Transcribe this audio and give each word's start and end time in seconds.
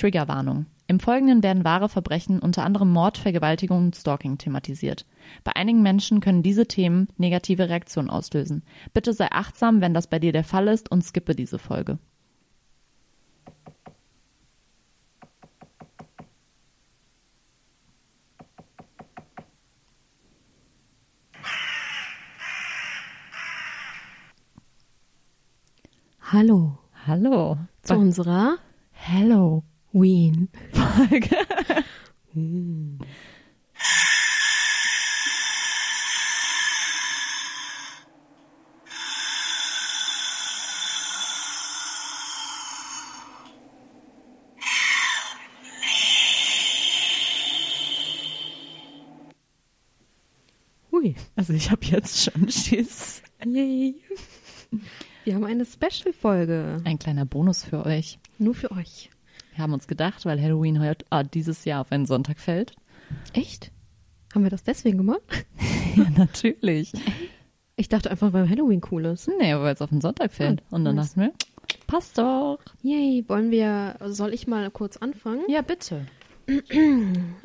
Triggerwarnung. 0.00 0.64
Im 0.86 0.98
Folgenden 0.98 1.42
werden 1.42 1.62
wahre 1.62 1.90
Verbrechen, 1.90 2.40
unter 2.40 2.64
anderem 2.64 2.90
Mord, 2.90 3.18
Vergewaltigung 3.18 3.84
und 3.86 3.96
Stalking 3.96 4.38
thematisiert. 4.38 5.04
Bei 5.44 5.54
einigen 5.54 5.82
Menschen 5.82 6.20
können 6.20 6.42
diese 6.42 6.66
Themen 6.66 7.08
negative 7.18 7.68
Reaktionen 7.68 8.08
auslösen. 8.08 8.62
Bitte 8.94 9.12
sei 9.12 9.30
achtsam, 9.30 9.82
wenn 9.82 9.92
das 9.92 10.06
bei 10.06 10.18
dir 10.18 10.32
der 10.32 10.42
Fall 10.42 10.68
ist 10.68 10.90
und 10.90 11.04
skippe 11.04 11.34
diese 11.34 11.58
Folge. 11.58 11.98
Hallo 26.32 26.78
Hallo. 27.06 27.58
zu 27.82 27.96
unserer 27.96 28.56
Halloween. 29.92 30.48
Folge. 30.72 31.36
Hui, 50.92 51.14
Also 51.36 51.52
ich 51.52 51.70
habe 51.70 51.84
jetzt 51.86 52.24
schon 52.24 52.50
Schiss. 52.50 53.22
yay. 53.44 53.94
Wir 55.24 55.34
haben 55.34 55.44
eine 55.44 55.64
Special-Folge. 55.64 56.78
Ein 56.84 56.98
kleiner 56.98 57.26
Bonus 57.26 57.64
für 57.64 57.84
euch. 57.86 58.18
Nur 58.38 58.54
für 58.54 58.70
euch. 58.72 59.10
Haben 59.60 59.72
uns 59.74 59.86
gedacht, 59.86 60.24
weil 60.24 60.40
Halloween 60.40 60.80
heute, 60.80 61.04
ah, 61.10 61.22
dieses 61.22 61.64
Jahr 61.64 61.82
auf 61.82 61.92
einen 61.92 62.06
Sonntag 62.06 62.38
fällt. 62.40 62.72
Echt? 63.32 63.70
Haben 64.34 64.44
wir 64.44 64.50
das 64.50 64.62
deswegen 64.62 64.98
gemacht? 64.98 65.22
Ja, 65.96 66.08
natürlich. 66.16 66.92
Ich 67.74 67.88
dachte 67.88 68.12
einfach, 68.12 68.32
weil 68.32 68.48
Halloween 68.48 68.80
cool 68.92 69.06
ist. 69.06 69.28
Nee, 69.40 69.54
weil 69.56 69.74
es 69.74 69.82
auf 69.82 69.90
den 69.90 70.00
Sonntag 70.00 70.32
fällt. 70.32 70.62
Ah, 70.70 70.76
Und 70.76 70.84
dann 70.84 70.94
nice. 70.94 71.14
dachten 71.14 71.20
wir, 71.22 71.32
passt 71.88 72.16
doch. 72.16 72.58
Yay, 72.82 73.24
wollen 73.26 73.50
wir, 73.50 73.96
soll 74.06 74.32
ich 74.32 74.46
mal 74.46 74.70
kurz 74.70 74.98
anfangen? 74.98 75.42
Ja, 75.48 75.62
bitte. 75.62 76.06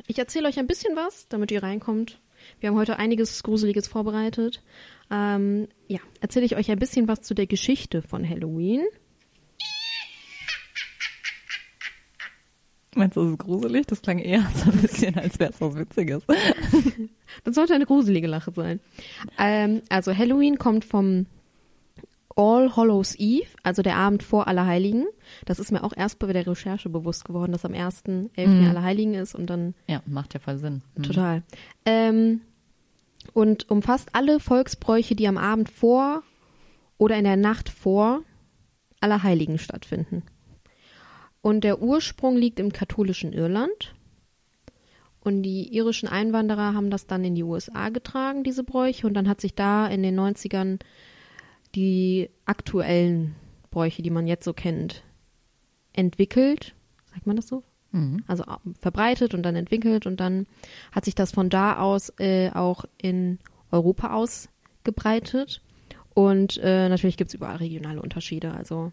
Ich 0.06 0.18
erzähle 0.18 0.48
euch 0.48 0.58
ein 0.60 0.66
bisschen 0.68 0.94
was, 0.96 1.26
damit 1.28 1.50
ihr 1.50 1.62
reinkommt. 1.62 2.20
Wir 2.60 2.68
haben 2.70 2.76
heute 2.76 2.98
einiges 2.98 3.42
Gruseliges 3.42 3.88
vorbereitet. 3.88 4.62
Ähm, 5.10 5.66
ja, 5.88 5.98
erzähle 6.20 6.46
ich 6.46 6.56
euch 6.56 6.70
ein 6.70 6.78
bisschen 6.78 7.08
was 7.08 7.22
zu 7.22 7.34
der 7.34 7.46
Geschichte 7.46 8.02
von 8.02 8.28
Halloween. 8.28 8.82
Meinst 12.96 13.16
du, 13.16 13.22
das 13.22 13.32
ist 13.32 13.38
gruselig? 13.38 13.86
Das 13.86 14.02
klang 14.02 14.18
eher 14.18 14.42
so 14.54 14.70
ein 14.70 14.78
bisschen, 14.78 15.16
als 15.18 15.38
wäre 15.38 15.50
es 15.50 15.60
was 15.60 15.76
Witziges. 15.76 16.22
Das 17.44 17.56
sollte 17.56 17.74
eine 17.74 17.86
gruselige 17.86 18.28
Lache 18.28 18.52
sein. 18.52 18.80
Ähm, 19.36 19.82
also 19.88 20.16
Halloween 20.16 20.58
kommt 20.58 20.84
vom 20.84 21.26
All 22.36 22.76
Hallows 22.76 23.14
Eve, 23.18 23.48
also 23.62 23.82
der 23.82 23.96
Abend 23.96 24.22
vor 24.22 24.46
Allerheiligen. 24.46 25.06
Das 25.44 25.58
ist 25.58 25.72
mir 25.72 25.82
auch 25.82 25.92
erst 25.94 26.18
bei 26.18 26.32
der 26.32 26.46
Recherche 26.46 26.88
bewusst 26.88 27.24
geworden, 27.24 27.52
dass 27.52 27.64
am 27.64 27.72
1.11. 27.72 28.46
Mhm. 28.46 28.68
Allerheiligen 28.68 29.14
ist 29.14 29.34
und 29.34 29.50
dann 29.50 29.74
Ja, 29.88 30.02
macht 30.06 30.34
ja 30.34 30.40
voll 30.40 30.58
Sinn. 30.58 30.82
Hm. 30.94 31.02
Total. 31.02 31.42
Ähm, 31.84 32.42
und 33.32 33.68
umfasst 33.70 34.10
alle 34.12 34.38
Volksbräuche, 34.38 35.14
die 35.16 35.26
am 35.28 35.38
Abend 35.38 35.68
vor 35.68 36.22
oder 36.96 37.16
in 37.16 37.24
der 37.24 37.36
Nacht 37.36 37.68
vor 37.68 38.22
Allerheiligen 39.00 39.58
stattfinden. 39.58 40.22
Und 41.46 41.62
der 41.62 41.80
Ursprung 41.80 42.36
liegt 42.36 42.58
im 42.58 42.72
katholischen 42.72 43.32
Irland. 43.32 43.94
Und 45.20 45.44
die 45.44 45.72
irischen 45.72 46.08
Einwanderer 46.08 46.74
haben 46.74 46.90
das 46.90 47.06
dann 47.06 47.24
in 47.24 47.36
die 47.36 47.44
USA 47.44 47.88
getragen, 47.90 48.42
diese 48.42 48.64
Bräuche. 48.64 49.06
Und 49.06 49.14
dann 49.14 49.28
hat 49.28 49.40
sich 49.40 49.54
da 49.54 49.86
in 49.86 50.02
den 50.02 50.18
90ern 50.18 50.80
die 51.76 52.30
aktuellen 52.46 53.36
Bräuche, 53.70 54.02
die 54.02 54.10
man 54.10 54.26
jetzt 54.26 54.44
so 54.44 54.54
kennt, 54.54 55.04
entwickelt. 55.92 56.74
Sagt 57.12 57.28
man 57.28 57.36
das 57.36 57.46
so? 57.46 57.62
Mhm. 57.92 58.24
also 58.26 58.42
au- 58.44 58.58
verbreitet 58.80 59.32
und 59.32 59.44
dann 59.44 59.54
entwickelt 59.54 60.06
und 60.06 60.18
dann 60.18 60.46
hat 60.90 61.04
sich 61.04 61.14
das 61.14 61.30
von 61.30 61.48
da 61.48 61.78
aus 61.78 62.12
äh, 62.18 62.50
auch 62.50 62.84
in 63.00 63.38
Europa 63.70 64.12
ausgebreitet 64.12 65.62
und 66.12 66.58
äh, 66.58 66.88
natürlich 66.88 67.16
gibt 67.16 67.28
es 67.30 67.34
überall 67.34 67.56
regionale 67.56 68.02
Unterschiede, 68.02 68.52
also 68.52 68.90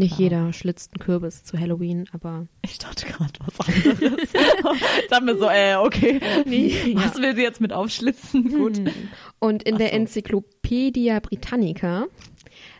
nicht 0.00 0.16
Klar. 0.16 0.20
jeder 0.20 0.52
schlitzt 0.52 0.92
einen 0.92 1.04
Kürbis 1.04 1.44
zu 1.44 1.58
Halloween, 1.58 2.06
aber 2.12 2.46
Ich 2.62 2.78
dachte 2.78 3.06
gerade 3.06 3.32
was 3.44 3.68
anderes. 3.68 4.32
Haben 5.10 5.26
wir 5.26 5.38
so, 5.38 5.48
äh, 5.48 5.76
okay. 5.76 6.20
Nee, 6.44 6.74
Was 6.94 7.16
will 7.16 7.36
sie 7.36 7.42
jetzt 7.42 7.60
mit 7.60 7.72
aufschlitzen? 7.72 8.48
Gut. 8.48 8.80
und 9.38 9.62
in 9.62 9.74
Ach 9.74 9.78
der 9.78 9.88
so. 9.88 9.94
Enzyklopädia 9.94 11.20
Britannica 11.20 12.06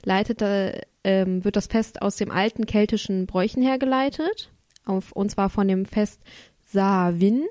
leitet, 0.04 0.40
da, 0.40 0.72
ähm, 1.04 1.44
wird 1.44 1.56
das 1.56 1.66
Fest 1.68 2.02
aus 2.02 2.16
dem 2.16 2.30
alten 2.30 2.66
keltischen 2.66 3.26
Bräuchen 3.26 3.62
hergeleitet, 3.62 4.50
auf, 4.84 5.12
und 5.12 5.30
zwar 5.30 5.48
von 5.48 5.68
dem 5.68 5.86
Fest 5.86 6.20
Samhain, 6.66 7.44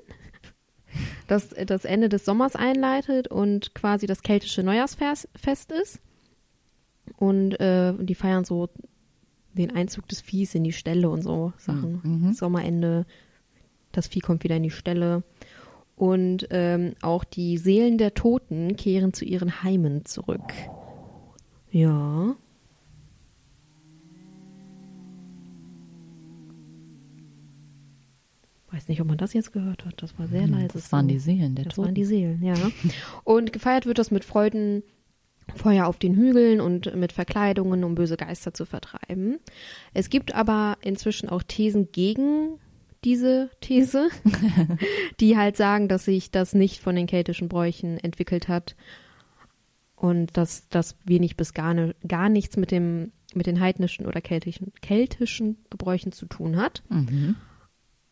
das 1.26 1.50
das 1.50 1.84
Ende 1.84 2.08
des 2.08 2.24
Sommers 2.24 2.56
einleitet 2.56 3.28
und 3.28 3.74
quasi 3.74 4.06
das 4.06 4.22
keltische 4.22 4.62
Neujahrsfest 4.62 5.28
Fest 5.36 5.72
ist. 5.72 6.00
Und 7.18 7.58
äh, 7.60 7.92
die 7.98 8.14
feiern 8.14 8.44
so 8.44 8.68
den 9.54 9.74
Einzug 9.74 10.06
des 10.08 10.20
Viehs 10.20 10.54
in 10.54 10.64
die 10.64 10.72
Ställe 10.72 11.08
und 11.10 11.22
so 11.22 11.52
Sachen. 11.58 12.00
Mhm. 12.02 12.32
Sommerende, 12.32 13.06
das 13.92 14.06
Vieh 14.06 14.20
kommt 14.20 14.44
wieder 14.44 14.56
in 14.56 14.62
die 14.62 14.70
Ställe. 14.70 15.22
Und 15.96 16.46
ähm, 16.50 16.94
auch 17.02 17.24
die 17.24 17.58
Seelen 17.58 17.98
der 17.98 18.14
Toten 18.14 18.76
kehren 18.76 19.12
zu 19.12 19.24
ihren 19.24 19.62
Heimen 19.62 20.04
zurück. 20.06 20.52
Ja. 21.70 22.36
Weiß 28.72 28.86
nicht, 28.88 29.00
ob 29.00 29.08
man 29.08 29.18
das 29.18 29.32
jetzt 29.32 29.52
gehört 29.52 29.84
hat. 29.84 30.00
Das 30.00 30.16
war 30.18 30.28
sehr 30.28 30.46
leise. 30.46 30.62
Hm, 30.62 30.68
Das 30.72 30.92
waren 30.92 31.08
die 31.08 31.18
Seelen 31.18 31.54
der 31.56 31.64
Das 31.64 31.74
Toten. 31.74 31.86
waren 31.88 31.94
die 31.94 32.04
Seelen, 32.04 32.42
ja. 32.42 32.54
Und 33.24 33.52
gefeiert 33.52 33.86
wird 33.86 33.98
das 33.98 34.10
mit 34.12 34.24
Freuden, 34.24 34.84
Feuer 35.56 35.86
auf 35.86 35.98
den 35.98 36.14
Hügeln 36.14 36.60
und 36.60 36.94
mit 36.96 37.12
Verkleidungen, 37.12 37.84
um 37.84 37.94
böse 37.94 38.16
Geister 38.16 38.54
zu 38.54 38.64
vertreiben. 38.64 39.38
Es 39.94 40.10
gibt 40.10 40.34
aber 40.34 40.76
inzwischen 40.82 41.28
auch 41.28 41.42
Thesen 41.42 41.90
gegen 41.92 42.58
diese 43.04 43.50
These, 43.60 44.08
die 45.20 45.36
halt 45.36 45.56
sagen, 45.56 45.88
dass 45.88 46.04
sich 46.04 46.30
das 46.30 46.54
nicht 46.54 46.80
von 46.80 46.94
den 46.96 47.06
keltischen 47.06 47.48
Bräuchen 47.48 47.98
entwickelt 47.98 48.48
hat 48.48 48.76
und 49.96 50.36
dass 50.36 50.68
das 50.68 50.96
wenig 51.04 51.36
bis 51.36 51.54
gar, 51.54 51.74
ne, 51.74 51.94
gar 52.06 52.28
nichts 52.28 52.56
mit 52.56 52.70
dem 52.70 53.12
mit 53.34 53.46
den 53.46 53.60
heidnischen 53.60 54.06
oder 54.06 54.20
keltischen, 54.20 54.72
keltischen 54.82 55.58
Gebräuchen 55.70 56.10
zu 56.12 56.26
tun 56.26 56.56
hat. 56.56 56.82
Mhm. 56.88 57.36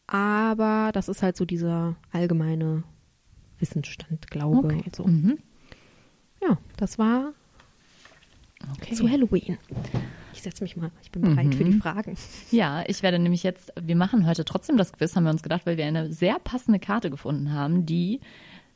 Aber 0.06 0.90
das 0.92 1.08
ist 1.08 1.22
halt 1.22 1.36
so 1.36 1.44
dieser 1.44 1.96
allgemeine 2.12 2.84
Wissensstand, 3.58 4.30
Glaube 4.30 4.68
Okay. 4.68 4.82
und 4.84 4.96
so. 4.96 5.06
Mhm. 5.06 5.38
Ja, 6.42 6.58
das 6.76 6.98
war 6.98 7.32
Okay. 8.80 8.94
zu 8.94 9.08
Halloween. 9.08 9.56
Ich 10.34 10.42
setze 10.42 10.62
mich 10.62 10.76
mal, 10.76 10.90
ich 11.02 11.10
bin 11.10 11.22
bereit 11.22 11.46
Mhm. 11.46 11.52
für 11.52 11.64
die 11.64 11.72
Fragen. 11.72 12.16
Ja, 12.50 12.84
ich 12.86 13.02
werde 13.02 13.18
nämlich 13.18 13.42
jetzt, 13.42 13.72
wir 13.80 13.96
machen 13.96 14.26
heute 14.26 14.44
trotzdem 14.44 14.76
das 14.76 14.92
Quiz, 14.92 15.14
haben 15.16 15.24
wir 15.24 15.30
uns 15.30 15.42
gedacht, 15.42 15.62
weil 15.66 15.76
wir 15.76 15.86
eine 15.86 16.12
sehr 16.12 16.38
passende 16.38 16.78
Karte 16.78 17.10
gefunden 17.10 17.52
haben, 17.52 17.86
die 17.86 18.20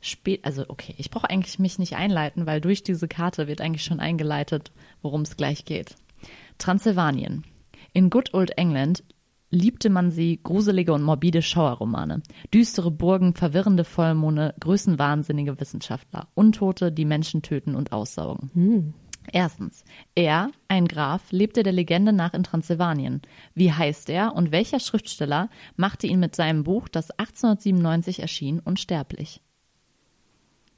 spät, 0.01 0.43
also 0.43 0.65
okay, 0.67 0.93
ich 0.97 1.09
brauche 1.09 1.29
eigentlich 1.29 1.59
mich 1.59 1.79
nicht 1.79 1.95
einleiten, 1.95 2.45
weil 2.45 2.59
durch 2.59 2.83
diese 2.83 3.07
Karte 3.07 3.47
wird 3.47 3.61
eigentlich 3.61 3.83
schon 3.85 3.99
eingeleitet, 4.01 4.71
worum 5.01 5.21
es 5.21 5.37
gleich 5.37 5.63
geht. 5.63 5.95
Transsilvanien. 6.57 7.43
In 7.93 8.09
Good 8.09 8.33
Old 8.33 8.57
England 8.57 9.03
liebte 9.53 9.89
man 9.89 10.11
sie 10.11 10.39
gruselige 10.41 10.93
und 10.93 11.03
morbide 11.03 11.41
Schauerromane. 11.41 12.23
Düstere 12.53 12.91
Burgen, 12.91 13.35
verwirrende 13.35 13.83
Vollmonde, 13.83 14.55
größenwahnsinnige 14.59 15.59
Wissenschaftler, 15.59 16.27
Untote, 16.33 16.91
die 16.91 17.05
Menschen 17.05 17.41
töten 17.41 17.75
und 17.75 17.91
aussaugen. 17.91 18.49
Erstens, 19.31 19.85
er, 20.15 20.49
ein 20.67 20.87
Graf, 20.87 21.31
lebte 21.31 21.63
der 21.63 21.71
Legende 21.71 22.11
nach 22.11 22.33
in 22.33 22.43
Transsilvanien. 22.43 23.21
Wie 23.53 23.71
heißt 23.71 24.09
er 24.09 24.35
und 24.35 24.51
welcher 24.51 24.79
Schriftsteller 24.79 25.49
machte 25.77 26.07
ihn 26.07 26.19
mit 26.19 26.35
seinem 26.35 26.63
Buch, 26.63 26.89
das 26.89 27.11
1897 27.11 28.19
erschien, 28.19 28.59
unsterblich? 28.59 29.41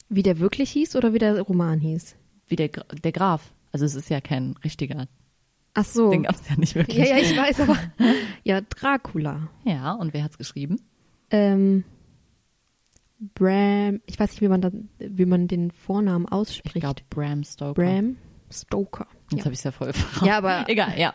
Wie 0.09 0.21
der 0.21 0.39
wirklich 0.39 0.69
hieß 0.71 0.95
oder 0.95 1.13
wie 1.13 1.17
der 1.17 1.41
Roman 1.41 1.79
hieß? 1.79 2.15
Wie 2.47 2.55
der, 2.55 2.69
der 2.69 3.11
Graf. 3.11 3.51
Also 3.71 3.85
es 3.85 3.95
ist 3.95 4.09
ja 4.09 4.21
kein 4.21 4.55
richtiger, 4.63 5.07
Ach 5.75 5.85
so. 5.85 6.09
den 6.09 6.23
gab 6.23 6.35
es 6.35 6.49
ja 6.49 6.55
nicht 6.57 6.73
wirklich. 6.75 6.97
Ja, 6.97 7.05
ja, 7.05 7.17
ich 7.17 7.37
weiß, 7.37 7.59
aber 7.61 7.77
ja, 8.43 8.61
Dracula. 8.61 9.49
Ja, 9.63 9.91
und 9.93 10.13
wer 10.13 10.23
hat's 10.23 10.37
geschrieben? 10.37 10.81
Ähm, 11.29 11.83
Bram, 13.33 14.01
ich 14.05 14.19
weiß 14.19 14.31
nicht, 14.31 14.41
wie 14.41 14.47
man, 14.47 14.61
da, 14.61 14.71
wie 14.99 15.25
man 15.25 15.47
den 15.47 15.71
Vornamen 15.71 16.25
Ich 16.25 16.31
ausspricht. 16.31 16.75
glaube 16.81 17.01
Bram 17.09 17.43
Stoker. 17.43 17.73
Bram 17.81 18.17
Stoker. 18.51 19.07
Jetzt 19.31 19.39
Ja. 19.39 19.45
habe 19.45 19.53
ich 19.53 19.59
es 19.59 19.63
ja 19.63 19.71
voll 19.71 19.93
verraten. 19.93 20.25
Ja, 20.25 20.37
aber- 20.37 20.65
Egal, 20.69 20.99
ja. 20.99 21.13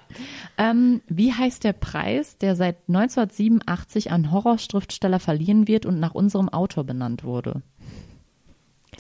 Ähm, 0.59 1.01
wie 1.09 1.33
heißt 1.33 1.63
der 1.63 1.73
Preis, 1.75 2.39
der 2.39 2.57
seit 2.57 2.77
1987 2.89 4.11
an 4.11 4.31
Horrorschriftsteller 4.33 5.21
verliehen 5.21 5.69
wird 5.69 5.87
und 5.87 6.01
nach 6.01 6.15
unserem 6.15 6.49
Autor 6.49 6.85
benannt 6.85 7.23
wurde? 7.23 7.63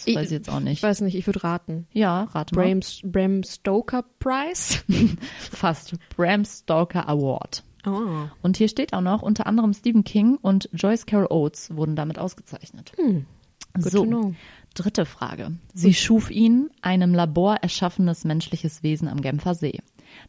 Das 0.06 0.14
weiß 0.14 0.26
ich 0.26 0.32
jetzt 0.32 0.48
auch 0.50 0.58
Ich 0.58 0.64
nicht. 0.64 0.82
weiß 0.82 1.00
nicht, 1.02 1.14
ich 1.16 1.26
würde 1.26 1.44
raten. 1.44 1.86
Ja, 1.92 2.24
rate 2.24 2.54
mal. 2.54 2.62
Bram, 2.64 2.80
Bram 3.04 3.42
Stoker 3.42 4.04
Prize? 4.18 4.78
Fast. 5.38 5.94
Bram 6.16 6.44
Stoker 6.44 7.08
Award. 7.08 7.62
Oh. 7.86 8.28
Und 8.42 8.56
hier 8.56 8.68
steht 8.68 8.92
auch 8.92 9.00
noch, 9.00 9.22
unter 9.22 9.46
anderem 9.46 9.72
Stephen 9.72 10.04
King 10.04 10.36
und 10.40 10.68
Joyce 10.72 11.06
Carol 11.06 11.28
Oates 11.30 11.74
wurden 11.74 11.96
damit 11.96 12.18
ausgezeichnet. 12.18 12.92
Hm. 12.96 13.26
Good 13.74 13.92
so, 13.92 14.04
to 14.04 14.06
know. 14.06 14.34
dritte 14.74 15.06
Frage. 15.06 15.52
Sie 15.74 15.94
schuf 15.94 16.30
ihn, 16.30 16.70
ein 16.82 17.02
im 17.02 17.14
Labor 17.14 17.56
erschaffenes 17.62 18.24
menschliches 18.24 18.82
Wesen 18.82 19.08
am 19.08 19.20
Genfer 19.20 19.54
See. 19.54 19.80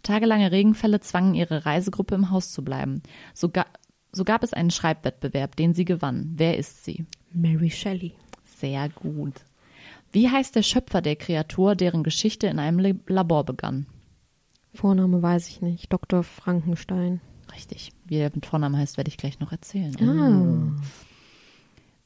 Tagelange 0.04 0.52
Regenfälle 0.52 1.00
zwangen 1.00 1.34
ihre 1.34 1.66
Reisegruppe 1.66 2.16
im 2.16 2.30
Haus 2.30 2.52
zu 2.52 2.64
bleiben. 2.64 3.02
So, 3.34 3.50
ga 3.50 3.66
so 4.14 4.26
gab 4.26 4.44
es 4.44 4.54
einen 4.54 4.72
Schreibwettbewerb, 4.72 5.56
den 5.56 5.74
sie 5.74 5.86
gewann. 5.86 6.34
Wer 6.36 6.58
ist 6.58 6.84
sie? 6.84 7.06
Mary 7.34 7.70
Shelley. 7.70 8.14
Sehr 8.44 8.90
gut. 8.90 9.36
Wie 10.12 10.30
heißt 10.30 10.56
der 10.56 10.64
Schöpfer 10.64 11.02
der 11.02 11.16
Kreatur, 11.16 11.76
deren 11.76 12.04
Geschichte 12.04 12.48
in 12.48 12.60
einem 12.60 13.02
Labor 13.08 13.46
begann? 13.46 13.88
Vorname 14.74 15.22
weiß 15.22 15.48
ich 15.50 15.62
nicht. 15.62 15.92
Dr. 15.92 16.24
Frankenstein. 16.24 17.22
Richtig. 17.54 17.92
Wie 18.06 18.18
er 18.18 18.32
mit 18.34 18.46
Vornamen 18.46 18.78
heißt, 18.78 18.98
werde 18.98 19.10
ich 19.10 19.18
gleich 19.18 19.40
noch 19.40 19.52
erzählen. 19.52 19.96
Ah. 20.02 20.82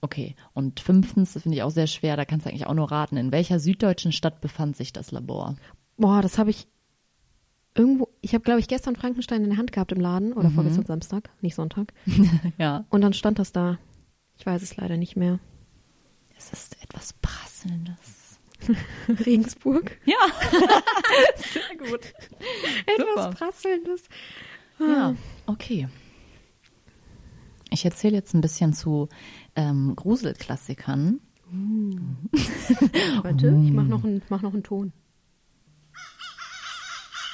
Okay, 0.02 0.36
und 0.54 0.80
fünftens, 0.80 1.34
das 1.34 1.44
finde 1.44 1.58
ich 1.58 1.64
auch 1.64 1.72
sehr 1.72 1.88
schwer, 1.88 2.16
da 2.16 2.26
kannst 2.26 2.46
du 2.46 2.50
eigentlich 2.50 2.68
auch 2.68 2.74
nur 2.74 2.92
raten. 2.92 3.18
In 3.18 3.32
welcher 3.32 3.60
süddeutschen 3.60 4.12
Stadt 4.12 4.42
befand 4.42 4.76
sich 4.76 4.94
das 4.94 5.12
Labor? 5.12 5.56
Boah, 5.98 6.22
das 6.22 6.38
habe 6.38 6.52
ich 6.52 6.68
irgendwo. 7.76 8.10
Ich 8.22 8.34
habe, 8.34 8.44
glaube 8.44 8.60
ich, 8.60 8.68
gestern 8.68 8.96
Frankenstein 8.96 9.44
in 9.44 9.50
der 9.50 9.58
Hand 9.58 9.72
gehabt 9.72 9.92
im 9.92 10.00
Laden 10.00 10.34
oder 10.34 10.50
vorgestern 10.50 10.86
Samstag, 10.86 11.30
nicht 11.42 11.56
Sonntag. 11.56 11.94
Ja. 12.58 12.86
Und 12.90 13.02
dann 13.02 13.14
stand 13.14 13.40
das 13.40 13.52
da. 13.52 13.78
Ich 14.38 14.46
weiß 14.46 14.62
es 14.62 14.78
leider 14.78 14.98
nicht 14.98 15.16
mehr. 15.16 15.40
Es 16.38 16.52
ist 16.52 16.82
etwas 16.84 17.14
Prasselndes. 17.22 18.40
Regensburg. 19.26 20.00
Ja. 20.06 20.18
sehr 21.36 21.78
gut. 21.78 22.14
Etwas 22.86 23.26
Super. 23.26 23.30
Prasselndes. 23.32 24.04
Ja, 24.80 25.16
okay. 25.46 25.88
Ich 27.70 27.86
erzähle 27.86 28.16
jetzt 28.16 28.34
ein 28.34 28.42
bisschen 28.42 28.74
zu 28.74 29.10
ähm, 29.56 29.96
Gruselklassikern. 29.96 31.20
Warte, 33.22 33.48
ich 33.48 33.72
mach 33.72 33.86
noch 33.86 34.04
einen, 34.04 34.22
mach 34.30 34.42
noch 34.42 34.54
einen 34.54 34.64
Ton. 34.64 34.92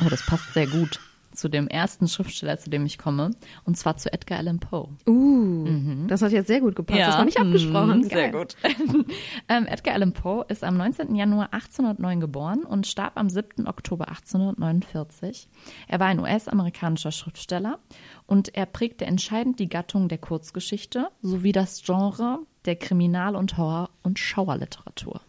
Oh, 0.04 0.10
das 0.10 0.26
passt 0.26 0.54
sehr 0.54 0.68
gut 0.68 1.00
zu 1.42 1.50
dem 1.50 1.68
ersten 1.68 2.08
Schriftsteller, 2.08 2.58
zu 2.60 2.70
dem 2.70 2.86
ich 2.86 3.00
komme. 3.00 3.32
Und 3.66 3.76
zwar 3.76 3.98
zu 3.98 4.14
Edgar 4.14 4.38
Allan 4.38 4.60
Poe. 4.60 4.90
Uh, 5.08 6.06
das 6.08 6.22
hat 6.22 6.32
jetzt 6.32 6.48
sehr 6.48 6.62
gut 6.62 6.76
gepasst. 6.76 7.00
das 7.00 7.18
war 7.18 7.26
nicht 7.26 7.40
abgesprochen. 7.40 7.98
Mhm. 7.98 8.04
Sehr 8.04 8.32
gut. 8.32 8.56
ähm, 9.50 9.66
Edgar 9.66 9.96
Allan 9.96 10.14
Poe 10.14 10.46
ist 10.48 10.64
am 10.64 10.78
19. 10.78 11.16
Januar 11.16 11.52
1809 11.52 12.20
geboren 12.20 12.64
und 12.64 12.86
starb 12.86 13.18
am 13.18 13.30
7. 13.30 13.68
Oktober 13.68 14.08
1849. 14.10 15.50
Er 15.88 16.00
war 16.00 16.08
ein 16.08 16.20
US-amerikanischer 16.20 17.12
Schriftsteller 17.12 17.80
und 18.28 18.54
er 18.56 18.68
prägte 18.68 19.06
entscheidend 19.06 19.60
die 19.60 19.68
Gattung 19.68 20.10
der 20.10 20.20
Kurzgeschichte 20.20 21.10
sowie 21.24 21.54
das 21.54 21.82
Genre 21.84 22.40
der 22.66 22.76
Kriminal- 22.76 23.36
und 23.36 23.58
Horror- 23.58 23.90
und 24.04 24.20
Schauerliteratur. 24.20 25.22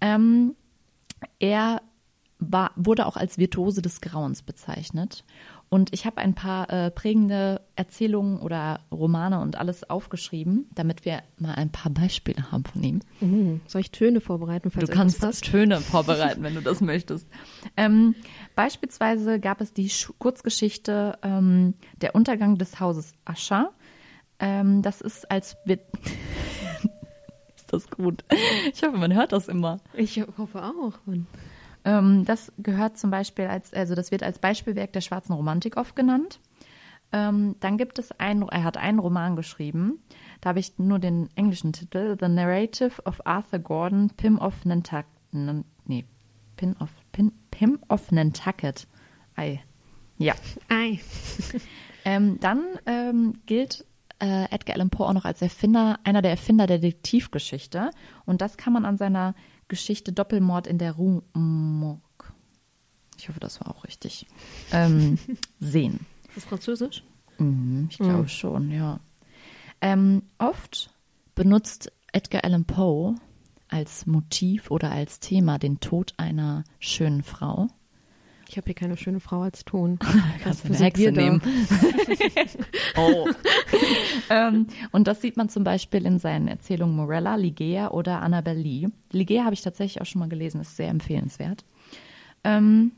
Ähm, 0.00 0.54
er 1.40 1.82
war, 2.38 2.70
wurde 2.76 3.06
auch 3.06 3.16
als 3.16 3.38
Virtuose 3.38 3.82
des 3.82 4.00
Grauens 4.00 4.42
bezeichnet. 4.42 5.24
Und 5.68 5.92
ich 5.92 6.06
habe 6.06 6.18
ein 6.18 6.34
paar 6.34 6.70
äh, 6.70 6.92
prägende 6.92 7.60
Erzählungen 7.74 8.38
oder 8.38 8.78
Romane 8.92 9.40
und 9.40 9.56
alles 9.56 9.90
aufgeschrieben, 9.90 10.66
damit 10.74 11.04
wir 11.04 11.22
mal 11.38 11.54
ein 11.54 11.72
paar 11.72 11.90
Beispiele 11.90 12.52
haben 12.52 12.64
von 12.64 12.84
ihm. 12.84 13.00
Mhm. 13.20 13.60
Soll 13.66 13.80
ich 13.80 13.90
Töne 13.90 14.20
vorbereiten, 14.20 14.70
falls 14.70 14.88
Du 14.88 14.94
kannst 14.94 15.20
passt? 15.20 15.44
Töne 15.44 15.80
vorbereiten, 15.80 16.44
wenn 16.44 16.54
du 16.54 16.60
das 16.60 16.80
möchtest. 16.80 17.26
Ähm, 17.76 18.14
beispielsweise 18.54 19.40
gab 19.40 19.60
es 19.60 19.72
die 19.72 19.88
Sch 19.88 20.12
Kurzgeschichte 20.18 21.18
ähm, 21.22 21.74
Der 22.00 22.14
Untergang 22.14 22.58
des 22.58 22.78
Hauses 22.78 23.14
Ascher. 23.24 23.72
Ähm, 24.38 24.82
das 24.82 25.00
ist 25.00 25.28
als 25.30 25.56
ist 25.66 25.80
das 27.72 27.90
gut. 27.90 28.24
Ich 28.72 28.84
hoffe, 28.84 28.98
man 28.98 29.14
hört 29.14 29.32
das 29.32 29.48
immer. 29.48 29.80
Ich 29.94 30.22
hoffe 30.38 30.62
auch. 30.62 30.92
Mann. 31.06 31.26
Ähm, 31.86 32.24
das 32.24 32.52
gehört 32.58 32.98
zum 32.98 33.10
Beispiel 33.10 33.46
als, 33.46 33.72
also 33.72 33.94
das 33.94 34.10
wird 34.10 34.24
als 34.24 34.40
Beispielwerk 34.40 34.92
der 34.92 35.00
schwarzen 35.00 35.32
Romantik 35.32 35.76
oft 35.76 35.94
genannt. 35.94 36.40
Ähm, 37.12 37.54
dann 37.60 37.78
gibt 37.78 38.00
es 38.00 38.10
einen, 38.18 38.42
er 38.42 38.64
hat 38.64 38.76
einen 38.76 38.98
Roman 38.98 39.36
geschrieben. 39.36 40.00
Da 40.40 40.50
habe 40.50 40.58
ich 40.58 40.78
nur 40.78 40.98
den 40.98 41.30
englischen 41.36 41.72
Titel: 41.72 42.16
The 42.20 42.28
Narrative 42.28 43.00
of 43.04 43.24
Arthur 43.24 43.60
Gordon, 43.60 44.10
Pym 44.16 44.38
of 44.38 44.64
Nantucket. 44.64 45.06
Nee, 45.30 46.04
Pin 46.56 46.76
of, 46.80 46.90
Pin, 47.12 47.30
Pym 47.52 47.78
of 47.88 48.10
Nantucket. 48.10 48.88
Ei. 49.36 49.62
Ja. 50.18 50.34
Ei. 50.68 51.00
Ähm, 52.08 52.38
dann 52.38 52.62
ähm, 52.86 53.32
gilt 53.46 53.84
äh, 54.20 54.44
Edgar 54.52 54.76
Allan 54.76 54.90
Poe 54.90 55.08
auch 55.08 55.12
noch 55.12 55.24
als 55.24 55.42
Erfinder, 55.42 55.98
einer 56.04 56.22
der 56.22 56.30
Erfinder 56.30 56.68
der 56.68 56.78
Detektivgeschichte. 56.78 57.90
Und 58.26 58.40
das 58.40 58.56
kann 58.56 58.72
man 58.72 58.84
an 58.84 58.96
seiner 58.96 59.34
Geschichte 59.68 60.12
Doppelmord 60.12 60.66
in 60.66 60.78
der 60.78 60.92
Rue 60.92 61.22
Morgue, 61.34 62.00
ich 63.18 63.28
hoffe, 63.28 63.40
das 63.40 63.60
war 63.60 63.74
auch 63.74 63.84
richtig, 63.84 64.26
ähm, 64.72 65.18
sehen. 65.60 66.06
Ist 66.28 66.36
das 66.36 66.44
Französisch? 66.44 67.02
Mhm, 67.38 67.88
ich 67.90 67.98
glaube 67.98 68.28
schon, 68.28 68.70
ja. 68.70 69.00
Ähm, 69.80 70.22
oft 70.38 70.90
benutzt 71.34 71.92
Edgar 72.12 72.44
Allan 72.44 72.64
Poe 72.64 73.14
als 73.68 74.06
Motiv 74.06 74.70
oder 74.70 74.90
als 74.90 75.20
Thema 75.20 75.58
den 75.58 75.80
Tod 75.80 76.14
einer 76.16 76.64
schönen 76.78 77.22
Frau. 77.22 77.68
Ich 78.48 78.56
habe 78.56 78.66
hier 78.66 78.74
keine 78.74 78.96
schöne 78.96 79.20
Frau 79.20 79.42
als 79.42 79.64
Ton. 79.64 79.98
Kannst 80.42 80.64
du 80.64 80.68
eine 80.68 80.78
Hexe 80.78 81.10
nehmen. 81.12 81.42
oh. 82.96 83.28
ähm, 84.30 84.66
und 84.92 85.08
das 85.08 85.20
sieht 85.20 85.36
man 85.36 85.48
zum 85.48 85.64
Beispiel 85.64 86.06
in 86.06 86.18
seinen 86.18 86.48
Erzählungen 86.48 86.94
Morella, 86.96 87.36
Ligea 87.36 87.90
oder 87.90 88.22
Annabelle 88.22 88.60
Lee. 88.60 88.88
Ligea 89.10 89.44
habe 89.44 89.54
ich 89.54 89.62
tatsächlich 89.62 90.00
auch 90.00 90.06
schon 90.06 90.20
mal 90.20 90.28
gelesen, 90.28 90.60
ist 90.60 90.76
sehr 90.76 90.88
empfehlenswert. 90.88 91.64
Ähm, 92.44 92.92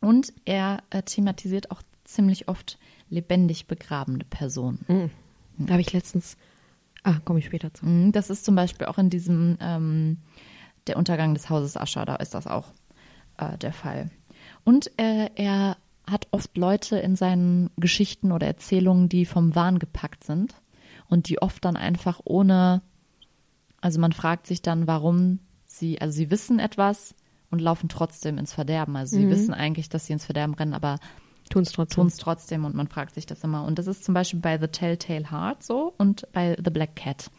und 0.00 0.32
er 0.44 0.82
äh, 0.90 1.02
thematisiert 1.02 1.70
auch 1.70 1.82
ziemlich 2.04 2.48
oft 2.48 2.78
lebendig 3.08 3.66
begrabene 3.66 4.24
Personen. 4.24 5.10
Da 5.58 5.72
habe 5.72 5.80
ich 5.80 5.92
letztens. 5.92 6.36
Ah, 7.04 7.16
komme 7.24 7.38
ich 7.40 7.46
später 7.46 7.72
zu. 7.74 7.84
Mhm, 7.86 8.12
Das 8.12 8.30
ist 8.30 8.44
zum 8.44 8.54
Beispiel 8.54 8.86
auch 8.86 8.98
in 8.98 9.10
diesem 9.10 9.56
ähm, 9.60 10.18
Der 10.86 10.96
Untergang 10.96 11.34
des 11.34 11.50
Hauses 11.50 11.76
Ascher, 11.76 12.04
da 12.04 12.16
ist 12.16 12.34
das 12.34 12.46
auch 12.46 12.66
äh, 13.38 13.58
der 13.58 13.72
Fall. 13.72 14.10
Und 14.64 14.90
äh, 14.98 15.30
er 15.34 15.76
hat 16.08 16.28
oft 16.30 16.56
Leute 16.56 16.98
in 16.98 17.16
seinen 17.16 17.70
Geschichten 17.76 18.32
oder 18.32 18.46
Erzählungen, 18.46 19.08
die 19.08 19.24
vom 19.24 19.54
Wahn 19.54 19.78
gepackt 19.78 20.24
sind 20.24 20.54
und 21.08 21.28
die 21.28 21.40
oft 21.40 21.64
dann 21.64 21.76
einfach 21.76 22.20
ohne, 22.24 22.82
also 23.80 24.00
man 24.00 24.12
fragt 24.12 24.46
sich 24.46 24.62
dann, 24.62 24.86
warum 24.86 25.38
sie, 25.64 26.00
also 26.00 26.14
sie 26.14 26.30
wissen 26.30 26.58
etwas 26.58 27.14
und 27.50 27.60
laufen 27.60 27.88
trotzdem 27.88 28.38
ins 28.38 28.52
Verderben. 28.52 28.96
Also 28.96 29.16
sie 29.16 29.28
wissen 29.28 29.54
eigentlich, 29.54 29.88
dass 29.88 30.06
sie 30.06 30.12
ins 30.12 30.24
Verderben 30.24 30.54
rennen, 30.54 30.74
aber 30.74 30.98
Tun 31.50 31.62
es 31.62 31.72
trotzdem. 31.72 31.96
tun 31.96 32.06
es 32.06 32.16
trotzdem 32.16 32.64
und 32.64 32.74
man 32.74 32.88
fragt 32.88 33.14
sich 33.14 33.26
das 33.26 33.44
immer. 33.44 33.64
Und 33.64 33.78
das 33.78 33.86
ist 33.86 34.04
zum 34.04 34.14
Beispiel 34.14 34.40
bei 34.40 34.58
The 34.58 34.68
Telltale 34.68 35.30
Heart 35.30 35.62
so 35.62 35.92
und 35.98 36.26
bei 36.32 36.56
The 36.62 36.70
Black 36.70 36.96
Cat. 36.96 37.30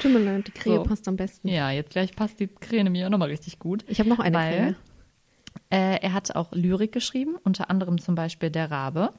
Tut 0.00 0.12
mir 0.12 0.18
leid, 0.18 0.46
die 0.48 0.52
Krähe 0.52 0.76
So. 0.76 0.82
passt 0.82 1.06
am 1.08 1.16
besten. 1.16 1.48
Ja, 1.48 1.70
jetzt 1.70 1.90
gleich 1.90 2.14
passt 2.16 2.40
die 2.40 2.48
Kräne 2.48 2.90
mir 2.90 3.06
auch 3.06 3.10
nochmal 3.10 3.28
richtig 3.30 3.58
gut. 3.58 3.84
Ich 3.88 3.98
habe 4.00 4.08
noch 4.08 4.18
eine 4.18 4.36
Weil 4.36 4.52
Krähe. 4.52 4.76
äh, 5.70 6.00
er 6.02 6.12
hat 6.12 6.34
auch 6.36 6.52
Lyrik 6.52 6.92
geschrieben, 6.92 7.36
unter 7.44 7.70
anderem 7.70 8.00
zum 8.00 8.14
Beispiel 8.14 8.50
Der 8.50 8.70
Rabe 8.70 9.12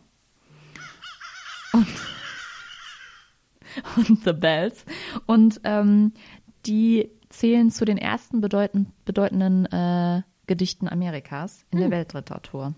und, 1.74 1.88
und 4.10 4.24
The 4.24 4.34
Bells. 4.34 4.86
Und 5.26 5.62
ähm, 5.64 6.14
die 6.66 7.10
zählen 7.30 7.70
zu 7.72 7.86
den 7.86 7.98
ersten 7.98 8.42
bedeutend, 8.42 8.90
bedeutenden 9.06 9.66
äh, 9.68 10.22
Gedichten 10.48 10.88
Amerikas 10.88 11.66
in 11.72 11.80
der 11.80 11.90
Weltliteratur. 11.92 12.76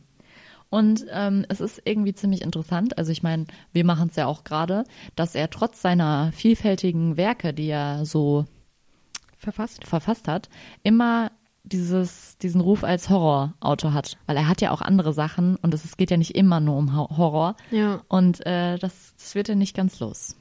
Und 0.70 1.06
ähm, 1.12 1.46
es 1.50 1.62
ist 1.62 1.82
irgendwie 1.86 2.14
ziemlich 2.14 2.42
interessant. 2.42 2.98
Also 2.98 3.12
ich 3.12 3.24
meine, 3.24 3.46
wir 3.72 3.86
machen 3.86 4.10
es 4.10 4.16
ja 4.18 4.26
auch 4.26 4.44
gerade, 4.44 4.84
dass 5.16 5.34
er 5.36 5.50
trotz 5.50 5.82
seiner 5.82 6.32
vielfältigen 6.34 7.16
Werke, 7.18 7.54
die 7.54 7.68
er 7.70 8.06
so 8.06 8.46
Verfasst. 9.38 9.86
verfasst 9.86 10.28
hat, 10.28 10.50
immer 10.84 11.32
dieses, 11.64 12.38
diesen 12.40 12.60
Ruf 12.62 12.84
als 12.84 13.10
Horrorautor 13.10 13.94
hat. 13.94 14.18
Weil 14.26 14.38
er 14.38 14.48
hat 14.48 14.62
ja 14.62 14.72
auch 14.72 14.82
andere 14.82 15.14
Sachen 15.14 15.56
und 15.58 15.74
es, 15.74 15.96
geht 15.98 16.12
ja 16.12 16.18
nicht 16.18 16.36
immer 16.36 16.60
nur 16.60 16.76
um 16.78 16.96
Ho- 16.98 17.16
Horror. 17.18 17.56
Ja. 17.72 18.02
Und 18.08 18.46
äh, 18.46 18.78
das, 18.78 19.14
das 19.18 19.36
wird 19.36 19.48
ja 19.48 19.56
nicht 19.56 19.76
ganz 19.76 20.00
los. 20.00 20.36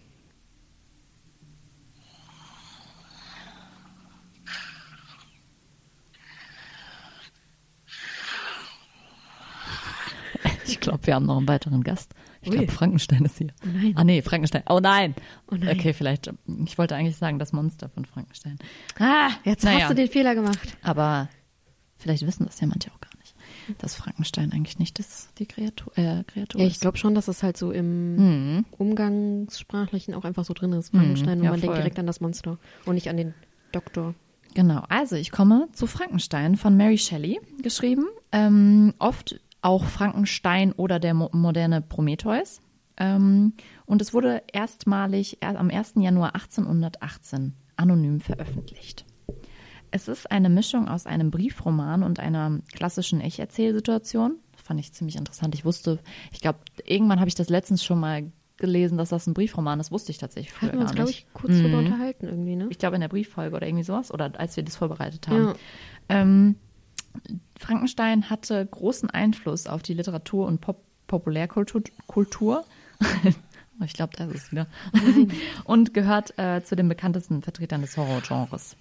Glaube, 10.86 11.06
wir 11.06 11.14
haben 11.14 11.26
noch 11.26 11.36
einen 11.36 11.46
weiteren 11.48 11.82
Gast. 11.84 12.14
Ich 12.42 12.50
glaube, 12.50 12.68
Frankenstein 12.68 13.24
ist 13.24 13.38
hier. 13.38 13.48
Oh 13.64 13.68
nein. 13.72 13.92
Ah 13.96 14.04
nee, 14.04 14.22
Frankenstein. 14.22 14.62
Oh 14.68 14.80
nein. 14.80 15.14
Oh 15.50 15.54
nein. 15.56 15.78
Okay, 15.78 15.92
vielleicht. 15.92 16.32
Ich 16.64 16.78
wollte 16.78 16.94
eigentlich 16.96 17.16
sagen, 17.16 17.38
das 17.38 17.52
Monster 17.52 17.88
von 17.88 18.04
Frankenstein. 18.04 18.58
Ah, 18.98 19.30
Jetzt 19.44 19.64
naja. 19.64 19.80
hast 19.82 19.90
du 19.90 19.94
den 19.94 20.08
Fehler 20.08 20.34
gemacht. 20.34 20.76
Aber 20.82 21.28
vielleicht 21.98 22.26
wissen 22.26 22.46
das 22.46 22.60
ja 22.60 22.66
manche 22.66 22.90
auch 22.92 23.00
gar 23.00 23.10
nicht, 23.18 23.34
dass 23.82 23.94
Frankenstein 23.96 24.52
eigentlich 24.52 24.78
nicht 24.78 24.98
das, 24.98 25.28
die 25.38 25.46
Kreatur, 25.46 25.92
äh, 25.98 26.22
Kreatur 26.24 26.60
Ja, 26.60 26.66
ich 26.66 26.78
glaube 26.80 26.96
schon, 26.98 27.14
dass 27.14 27.28
es 27.28 27.42
halt 27.42 27.56
so 27.56 27.72
im 27.72 28.16
Mhm. 28.58 28.64
Umgangssprachlichen 28.78 30.14
auch 30.14 30.24
einfach 30.24 30.44
so 30.44 30.54
drin 30.54 30.72
ist. 30.72 30.90
Frankenstein 30.90 31.38
und 31.38 31.44
ja, 31.44 31.50
man 31.50 31.60
denkt 31.60 31.74
voll. 31.74 31.82
direkt 31.82 31.98
an 31.98 32.06
das 32.06 32.20
Monster 32.20 32.58
und 32.84 32.94
nicht 32.94 33.08
an 33.08 33.16
den 33.16 33.34
Doktor. 33.72 34.14
Genau, 34.54 34.82
also 34.88 35.16
ich 35.16 35.30
komme 35.32 35.68
zu 35.72 35.86
Frankenstein 35.86 36.56
von 36.56 36.76
Mary 36.76 36.96
Shelley 36.96 37.40
geschrieben. 37.62 38.06
Ähm, 38.32 38.94
oft 38.98 39.38
auch 39.62 39.84
Frankenstein 39.84 40.72
oder 40.72 40.98
der 40.98 41.14
mo 41.14 41.28
moderne 41.32 41.80
Prometheus. 41.82 42.60
Ähm, 42.98 43.54
und 43.84 44.00
es 44.00 44.14
wurde 44.14 44.42
erstmalig 44.52 45.38
er- 45.40 45.58
am 45.58 45.70
1. 45.70 45.94
Januar 46.02 46.34
1818 46.34 47.54
anonym 47.76 48.20
veröffentlicht. 48.20 49.04
Es 49.90 50.08
ist 50.08 50.30
eine 50.30 50.48
Mischung 50.48 50.88
aus 50.88 51.06
einem 51.06 51.30
Briefroman 51.30 52.02
und 52.02 52.20
einer 52.20 52.58
klassischen 52.74 53.20
Ich-Erzählsituation. 53.20 54.36
Fand 54.56 54.80
ich 54.80 54.92
ziemlich 54.92 55.16
interessant. 55.16 55.54
Ich 55.54 55.64
wusste, 55.64 56.00
ich 56.32 56.40
glaube, 56.40 56.58
irgendwann 56.84 57.20
habe 57.20 57.28
ich 57.28 57.34
das 57.34 57.48
letztens 57.50 57.84
schon 57.84 58.00
mal 58.00 58.30
gelesen, 58.56 58.98
dass 58.98 59.10
das 59.10 59.26
ein 59.26 59.34
Briefroman 59.34 59.78
ist. 59.80 59.92
Wusste 59.92 60.10
ich 60.10 60.18
tatsächlich 60.18 60.52
früher 60.52 60.68
Hatten 60.68 60.78
wir 60.78 60.82
uns, 60.82 60.90
gar 60.90 60.96
glaube 60.96 61.10
ich, 61.10 61.26
kurz 61.34 61.58
drüber 61.58 61.78
unterhalten 61.78 62.26
irgendwie, 62.26 62.56
ne? 62.56 62.66
Ich 62.70 62.78
glaube 62.78 62.96
in 62.96 63.02
der 63.02 63.08
Brieffolge 63.08 63.54
oder 63.54 63.66
irgendwie 63.66 63.84
sowas 63.84 64.12
oder 64.12 64.32
als 64.40 64.56
wir 64.56 64.64
das 64.64 64.76
vorbereitet 64.76 65.28
haben. 65.28 65.44
Ja. 65.48 65.54
Ähm, 66.08 66.56
Frankenstein 67.58 68.30
hatte 68.30 68.64
großen 68.66 69.10
Einfluss 69.10 69.66
auf 69.66 69.82
die 69.82 69.94
Literatur 69.94 70.46
und 70.46 70.60
Pop 70.60 70.82
Populärkultur. 71.06 71.82
Kultur. 72.06 72.64
Ich 73.84 73.92
glaube, 73.92 74.16
das 74.16 74.30
ist 74.30 74.44
es 74.44 74.52
wieder. 74.52 74.66
und 75.64 75.92
gehört 75.92 76.38
äh, 76.38 76.62
zu 76.64 76.76
den 76.76 76.88
bekanntesten 76.88 77.42
Vertretern 77.42 77.82
des 77.82 77.98
Horrorgenres. 77.98 78.74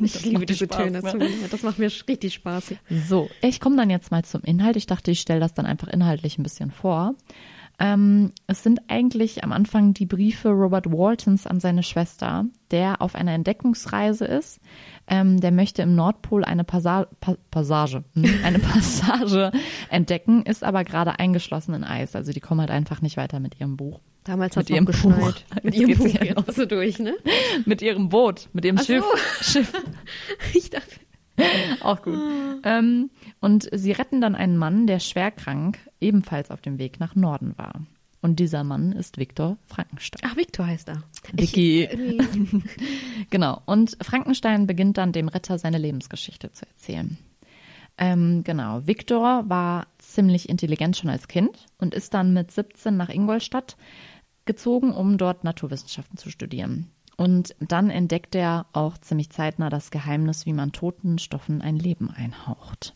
Ich 0.00 0.24
liebe 0.24 0.46
diese 0.46 0.64
Spaß, 0.64 0.78
Töne. 0.78 1.02
ne? 1.02 1.30
Das 1.50 1.62
macht 1.62 1.78
mir 1.78 1.90
richtig 2.08 2.32
Spaß. 2.34 2.74
So, 3.06 3.28
ich 3.42 3.60
komme 3.60 3.76
dann 3.76 3.90
jetzt 3.90 4.10
mal 4.10 4.24
zum 4.24 4.40
Inhalt. 4.42 4.76
Ich 4.76 4.86
dachte, 4.86 5.10
ich 5.10 5.20
stelle 5.20 5.40
das 5.40 5.52
dann 5.52 5.66
einfach 5.66 5.88
inhaltlich 5.88 6.38
ein 6.38 6.42
bisschen 6.42 6.70
vor. 6.70 7.14
Ähm, 7.78 8.32
es 8.46 8.62
sind 8.62 8.80
eigentlich 8.88 9.42
am 9.42 9.52
Anfang 9.52 9.94
die 9.94 10.06
Briefe 10.06 10.50
Robert 10.50 10.90
Waltons 10.92 11.46
an 11.46 11.58
seine 11.58 11.82
Schwester, 11.82 12.46
der 12.70 13.02
auf 13.02 13.14
einer 13.14 13.32
Entdeckungsreise 13.32 14.24
ist. 14.24 14.60
Ähm, 15.08 15.40
der 15.40 15.50
möchte 15.50 15.82
im 15.82 15.94
Nordpol 15.94 16.44
eine 16.44 16.64
Passa 16.64 17.06
pa 17.20 17.36
Passage, 17.50 18.04
hm, 18.14 18.40
eine 18.44 18.58
Passage 18.58 19.50
entdecken, 19.90 20.42
ist 20.44 20.62
aber 20.62 20.84
gerade 20.84 21.18
eingeschlossen 21.18 21.74
in 21.74 21.84
Eis. 21.84 22.14
Also 22.14 22.32
die 22.32 22.40
kommen 22.40 22.60
halt 22.60 22.70
einfach 22.70 23.02
nicht 23.02 23.16
weiter 23.16 23.40
mit 23.40 23.60
ihrem 23.60 23.76
Buch. 23.76 24.00
Damals 24.24 24.56
Mit 24.56 24.64
hat 24.64 24.70
noch 24.70 24.76
ihrem 24.76 24.86
geschneit. 24.86 25.18
Buch. 25.50 25.62
Mit 25.62 25.74
ihrem 25.74 25.94
Buch 25.98 26.54
du 26.54 26.66
durch, 26.66 26.98
ne? 26.98 27.14
Mit 27.66 27.82
ihrem 27.82 28.08
Boot, 28.08 28.48
mit 28.54 28.64
ihrem 28.64 28.78
Ach 28.78 28.82
so. 28.82 28.94
Schiff. 28.94 29.40
Schiff. 29.42 29.72
Ich 30.54 30.70
dachte, 30.70 30.96
Auch 31.82 32.02
gut. 32.02 32.18
Ähm, 32.62 33.10
und 33.40 33.68
sie 33.72 33.92
retten 33.92 34.20
dann 34.20 34.34
einen 34.34 34.56
Mann, 34.56 34.86
der 34.86 35.00
schwerkrank 35.00 35.78
ebenfalls 36.00 36.50
auf 36.50 36.60
dem 36.60 36.78
Weg 36.78 37.00
nach 37.00 37.14
Norden 37.14 37.54
war. 37.56 37.82
Und 38.22 38.40
dieser 38.40 38.64
Mann 38.64 38.92
ist 38.92 39.18
Viktor 39.18 39.58
Frankenstein. 39.66 40.22
ach, 40.24 40.36
Victor 40.36 40.66
heißt 40.66 40.88
er. 40.88 41.02
Vicky. 41.34 41.84
Irgendwie- 41.84 42.62
Genau. 43.30 43.60
Und 43.66 43.98
Frankenstein 44.00 44.66
beginnt 44.66 44.96
dann 44.96 45.12
dem 45.12 45.28
Retter 45.28 45.58
seine 45.58 45.76
Lebensgeschichte 45.78 46.50
zu 46.52 46.66
erzählen. 46.66 47.18
Ähm, 47.98 48.42
genau. 48.42 48.86
Viktor 48.86 49.48
war 49.48 49.86
ziemlich 49.98 50.48
intelligent 50.48 50.96
schon 50.96 51.10
als 51.10 51.28
Kind 51.28 51.66
und 51.78 51.94
ist 51.94 52.14
dann 52.14 52.32
mit 52.32 52.50
17 52.50 52.96
nach 52.96 53.10
Ingolstadt 53.10 53.76
gezogen, 54.46 54.92
um 54.92 55.18
dort 55.18 55.44
Naturwissenschaften 55.44 56.16
zu 56.16 56.30
studieren. 56.30 56.90
Und 57.16 57.54
dann 57.60 57.90
entdeckt 57.90 58.34
er 58.34 58.66
auch 58.72 58.98
ziemlich 58.98 59.30
zeitnah 59.30 59.70
das 59.70 59.90
Geheimnis, 59.90 60.46
wie 60.46 60.52
man 60.52 60.72
toten 60.72 61.18
Stoffen 61.18 61.62
ein 61.62 61.76
Leben 61.76 62.10
einhaucht. 62.10 62.94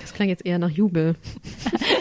das 0.00 0.12
klang 0.14 0.28
jetzt 0.28 0.46
eher 0.46 0.58
nach 0.58 0.70
Jubel. 0.70 1.16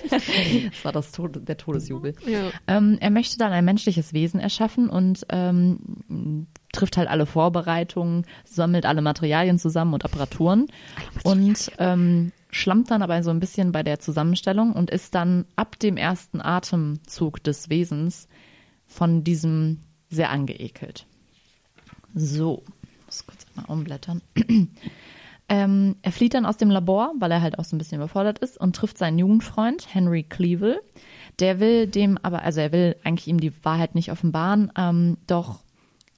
Das 0.09 0.85
war 0.85 0.91
das 0.91 1.11
Tod 1.11 1.47
der 1.47 1.57
Todesjubel. 1.57 2.15
Ja. 2.25 2.51
Ähm, 2.67 2.97
er 3.01 3.09
möchte 3.09 3.37
dann 3.37 3.51
ein 3.51 3.65
menschliches 3.65 4.13
Wesen 4.13 4.39
erschaffen 4.39 4.89
und 4.89 5.25
ähm, 5.29 6.47
trifft 6.71 6.97
halt 6.97 7.09
alle 7.09 7.25
Vorbereitungen, 7.25 8.25
sammelt 8.45 8.85
alle 8.85 9.01
Materialien 9.01 9.59
zusammen 9.59 9.93
und 9.93 10.05
Apparaturen 10.05 10.67
und 11.23 11.71
ähm, 11.79 12.31
schlammt 12.51 12.91
dann 12.91 13.01
aber 13.01 13.23
so 13.23 13.31
ein 13.31 13.39
bisschen 13.39 13.71
bei 13.71 13.83
der 13.83 13.99
Zusammenstellung 13.99 14.73
und 14.73 14.89
ist 14.89 15.15
dann 15.15 15.45
ab 15.55 15.79
dem 15.79 15.97
ersten 15.97 16.39
Atemzug 16.39 17.43
des 17.43 17.69
Wesens 17.69 18.27
von 18.95 19.23
diesem 19.23 19.81
sehr 20.09 20.29
angeekelt. 20.29 21.05
So, 22.13 22.63
muss 23.05 23.25
kurz 23.27 23.45
mal 23.55 23.65
umblättern. 23.65 24.21
Ähm, 25.47 25.97
er 26.01 26.11
flieht 26.11 26.33
dann 26.33 26.47
aus 26.47 26.57
dem 26.57 26.71
Labor, 26.71 27.13
weil 27.19 27.31
er 27.31 27.39
halt 27.39 27.59
auch 27.59 27.65
so 27.65 27.75
ein 27.75 27.77
bisschen 27.77 27.99
überfordert 27.99 28.39
ist 28.39 28.57
und 28.57 28.75
trifft 28.75 28.97
seinen 28.97 29.19
Jugendfreund 29.19 29.93
Henry 29.93 30.23
Cleavel. 30.23 30.81
Der 31.37 31.59
will 31.59 31.85
dem 31.85 32.17
aber, 32.23 32.41
also 32.41 32.61
er 32.61 32.71
will 32.71 32.95
eigentlich 33.03 33.27
ihm 33.27 33.39
die 33.39 33.53
Wahrheit 33.63 33.93
nicht 33.93 34.11
offenbaren, 34.11 34.71
ähm, 34.75 35.17
doch 35.27 35.59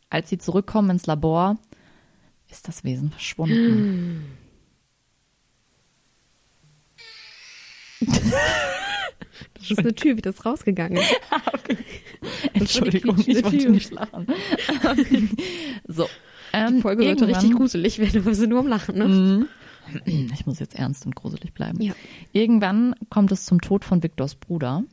als 0.10 0.30
sie 0.30 0.38
zurückkommen 0.38 0.92
ins 0.92 1.08
Labor, 1.08 1.58
ist 2.50 2.70
das 2.70 2.86
Wesen 2.86 3.12
verschwunden. 3.12 4.24
Das 9.70 9.78
ist 9.78 9.80
eine 9.80 9.96
Tür, 9.96 10.18
wie 10.18 10.22
das 10.22 10.46
rausgegangen 10.46 10.98
ist. 10.98 11.16
Entschuldigung, 12.54 13.18
ich 13.20 13.44
wollte 13.44 13.58
Tür. 13.58 13.72
nicht 13.72 13.92
lachen. 13.92 14.28
so. 15.88 16.08
Ähm, 16.54 16.76
Die 16.78 16.82
Folge 16.82 17.04
sollte 17.04 17.28
richtig 17.28 17.52
gruselig 17.54 18.00
werden, 18.00 18.26
wir 18.26 18.36
sind 18.36 18.50
nur 18.50 18.60
am 18.60 18.68
Lachen, 18.68 18.98
ne? 18.98 19.48
Ich 20.06 20.46
muss 20.46 20.60
jetzt 20.60 20.76
ernst 20.76 21.06
und 21.06 21.16
gruselig 21.16 21.54
bleiben. 21.54 21.82
Ja. 21.82 21.94
Irgendwann 22.34 22.94
kommt 23.10 23.32
es 23.32 23.46
zum 23.46 23.62
Tod 23.62 23.86
von 23.86 24.04
Viktors 24.04 24.36
Bruder. 24.36 24.84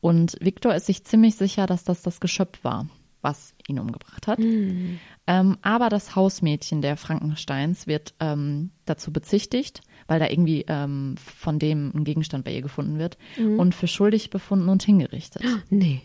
Und 0.00 0.36
Viktor 0.40 0.74
ist 0.74 0.86
sich 0.86 1.04
ziemlich 1.04 1.36
sicher, 1.36 1.66
dass 1.66 1.84
das 1.84 2.02
das 2.02 2.20
Geschöpf 2.20 2.62
war, 2.62 2.88
was 3.22 3.54
ihn 3.66 3.78
umgebracht 3.78 4.26
hat. 4.26 4.38
Ähm, 4.38 5.58
aber 5.62 5.88
das 5.88 6.14
Hausmädchen 6.16 6.80
der 6.80 6.96
Frankensteins 6.96 7.86
wird 7.86 8.14
ähm, 8.20 8.70
dazu 8.84 9.12
bezichtigt, 9.12 9.80
weil 10.10 10.18
da 10.18 10.28
irgendwie 10.28 10.64
ähm, 10.66 11.14
von 11.16 11.60
dem 11.60 11.92
ein 11.94 12.02
Gegenstand 12.02 12.44
bei 12.44 12.52
ihr 12.52 12.62
gefunden 12.62 12.98
wird 12.98 13.16
und 13.38 13.76
für 13.76 13.86
schuldig 13.86 14.30
befunden 14.30 14.68
und 14.68 14.82
hingerichtet. 14.82 15.44
Nee. 15.70 16.02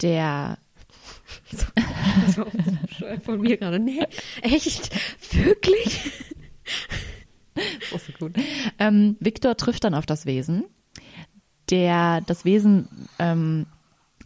Der 0.00 0.56
Das 1.50 1.66
war 2.38 2.46
so 2.46 3.20
von 3.24 3.40
mir 3.40 3.58
gerade. 3.58 3.78
Nee, 3.78 4.06
echt? 4.42 4.90
Wirklich? 5.34 6.00
Das 7.54 8.02
ist 8.02 8.06
so 8.06 8.12
gut. 8.26 8.36
Ähm, 8.78 9.16
Viktor 9.20 9.56
trifft 9.56 9.84
dann 9.84 9.94
auf 9.94 10.06
das 10.06 10.26
Wesen. 10.26 10.64
Der, 11.70 12.22
das 12.22 12.44
Wesen 12.44 13.08
ähm, 13.18 13.66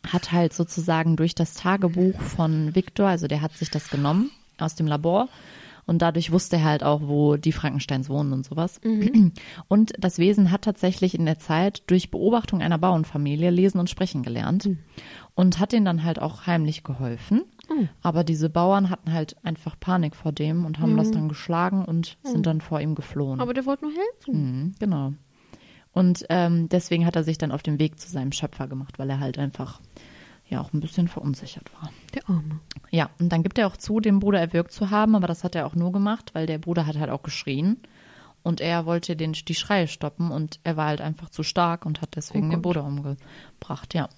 hat 0.07 0.33
halt 0.33 0.53
sozusagen 0.53 1.17
durch 1.17 1.35
das 1.35 1.55
Tagebuch 1.55 2.21
von 2.21 2.75
Viktor, 2.75 3.09
also 3.09 3.27
der 3.27 3.41
hat 3.41 3.53
sich 3.53 3.71
das 3.71 3.91
genommen 3.91 4.31
aus 4.59 4.75
dem 4.75 4.87
Labor 4.87 5.29
und 5.91 6.03
dadurch 6.03 6.31
wusste 6.31 6.55
er 6.55 6.65
halt 6.65 6.85
auch, 6.85 7.01
wo 7.03 7.37
die 7.37 7.51
Frankensteins 7.51 8.09
wohnen 8.09 8.33
und 8.33 8.47
sowas. 8.47 8.81
Und 9.69 9.93
das 9.99 10.19
Wesen 10.19 10.53
hat 10.53 10.63
tatsächlich 10.63 11.17
in 11.17 11.27
der 11.27 11.41
Zeit 11.41 11.83
durch 11.89 12.13
Beobachtung 12.13 12.63
einer 12.63 12.79
Bauernfamilie 12.79 13.51
lesen 13.51 13.81
und 13.81 13.91
sprechen 13.91 14.23
gelernt 14.23 14.71
und 15.35 15.59
hat 15.59 15.73
denen 15.73 15.85
dann 15.85 16.05
halt 16.05 16.23
auch 16.23 16.47
heimlich 16.47 16.85
geholfen. 16.85 17.43
Aber 18.03 18.23
diese 18.23 18.49
Bauern 18.51 18.89
hatten 18.89 19.13
halt 19.13 19.35
einfach 19.45 19.81
Panik 19.81 20.15
vor 20.15 20.31
dem 20.31 20.65
und 20.65 20.79
haben 20.79 20.97
das 20.97 21.11
dann 21.11 21.29
geschlagen 21.29 21.85
und 21.85 22.19
sind 22.23 22.47
dann 22.47 22.61
vor 22.61 22.81
ihm 22.81 22.95
geflohen. 22.95 23.41
Aber 23.41 23.53
der 23.53 23.67
wollte 23.67 23.87
nur 23.87 23.93
helfen. 23.93 24.35
Mhm, 24.35 24.75
genau. 24.79 25.15
Und 25.93 26.25
ähm, 26.29 26.69
deswegen 26.69 27.05
hat 27.05 27.17
er 27.17 27.25
sich 27.25 27.37
dann 27.37 27.51
auf 27.51 27.65
den 27.65 27.81
Weg 27.81 27.99
zu 27.99 28.09
seinem 28.09 28.31
Schöpfer 28.31 28.69
gemacht, 28.69 29.01
weil 29.01 29.11
er 29.11 29.19
halt 29.19 29.39
einfach 29.39 29.81
ja 30.51 30.61
auch 30.61 30.73
ein 30.73 30.81
bisschen 30.81 31.09
verunsichert 31.09 31.73
war. 31.81 31.91
Der 32.15 32.29
Arme. 32.29 32.61
Ja, 32.91 33.11
und 33.19 33.31
dann 33.31 33.43
gibt 33.43 33.59
er 33.59 33.67
auch 33.67 33.77
zu, 33.77 34.01
den 34.01 34.19
Bruder 34.19 34.41
erwürgt 34.41 34.73
zu 34.73 34.91
haben, 34.91 35.15
aber 35.15 35.27
das 35.27 35.45
hat 35.45 35.55
er 35.55 35.67
auch 35.67 35.75
nur 35.75 35.93
gemacht, 35.93 36.31
weil 36.35 36.47
der 36.47 36.59
Bruder 36.59 36.87
hat 36.87 36.99
halt 36.99 37.11
auch 37.11 37.23
geschrien 37.23 37.79
und 38.43 38.61
er 38.61 38.87
wollte 38.87 39.17
den, 39.17 39.33
die 39.33 39.55
Schreie 39.55 39.89
stoppen 39.89 40.31
und 40.31 40.61
er 40.65 40.77
war 40.77 40.87
halt 40.87 41.01
einfach 41.01 41.31
zu 41.31 41.43
stark 41.43 41.87
und 41.87 42.01
hat 42.01 42.17
deswegen 42.17 42.49
Oh 42.49 42.51
den. 42.51 42.63
Bruder 42.63 42.85
umgebracht, 42.85 43.95
ja. 43.95 44.09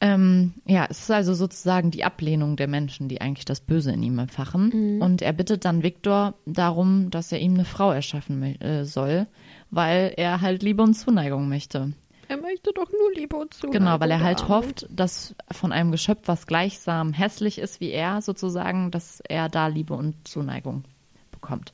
Ähm, 0.00 0.54
ja, 0.66 0.86
es 0.90 1.00
ist 1.00 1.10
also 1.10 1.32
sozusagen 1.34 1.90
die 1.90 2.04
Ablehnung 2.04 2.56
der 2.56 2.68
Menschen, 2.68 3.08
die 3.08 3.20
eigentlich 3.20 3.44
das 3.44 3.60
Böse 3.60 3.92
in 3.92 4.02
ihm 4.02 4.18
entfachen. 4.18 5.00
Und 5.00 5.22
er 5.22 5.32
bittet 5.32 5.64
dann 5.64 5.82
Viktor 5.82 6.34
darum, 6.44 7.10
dass 7.10 7.32
er 7.32 7.38
ihm 7.38 7.54
eine 7.54 7.64
Frau 7.64 7.92
erschaffen 7.92 8.60
äh, 8.60 8.84
soll, 8.84 9.26
weil 9.70 10.12
er 10.16 10.40
halt 10.40 10.62
Liebe 10.62 10.82
und 10.82 10.94
Zuneigung 10.94 11.48
möchte. 11.48 11.92
Er 12.28 12.36
möchte 12.36 12.72
doch 12.74 12.90
nur 12.90 13.12
Liebe 13.14 13.36
und 13.36 13.54
Zuneigung. 13.54 13.80
Genau, 13.80 14.00
weil 14.00 14.10
er 14.10 14.20
halt 14.22 14.42
Arme. 14.42 14.54
hofft, 14.54 14.86
dass 14.90 15.34
von 15.50 15.72
einem 15.72 15.90
Geschöpf, 15.90 16.22
was 16.26 16.46
gleichsam 16.46 17.12
hässlich 17.12 17.58
ist 17.58 17.80
wie 17.80 17.90
er, 17.90 18.22
sozusagen, 18.22 18.90
dass 18.90 19.20
er 19.20 19.48
da 19.48 19.66
Liebe 19.66 19.94
und 19.94 20.26
Zuneigung 20.26 20.84
bekommt. 21.30 21.72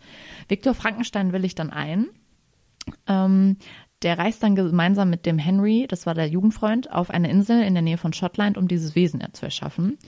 Viktor 0.49 0.75
Frankenstein 0.75 1.33
willigt 1.33 1.59
dann 1.59 1.71
ein. 1.71 2.09
Ähm, 3.07 3.57
der 4.03 4.19
reist 4.19 4.43
dann 4.43 4.57
gemeinsam 4.57 5.11
mit 5.11 5.27
dem 5.27 5.39
Henry, 5.39 5.87
das 5.89 6.07
war 6.07 6.15
der 6.15 6.29
Jugendfreund, 6.29 6.91
auf 6.91 7.11
eine 7.11 7.31
Insel 7.31 7.63
in 7.63 7.75
der 7.75 7.83
Nähe 7.83 7.99
von 7.99 8.13
Schottland, 8.13 8.57
um 8.57 8.67
dieses 8.67 8.95
Wesen 8.95 9.23
zu 9.33 9.45
erschaffen. 9.45 9.99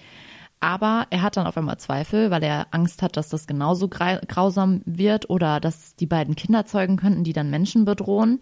Aber 0.61 1.09
er 1.11 1.23
hat 1.23 1.37
dann 1.37 1.47
auf 1.47 1.57
einmal 1.57 1.79
Zweifel, 1.79 2.31
weil 2.31 2.43
er 2.43 2.69
Angst 2.71 3.03
hat, 3.03 3.17
dass 3.17 3.29
das 3.29 3.47
genauso 3.47 3.89
grausam 3.89 4.81
wird 4.87 5.29
oder 5.29 5.59
dass 5.59 5.97
die 5.97 6.07
beiden 6.07 6.37
Kinder 6.37 6.65
zeugen 6.65 6.97
könnten, 6.97 7.25
die 7.25 7.33
dann 7.33 7.51
Menschen 7.51 7.85
bedrohen. 7.85 8.39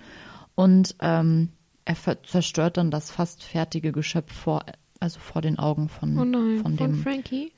Und 0.54 0.96
ähm, 1.00 1.48
er 1.90 2.22
zerstört 2.22 2.76
dann 2.76 2.90
das 2.90 3.10
fast 3.10 3.42
fertige 3.42 3.92
Geschöpf 3.92 4.32
vor, 4.32 4.64
also 5.00 5.18
vor 5.18 5.42
den 5.42 5.58
Augen 5.58 5.88
von, 5.88 6.18
oh 6.18 6.24
nein, 6.24 6.60
von 6.62 6.76
dem. 6.76 6.94
Von 6.94 7.02
Frankie? 7.02 7.52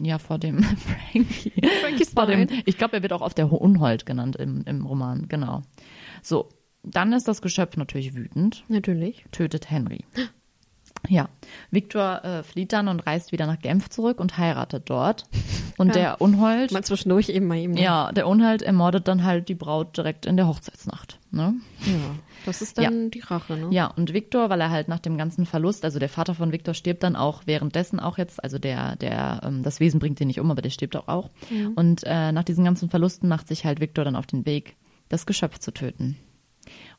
Ja, 0.00 0.18
vor 0.18 0.38
dem 0.38 0.62
Frankie. 1.12 1.52
Frankie 1.82 2.04
vor 2.04 2.26
dem, 2.26 2.48
ich 2.64 2.78
glaube, 2.78 2.96
er 2.96 3.02
wird 3.02 3.12
auch 3.12 3.22
auf 3.22 3.34
der 3.34 3.50
Unhold 3.52 4.06
genannt 4.06 4.36
im, 4.36 4.62
im 4.64 4.86
Roman, 4.86 5.28
genau. 5.28 5.62
So, 6.22 6.48
dann 6.82 7.12
ist 7.12 7.28
das 7.28 7.42
Geschöpf 7.42 7.76
natürlich 7.76 8.14
wütend. 8.14 8.64
Natürlich. 8.68 9.24
Tötet 9.32 9.70
Henry. 9.70 10.04
Ja, 11.08 11.28
Viktor 11.70 12.24
äh, 12.24 12.42
flieht 12.42 12.72
dann 12.72 12.88
und 12.88 13.00
reist 13.06 13.32
wieder 13.32 13.46
nach 13.46 13.58
Genf 13.58 13.90
zurück 13.90 14.20
und 14.20 14.38
heiratet 14.38 14.84
dort. 14.88 15.24
Und 15.76 15.88
ja. 15.88 15.92
der 15.94 16.20
Unhold. 16.20 16.72
Mal 16.72 16.84
zwischendurch 16.84 17.28
eben 17.28 17.46
mal 17.46 17.58
eben. 17.58 17.74
Ne? 17.74 17.82
Ja, 17.82 18.12
der 18.12 18.26
Unhold 18.26 18.62
ermordet 18.62 19.06
dann 19.08 19.24
halt 19.24 19.48
die 19.48 19.54
Braut 19.54 19.96
direkt 19.96 20.24
in 20.24 20.36
der 20.36 20.48
Hochzeitsnacht. 20.48 21.18
Ne? 21.30 21.54
Ja, 21.84 22.14
das 22.46 22.62
ist 22.62 22.78
dann 22.78 23.04
ja. 23.04 23.08
die 23.10 23.20
Rache, 23.20 23.56
ne? 23.56 23.68
Ja, 23.70 23.88
und 23.88 24.14
Viktor, 24.14 24.48
weil 24.48 24.60
er 24.60 24.70
halt 24.70 24.88
nach 24.88 25.00
dem 25.00 25.18
ganzen 25.18 25.46
Verlust, 25.46 25.84
also 25.84 25.98
der 25.98 26.08
Vater 26.08 26.34
von 26.34 26.52
Viktor 26.52 26.74
stirbt 26.74 27.02
dann 27.02 27.16
auch 27.16 27.42
währenddessen 27.46 28.00
auch 28.00 28.18
jetzt, 28.18 28.42
also 28.42 28.58
der, 28.58 28.96
der, 28.96 29.40
ähm, 29.44 29.62
das 29.62 29.80
Wesen 29.80 30.00
bringt 30.00 30.20
ihn 30.20 30.28
nicht 30.28 30.40
um, 30.40 30.50
aber 30.50 30.62
der 30.62 30.70
stirbt 30.70 30.96
auch 30.96 31.08
auch. 31.08 31.30
Mhm. 31.50 31.72
Und 31.74 32.02
äh, 32.04 32.32
nach 32.32 32.44
diesen 32.44 32.64
ganzen 32.64 32.88
Verlusten 32.88 33.28
macht 33.28 33.48
sich 33.48 33.64
halt 33.64 33.80
Viktor 33.80 34.04
dann 34.04 34.16
auf 34.16 34.26
den 34.26 34.46
Weg, 34.46 34.76
das 35.08 35.26
Geschöpf 35.26 35.58
zu 35.58 35.72
töten. 35.72 36.16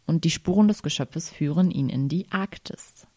Und 0.05 0.23
die 0.23 0.29
Spuren 0.29 0.67
des 0.67 0.83
Geschöpfes 0.83 1.29
führen 1.29 1.71
ihn 1.71 1.89
in 1.89 2.09
die 2.09 2.31
Arktis. 2.31 3.07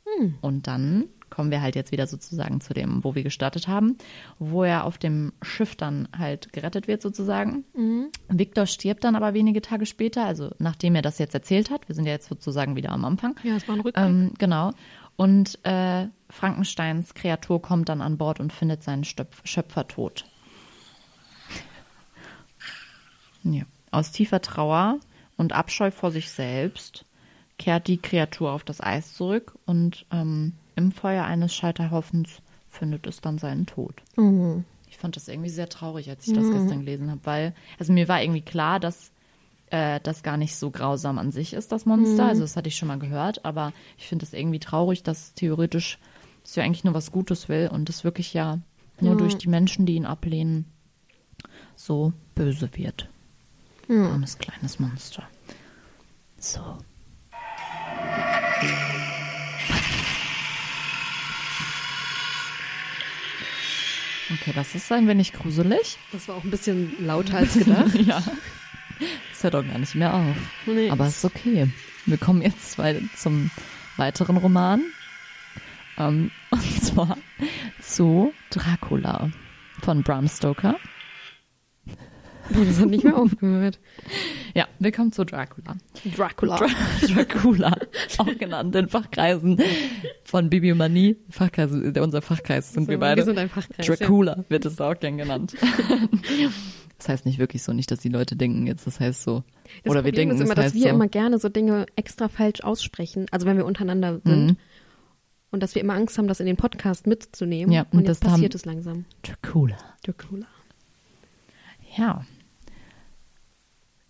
Und 0.40 0.66
dann 0.66 1.04
kommen 1.30 1.50
wir 1.50 1.60
halt 1.60 1.76
jetzt 1.76 1.92
wieder 1.92 2.06
sozusagen 2.06 2.60
zu 2.60 2.74
dem, 2.74 3.04
wo 3.04 3.14
wir 3.14 3.22
gestartet 3.22 3.68
haben, 3.68 3.96
wo 4.38 4.64
er 4.64 4.84
auf 4.84 4.98
dem 4.98 5.32
Schiff 5.42 5.76
dann 5.76 6.08
halt 6.16 6.52
gerettet 6.52 6.88
wird 6.88 7.02
sozusagen. 7.02 7.64
Mhm. 7.74 8.08
Victor 8.28 8.66
stirbt 8.66 9.04
dann 9.04 9.16
aber 9.16 9.34
wenige 9.34 9.60
Tage 9.62 9.86
später, 9.86 10.24
also 10.24 10.50
nachdem 10.58 10.94
er 10.94 11.02
das 11.02 11.18
jetzt 11.18 11.34
erzählt 11.34 11.70
hat. 11.70 11.88
Wir 11.88 11.94
sind 11.94 12.06
ja 12.06 12.12
jetzt 12.12 12.28
sozusagen 12.28 12.76
wieder 12.76 12.90
am 12.90 13.04
Anfang. 13.04 13.38
Ja, 13.42 13.56
es 13.56 13.68
war 13.68 13.76
ein 13.76 13.80
Rückblick. 13.80 14.06
Ähm, 14.06 14.32
genau. 14.38 14.72
Und 15.16 15.58
äh, 15.64 16.06
Frankensteins 16.30 17.14
Kreatur 17.14 17.60
kommt 17.60 17.88
dann 17.88 18.00
an 18.00 18.18
Bord 18.18 18.40
und 18.40 18.52
findet 18.52 18.82
seinen 18.82 19.04
Stöpf 19.04 19.40
Schöpfer 19.44 19.88
tot. 19.88 20.24
Ja. 23.42 23.64
Aus 23.90 24.12
tiefer 24.12 24.42
Trauer 24.42 24.98
und 25.36 25.52
Abscheu 25.52 25.90
vor 25.90 26.10
sich 26.10 26.30
selbst 26.30 27.04
kehrt 27.58 27.88
die 27.88 27.98
Kreatur 27.98 28.52
auf 28.52 28.64
das 28.64 28.80
Eis 28.80 29.14
zurück 29.14 29.54
und 29.66 30.06
ähm, 30.10 30.54
im 30.76 30.92
Feuer 30.92 31.24
eines 31.24 31.54
Scheiterhaufens 31.54 32.40
findet 32.68 33.06
es 33.06 33.20
dann 33.20 33.38
seinen 33.38 33.66
Tod. 33.66 33.94
Mhm. 34.16 34.64
Ich 34.88 34.96
fand 34.96 35.16
das 35.16 35.28
irgendwie 35.28 35.50
sehr 35.50 35.68
traurig, 35.68 36.08
als 36.08 36.26
ich 36.26 36.34
das 36.34 36.44
mhm. 36.44 36.52
gestern 36.52 36.80
gelesen 36.80 37.10
habe, 37.10 37.20
weil, 37.24 37.54
also 37.78 37.92
mir 37.92 38.08
war 38.08 38.22
irgendwie 38.22 38.42
klar, 38.42 38.80
dass 38.80 39.12
äh, 39.70 40.00
das 40.02 40.22
gar 40.22 40.36
nicht 40.36 40.56
so 40.56 40.70
grausam 40.70 41.18
an 41.18 41.32
sich 41.32 41.52
ist, 41.52 41.72
das 41.72 41.84
Monster. 41.84 42.24
Mhm. 42.24 42.28
Also 42.30 42.42
das 42.42 42.56
hatte 42.56 42.68
ich 42.68 42.76
schon 42.76 42.88
mal 42.88 42.98
gehört, 42.98 43.44
aber 43.44 43.72
ich 43.98 44.06
finde 44.06 44.24
es 44.24 44.32
irgendwie 44.32 44.60
traurig, 44.60 45.02
dass 45.02 45.34
theoretisch 45.34 45.98
es 46.44 46.54
ja 46.54 46.64
eigentlich 46.64 46.84
nur 46.84 46.94
was 46.94 47.12
Gutes 47.12 47.48
will 47.48 47.68
und 47.72 47.90
es 47.90 48.04
wirklich 48.04 48.32
ja 48.32 48.58
nur 49.00 49.16
durch 49.16 49.36
die 49.36 49.48
Menschen, 49.48 49.86
die 49.86 49.94
ihn 49.94 50.06
ablehnen, 50.06 50.64
so 51.76 52.12
böse 52.34 52.70
wird. 52.74 53.08
Armes 53.88 54.38
kleines 54.38 54.80
Monster. 54.80 55.22
So. 56.38 56.60
Okay, 64.30 64.52
das 64.54 64.74
ist 64.74 64.92
ein 64.92 65.08
wenig 65.08 65.32
gruselig. 65.32 65.98
Das 66.12 66.28
war 66.28 66.36
auch 66.36 66.44
ein 66.44 66.50
bisschen 66.50 66.92
lauter 67.04 67.38
als 67.38 67.54
gedacht. 67.54 67.94
ja. 68.06 68.22
Das 69.30 69.42
hört 69.42 69.54
auch 69.54 69.66
gar 69.66 69.78
nicht 69.78 69.94
mehr 69.94 70.12
auf. 70.12 70.36
Nee. 70.66 70.90
Aber 70.90 71.06
es 71.06 71.18
ist 71.18 71.24
okay. 71.24 71.68
Wir 72.04 72.18
kommen 72.18 72.42
jetzt 72.42 72.76
zum 73.16 73.50
weiteren 73.96 74.36
Roman. 74.36 74.82
Ähm, 75.96 76.30
und 76.50 76.82
zwar 76.82 77.16
zu 77.80 78.32
Dracula 78.50 79.30
von 79.82 80.02
Bram 80.02 80.28
Stoker. 80.28 80.76
Das 82.50 82.80
hat 82.80 82.88
nicht 82.88 83.04
mehr 83.04 83.16
aufgehört. 83.18 83.78
Ja, 84.54 84.66
willkommen 84.78 85.12
zu 85.12 85.24
Dracula. 85.24 85.76
Dracula. 86.16 86.56
Dra 86.56 86.68
Dracula, 87.14 87.76
auch 88.18 88.38
genannt 88.38 88.74
in 88.74 88.88
Fachkreisen 88.88 89.60
von 90.24 90.48
Bibliomanie. 90.48 91.16
Fachkreis, 91.30 91.70
unser 91.72 92.22
Fachkreis 92.22 92.72
sind 92.72 92.84
so, 92.84 92.90
wir 92.90 92.98
beide. 92.98 93.18
Wir 93.18 93.24
sind 93.24 93.38
ein 93.38 93.48
Fachkreis. 93.48 93.86
Dracula 93.86 94.36
ja. 94.38 94.44
wird 94.48 94.64
es 94.64 94.80
auch 94.80 94.98
gern 94.98 95.18
genannt. 95.18 95.56
Das 96.98 97.08
heißt 97.08 97.26
nicht 97.26 97.38
wirklich 97.38 97.62
so, 97.62 97.72
nicht, 97.72 97.92
dass 97.92 98.00
die 98.00 98.08
Leute 98.08 98.34
denken 98.34 98.66
jetzt, 98.66 98.84
das 98.84 98.98
heißt 98.98 99.22
so. 99.22 99.44
Das 99.84 99.92
Oder 99.92 100.00
Problem 100.00 100.04
wir 100.04 100.12
denken, 100.12 100.34
ist 100.34 100.40
immer, 100.40 100.56
das 100.56 100.64
dass 100.64 100.74
wir 100.74 100.82
so. 100.82 100.88
immer 100.88 101.06
gerne 101.06 101.38
so 101.38 101.48
Dinge 101.48 101.86
extra 101.94 102.26
falsch 102.26 102.62
aussprechen. 102.62 103.26
Also 103.30 103.46
wenn 103.46 103.56
wir 103.56 103.64
untereinander 103.64 104.20
sind. 104.24 104.46
Mhm. 104.46 104.56
Und 105.52 105.62
dass 105.62 105.76
wir 105.76 105.82
immer 105.82 105.94
Angst 105.94 106.18
haben, 106.18 106.26
das 106.26 106.40
in 106.40 106.46
den 106.46 106.56
Podcast 106.56 107.06
mitzunehmen. 107.06 107.72
Ja, 107.72 107.82
und, 107.92 108.00
und 108.00 108.08
jetzt 108.08 108.20
passiert 108.20 108.56
es 108.56 108.64
langsam. 108.64 109.04
Dracula. 109.22 109.78
Dracula. 110.02 110.48
Ja. 111.96 112.26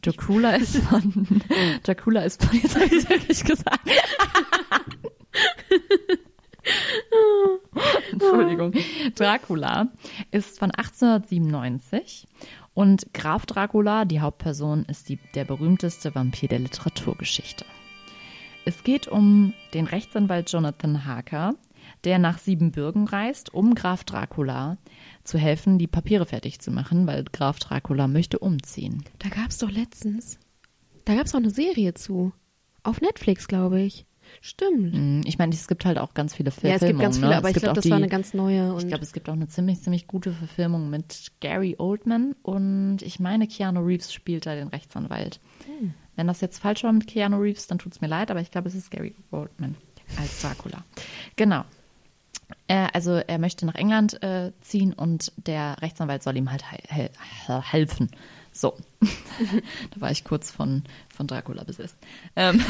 Dracula 0.02 0.52
ist 0.52 0.76
von. 0.78 1.42
Dracula 1.82 2.22
ist 2.22 2.44
von. 2.44 2.58
Jetzt 2.58 2.76
habe 2.76 2.86
ich 2.86 2.92
es 2.92 3.08
wirklich 3.08 3.44
gesagt. 3.44 3.88
Entschuldigung. 8.12 8.72
Dracula 9.14 9.88
ist 10.30 10.58
von 10.58 10.70
1897 10.70 12.26
und 12.74 13.12
Graf 13.12 13.46
Dracula, 13.46 14.04
die 14.04 14.20
Hauptperson, 14.20 14.84
ist 14.84 15.08
die, 15.08 15.18
der 15.34 15.44
berühmteste 15.44 16.14
Vampir 16.14 16.48
der 16.48 16.60
Literaturgeschichte. 16.60 17.64
Es 18.64 18.84
geht 18.84 19.08
um 19.08 19.54
den 19.74 19.86
Rechtsanwalt 19.86 20.52
Jonathan 20.52 21.04
Harker, 21.04 21.54
der 22.04 22.18
nach 22.18 22.38
Siebenbürgen 22.38 23.08
reist, 23.08 23.54
um 23.54 23.74
Graf 23.74 24.04
Dracula 24.04 24.76
zu 25.28 25.38
helfen, 25.38 25.78
die 25.78 25.86
Papiere 25.86 26.26
fertig 26.26 26.60
zu 26.60 26.70
machen, 26.70 27.06
weil 27.06 27.24
Graf 27.24 27.58
Dracula 27.58 28.08
möchte 28.08 28.38
umziehen. 28.38 29.04
Da 29.18 29.28
gab 29.28 29.50
es 29.50 29.58
doch 29.58 29.70
letztens. 29.70 30.38
Da 31.04 31.14
gab 31.14 31.26
es 31.26 31.34
auch 31.34 31.38
eine 31.38 31.50
Serie 31.50 31.94
zu. 31.94 32.32
Auf 32.82 33.00
Netflix, 33.00 33.48
glaube 33.48 33.80
ich. 33.80 34.06
Stimmt. 34.40 34.94
Mm, 34.94 35.20
ich 35.24 35.38
meine, 35.38 35.54
es 35.54 35.68
gibt 35.68 35.84
halt 35.84 35.98
auch 35.98 36.14
ganz 36.14 36.34
viele 36.34 36.50
Verfilmungen. 36.50 36.80
Ja, 36.80 36.86
es 36.86 36.90
gibt 36.90 37.00
ganz 37.00 37.16
viele, 37.16 37.30
ne? 37.30 37.36
aber 37.36 37.50
ich 37.50 37.56
glaube, 37.56 37.74
das 37.74 37.84
die, 37.84 37.90
war 37.90 37.96
eine 37.96 38.08
ganz 38.08 38.34
neue. 38.34 38.76
ich 38.78 38.88
glaube, 38.88 39.02
es 39.02 39.12
gibt 39.12 39.28
auch 39.28 39.34
eine 39.34 39.48
ziemlich, 39.48 39.80
ziemlich 39.80 40.06
gute 40.06 40.32
Verfilmung 40.32 40.90
mit 40.90 41.32
Gary 41.40 41.76
Oldman 41.78 42.34
und 42.42 43.02
ich 43.02 43.20
meine, 43.20 43.46
Keanu 43.46 43.80
Reeves 43.80 44.12
spielt 44.12 44.46
da 44.46 44.54
den 44.54 44.68
Rechtsanwalt. 44.68 45.40
Hm. 45.66 45.94
Wenn 46.16 46.26
das 46.26 46.40
jetzt 46.40 46.58
falsch 46.58 46.84
war 46.84 46.92
mit 46.92 47.06
Keanu 47.06 47.38
Reeves, 47.38 47.68
dann 47.68 47.78
tut 47.78 47.92
es 47.92 48.00
mir 48.00 48.08
leid, 48.08 48.30
aber 48.30 48.40
ich 48.40 48.50
glaube, 48.50 48.68
es 48.68 48.74
ist 48.74 48.90
Gary 48.90 49.14
Oldman 49.30 49.76
als 50.18 50.42
Dracula. 50.42 50.84
Genau. 51.36 51.64
Er, 52.66 52.94
also 52.94 53.12
er 53.12 53.38
möchte 53.38 53.66
nach 53.66 53.74
England 53.74 54.22
äh, 54.22 54.52
ziehen 54.60 54.92
und 54.92 55.32
der 55.36 55.80
Rechtsanwalt 55.80 56.22
soll 56.22 56.36
ihm 56.36 56.50
halt 56.50 56.64
he 56.70 56.78
he 56.88 57.08
helfen. 57.62 58.10
So, 58.52 58.76
da 59.90 60.00
war 60.00 60.10
ich 60.10 60.24
kurz 60.24 60.50
von, 60.50 60.84
von 61.14 61.26
Dracula 61.26 61.64
besetzt. 61.64 61.96
Ähm 62.36 62.60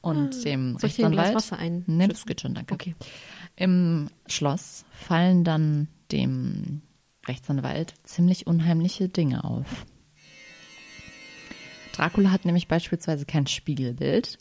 und 0.00 0.34
ah. 0.34 0.42
dem 0.44 0.72
Soll 0.72 0.88
Rechtsanwalt. 0.88 1.34
Wasser 1.34 1.58
ein? 1.58 1.84
Nee, 1.86 2.08
das 2.08 2.26
geht 2.26 2.40
schon, 2.40 2.54
danke. 2.54 2.74
Okay. 2.74 2.94
Im 3.56 4.10
Schloss 4.26 4.84
fallen 4.90 5.44
dann 5.44 5.88
dem 6.10 6.82
Rechtsanwalt 7.26 7.94
ziemlich 8.02 8.46
unheimliche 8.46 9.08
Dinge 9.08 9.44
auf. 9.44 9.86
Dracula 11.92 12.30
hat 12.30 12.44
nämlich 12.44 12.68
beispielsweise 12.68 13.26
kein 13.26 13.46
Spiegelbild, 13.46 14.38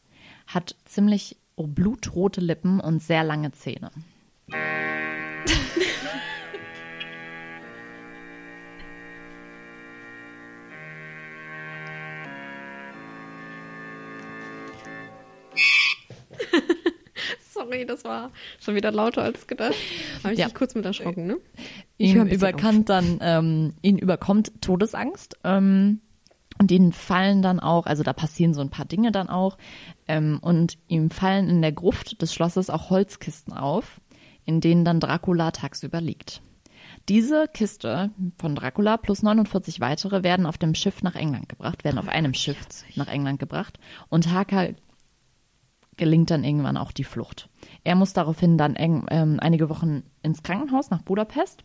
hat 0.48 0.76
ziemlich 0.86 1.38
blutrote 1.68 2.42
Lippen 2.42 2.80
und 2.80 3.02
sehr 3.02 3.24
lange 3.24 3.52
Zähne. 3.52 3.92
Sorry, 17.54 17.86
das 17.86 18.04
war 18.04 18.32
schon 18.60 18.76
wieder 18.76 18.92
lauter 18.92 19.24
als 19.24 19.48
gedacht. 19.48 19.76
Habe 20.24 20.34
ich 20.34 20.40
ja. 20.40 20.46
mich 20.48 20.56
kurz 20.56 20.76
mit 20.76 20.86
erschrocken, 20.86 21.28
ne? 21.28 21.38
Ihn 21.98 22.28
überkannt 22.28 22.90
dann, 22.90 23.20
ähm, 23.22 23.74
ihn 23.82 23.98
überkommt 23.98 24.52
Todesangst. 24.62 25.38
Ähm, 25.44 26.02
und 26.62 26.70
denen 26.70 26.92
fallen 26.92 27.42
dann 27.42 27.60
auch, 27.60 27.88
also 27.88 28.04
da 28.04 28.14
passieren 28.14 28.54
so 28.54 28.62
ein 28.62 28.70
paar 28.70 28.86
Dinge 28.86 29.12
dann 29.12 29.30
auch. 29.30 29.58
Ähm, 30.08 30.38
und 30.44 30.78
ihm 30.88 31.10
fallen 31.10 31.50
in 31.50 31.64
der 31.64 31.72
Gruft 31.72 32.22
des 32.22 32.36
Schlosses 32.36 32.70
auch 32.70 32.92
Holzkisten 32.92 33.52
auf, 33.52 34.00
in 34.46 34.62
denen 34.62 34.86
dann 34.86 35.00
Dracula 35.00 35.50
tagsüber 35.50 36.00
liegt. 36.02 36.44
Diese 37.10 37.48
Kiste 37.52 38.12
von 38.38 38.54
Dracula 38.54 38.98
plus 38.98 39.24
49 39.24 39.80
weitere 39.80 40.22
werden 40.22 40.46
auf 40.46 40.60
dem 40.60 40.76
Schiff 40.76 41.02
nach 41.02 41.16
England 41.16 41.50
gebracht, 41.50 41.84
werden 41.84 41.98
auf 41.98 42.08
einem 42.08 42.36
Schiff 42.36 42.60
nach 42.94 43.08
England 43.08 43.40
gebracht 43.40 43.80
und 44.10 44.32
Harker 44.32 44.70
gelingt 45.98 46.30
dann 46.30 46.44
irgendwann 46.44 46.78
auch 46.78 46.92
die 46.92 47.04
Flucht. 47.04 47.50
Er 47.84 47.96
muss 47.96 48.14
daraufhin 48.14 48.60
dann 48.60 48.76
eng, 48.76 49.08
ähm, 49.10 49.40
einige 49.42 49.68
Wochen 49.70 50.04
ins 50.22 50.44
Krankenhaus 50.44 50.92
nach 50.92 51.02
Budapest 51.02 51.64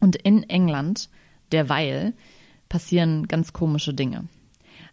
und 0.00 0.16
in 0.16 0.44
England 0.44 1.10
derweil 1.52 2.14
passieren 2.74 3.28
ganz 3.28 3.52
komische 3.52 3.94
Dinge. 3.94 4.24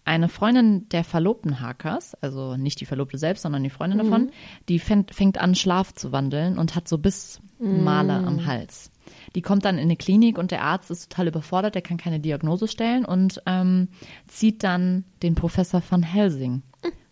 Eine 0.05 0.29
Freundin 0.29 0.87
der 0.89 1.03
Verlobten 1.03 1.61
Hakers, 1.61 2.13
also 2.21 2.55
nicht 2.55 2.79
die 2.79 2.85
Verlobte 2.85 3.17
selbst, 3.17 3.41
sondern 3.41 3.63
die 3.63 3.71
Freundin 3.71 3.97
davon, 3.97 4.29
die 4.69 4.77
fängt, 4.77 5.15
fängt 5.15 5.39
an, 5.39 5.55
Schlaf 5.55 5.91
zu 5.91 6.11
wandeln 6.11 6.59
und 6.59 6.75
hat 6.75 6.87
so 6.87 6.99
Bissmale 6.99 8.13
am 8.13 8.45
Hals. 8.45 8.91
Die 9.33 9.41
kommt 9.41 9.65
dann 9.65 9.79
in 9.79 9.85
eine 9.85 9.95
Klinik 9.95 10.37
und 10.37 10.51
der 10.51 10.61
Arzt 10.61 10.91
ist 10.91 11.09
total 11.09 11.29
überfordert, 11.29 11.73
der 11.73 11.81
kann 11.81 11.97
keine 11.97 12.19
Diagnose 12.19 12.67
stellen 12.67 13.03
und 13.03 13.41
ähm, 13.47 13.87
zieht 14.27 14.63
dann 14.63 15.03
den 15.23 15.33
Professor 15.33 15.81
von 15.81 16.03
Helsing 16.03 16.61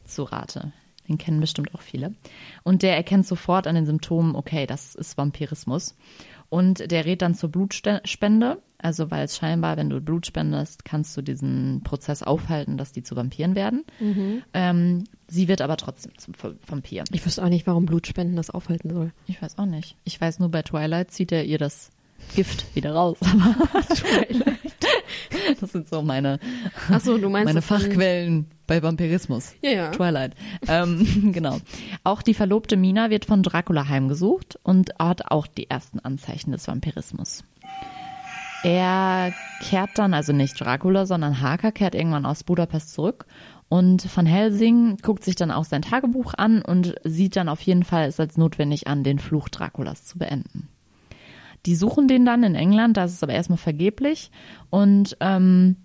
zu 0.05 0.21
Rate. 0.21 0.71
Den 1.07 1.17
kennen 1.17 1.39
bestimmt 1.39 1.73
auch 1.73 1.81
viele. 1.81 2.13
Und 2.61 2.83
der 2.83 2.95
erkennt 2.95 3.25
sofort 3.25 3.65
an 3.65 3.73
den 3.73 3.87
Symptomen, 3.87 4.35
okay, 4.35 4.67
das 4.67 4.93
ist 4.93 5.17
Vampirismus. 5.17 5.95
Und 6.49 6.91
der 6.91 7.05
rät 7.05 7.21
dann 7.21 7.35
zur 7.35 7.49
Blutspende. 7.49 8.61
Also, 8.81 9.11
weil 9.11 9.25
es 9.25 9.35
scheinbar, 9.35 9.75
wenn 9.75 9.89
du 9.89 9.99
Blut 9.99 10.25
spendest, 10.25 10.85
kannst 10.85 11.15
du 11.15 11.21
diesen 11.21 11.81
Prozess 11.83 12.23
aufhalten, 12.23 12.77
dass 12.77 12.93
die 12.93 13.03
zu 13.03 13.15
Vampiren 13.15 13.53
werden. 13.53 13.83
Ähm, 14.53 15.03
sie 15.27 15.49
wird 15.49 15.61
aber 15.61 15.75
trotzdem 15.75 16.17
zum 16.17 16.33
Vampir. 16.65 17.03
Ich 17.11 17.25
wüsste 17.25 17.43
auch 17.43 17.49
nicht, 17.49 17.67
warum 17.67 17.85
Blutspenden 17.85 18.37
das 18.37 18.49
aufhalten 18.49 18.89
soll. 18.89 19.11
Ich 19.27 19.41
weiß 19.41 19.57
auch 19.57 19.65
nicht. 19.65 19.97
Ich 20.05 20.19
weiß 20.19 20.39
nur, 20.39 20.49
bei 20.49 20.61
Twilight 20.61 21.11
zieht 21.11 21.33
er 21.33 21.43
ihr 21.43 21.57
das 21.57 21.91
Gift 22.35 22.73
wieder 22.73 22.93
raus. 22.93 23.17
Aber 23.21 23.55
das 25.59 25.71
sind 25.71 25.89
so 25.89 26.01
meine, 26.01 26.39
Achso, 26.89 27.17
du 27.17 27.29
meinst 27.29 27.45
meine 27.47 27.61
Fachquellen 27.61 28.45
bei 28.69 28.81
Vampirismus. 28.81 29.55
Ja, 29.61 29.71
ja. 29.71 29.91
Twilight. 29.91 30.35
Ähm, 30.67 31.31
genau. 31.33 31.57
Auch 32.03 32.21
die 32.21 32.35
verlobte 32.35 32.77
Mina 32.77 33.09
wird 33.09 33.25
von 33.25 33.43
Dracula 33.43 33.89
heimgesucht 33.89 34.57
und 34.63 34.91
hat 34.97 35.31
auch 35.31 35.47
die 35.47 35.69
ersten 35.69 35.99
Anzeichen 35.99 36.51
des 36.51 36.67
Vampirismus. 36.67 37.43
Er 38.63 39.33
kehrt 39.61 39.91
dann, 39.95 40.13
also 40.13 40.33
nicht 40.33 40.59
Dracula, 40.59 41.05
sondern 41.05 41.41
Harker 41.41 41.71
kehrt 41.71 41.95
irgendwann 41.95 42.25
aus 42.25 42.43
Budapest 42.43 42.93
zurück 42.93 43.25
und 43.69 44.15
Van 44.15 44.25
Helsing 44.25 44.97
guckt 44.97 45.23
sich 45.23 45.35
dann 45.35 45.51
auch 45.51 45.63
sein 45.63 45.81
Tagebuch 45.81 46.33
an 46.37 46.61
und 46.61 46.95
sieht 47.03 47.35
dann 47.35 47.49
auf 47.49 47.61
jeden 47.61 47.83
Fall 47.83 48.07
es 48.07 48.19
als 48.19 48.37
notwendig 48.37 48.87
an, 48.87 49.03
den 49.03 49.17
Fluch 49.17 49.49
Draculas 49.49 50.05
zu 50.05 50.19
beenden. 50.19 50.67
Die 51.65 51.75
suchen 51.75 52.07
den 52.07 52.25
dann 52.25 52.43
in 52.43 52.55
England, 52.55 52.97
das 52.97 53.13
ist 53.13 53.23
aber 53.23 53.33
erstmal 53.33 53.57
vergeblich 53.57 54.29
und 54.69 55.17
ähm, 55.21 55.77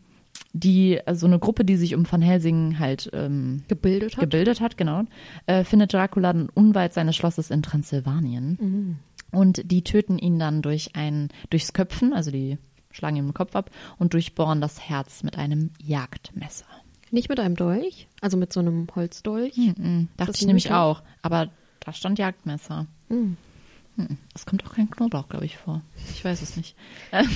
die, 0.55 1.05
also 1.05 1.27
eine 1.27 1.39
Gruppe, 1.39 1.65
die 1.65 1.77
sich 1.77 1.95
um 1.95 2.11
Van 2.11 2.23
Helsing 2.23 2.79
halt 2.79 3.11
ähm, 3.13 3.65
Gebildet 3.69 4.17
hat. 4.17 4.21
gebildet 4.21 4.61
hat, 4.61 4.79
genau, 4.79 5.03
äh, 5.47 5.65
findet 5.65 5.93
Dracula 5.93 6.33
dann 6.33 6.49
unweit 6.49 6.95
seines 6.95 7.17
Schlosses 7.17 7.51
in 7.51 7.63
Transsilvanien. 7.63 9.01
Und 9.33 9.71
die 9.71 9.83
töten 9.83 10.17
ihn 10.19 10.39
dann 10.39 10.63
durch 10.63 10.95
ein, 10.95 11.29
durchs 11.51 11.73
Köpfen, 11.73 12.13
also 12.13 12.31
die 12.31 12.59
schlagen 12.93 13.17
ihm 13.17 13.27
den 13.27 13.35
Kopf 13.35 13.57
ab 13.57 13.71
und 13.99 14.15
durchbohren 14.15 14.61
das 14.61 14.81
Herz 14.81 15.25
mit 15.25 15.37
einem 15.37 15.71
Jagdmesser. 15.83 16.67
Nicht 17.11 17.29
mit 17.29 17.41
einem 17.41 17.57
Dolch, 17.57 18.09
also 18.21 18.37
mit 18.37 18.53
so 18.53 18.61
einem 18.61 18.87
Holzdolch. 18.95 19.57
Mhm, 19.57 20.09
dachte 20.17 20.33
Das 20.33 20.41
ich 20.41 20.47
nämlich 20.47 20.73
auch, 20.73 21.03
aber 21.21 21.49
da 21.81 21.93
stand 21.93 22.19
Jagdmesser. 22.19 22.87
Mhm. 23.09 23.37
Hm, 23.97 24.19
Es 24.35 24.45
kommt 24.47 24.65
auch 24.67 24.75
kein 24.75 24.91
Knoblauch, 24.91 25.29
glaube 25.29 25.45
ich, 25.45 25.57
vor. 25.57 25.83
Ich 26.13 26.25
weiß 26.25 26.43
es 26.43 26.57
nicht. 26.57 26.75
Ähm, 27.13 27.29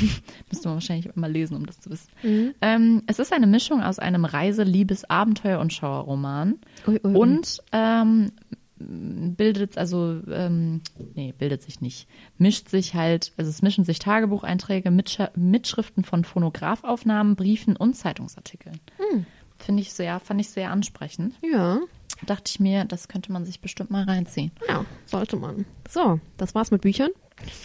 müsste 0.50 0.68
man 0.68 0.76
wahrscheinlich 0.76 1.14
mal 1.14 1.30
lesen, 1.30 1.56
um 1.56 1.66
das 1.66 1.78
zu 1.80 1.90
wissen. 1.90 2.08
Mhm. 2.22 2.54
Ähm, 2.60 3.02
es 3.06 3.18
ist 3.20 3.32
eine 3.32 3.46
Mischung 3.46 3.80
aus 3.82 3.98
einem 4.00 4.24
Reise-, 4.24 4.64
Liebes-, 4.64 5.08
Abenteuer- 5.08 5.60
und 5.60 5.72
Schauerroman. 5.72 6.56
Ui, 6.86 7.00
ui. 7.04 7.14
Und 7.14 7.58
ähm, 7.72 8.32
bildet, 8.80 9.76
also, 9.78 10.20
ähm, 10.30 10.80
nee, 11.14 11.32
bildet 11.36 11.62
sich 11.62 11.80
nicht. 11.80 12.08
Mischt 12.38 12.68
sich 12.68 12.94
halt, 12.94 13.32
also 13.36 13.50
es 13.50 13.62
mischen 13.62 13.84
sich 13.84 13.98
Tagebucheinträge, 13.98 14.90
Mitscha- 14.90 15.30
Mitschriften 15.36 16.04
von 16.04 16.24
Phonografaufnahmen, 16.24 17.34
Briefen 17.36 17.76
und 17.76 17.94
Zeitungsartikeln. 17.94 18.78
Hm. 18.96 19.26
Finde 19.56 19.82
ich 19.82 19.92
sehr, 19.92 20.20
fand 20.20 20.40
ich 20.40 20.50
sehr 20.50 20.70
ansprechend. 20.70 21.34
Ja, 21.42 21.80
Dachte 22.26 22.50
ich 22.50 22.60
mir, 22.60 22.84
das 22.84 23.08
könnte 23.08 23.32
man 23.32 23.44
sich 23.44 23.60
bestimmt 23.60 23.90
mal 23.90 24.04
reinziehen. 24.04 24.50
ja, 24.68 24.84
sollte 25.06 25.36
man. 25.36 25.64
So, 25.88 26.20
das 26.36 26.54
war's 26.54 26.70
mit 26.70 26.82
Büchern. 26.82 27.10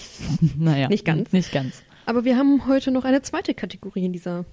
Naja. 0.57 0.87
Nicht 0.87 1.05
ganz. 1.05 1.31
Nicht 1.31 1.51
ganz. 1.51 1.81
Aber 2.05 2.25
wir 2.25 2.37
haben 2.37 2.67
heute 2.67 2.91
noch 2.91 3.05
eine 3.05 3.21
zweite 3.21 3.53
Kategorie 3.53 4.05
in 4.05 4.13
dieser. 4.13 4.45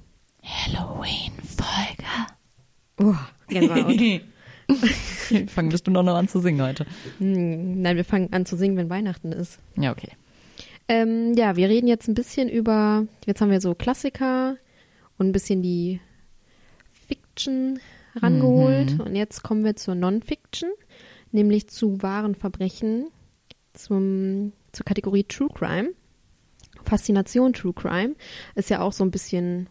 Halloween-Folge. 0.42 2.04
Oh, 2.98 3.14
Gänsehaut. 3.48 3.98
Wir 3.98 5.48
fangen 5.48 5.68
bestimmt 5.68 5.96
auch 5.96 6.02
noch 6.02 6.14
an 6.16 6.28
zu 6.28 6.40
singen 6.40 6.62
heute. 6.62 6.86
Hm, 7.18 7.82
Nein, 7.82 7.96
wir 7.96 8.04
fangen 8.04 8.32
an 8.32 8.46
zu 8.46 8.56
singen, 8.56 8.76
wenn 8.76 8.88
Weihnachten 8.88 9.32
ist. 9.32 9.58
Ja, 9.76 9.92
okay. 9.92 10.12
Ähm, 10.88 11.34
ja, 11.34 11.56
wir 11.56 11.68
reden 11.68 11.86
jetzt 11.86 12.08
ein 12.08 12.14
bisschen 12.14 12.48
über, 12.48 13.06
jetzt 13.26 13.40
haben 13.40 13.50
wir 13.50 13.60
so 13.60 13.74
Klassiker 13.74 14.56
und 15.18 15.28
ein 15.28 15.32
bisschen 15.32 15.62
die 15.62 16.00
Fiction 17.06 17.78
rangeholt. 18.16 18.98
Und 19.00 19.14
jetzt 19.16 19.42
kommen 19.42 19.64
wir 19.64 19.76
zur 19.76 19.94
Non-Fiction, 19.94 20.70
nämlich 21.32 21.68
zu 21.68 22.02
wahren 22.02 22.34
Verbrechen, 22.34 23.08
zum, 23.72 24.52
zur 24.72 24.84
Kategorie 24.84 25.24
True 25.24 25.48
Crime. 25.54 25.90
Faszination 26.82 27.52
True 27.52 27.72
Crime 27.74 28.14
ist 28.54 28.70
ja 28.70 28.80
auch 28.80 28.92
so 28.92 29.04
ein 29.04 29.10
bisschen, 29.10 29.68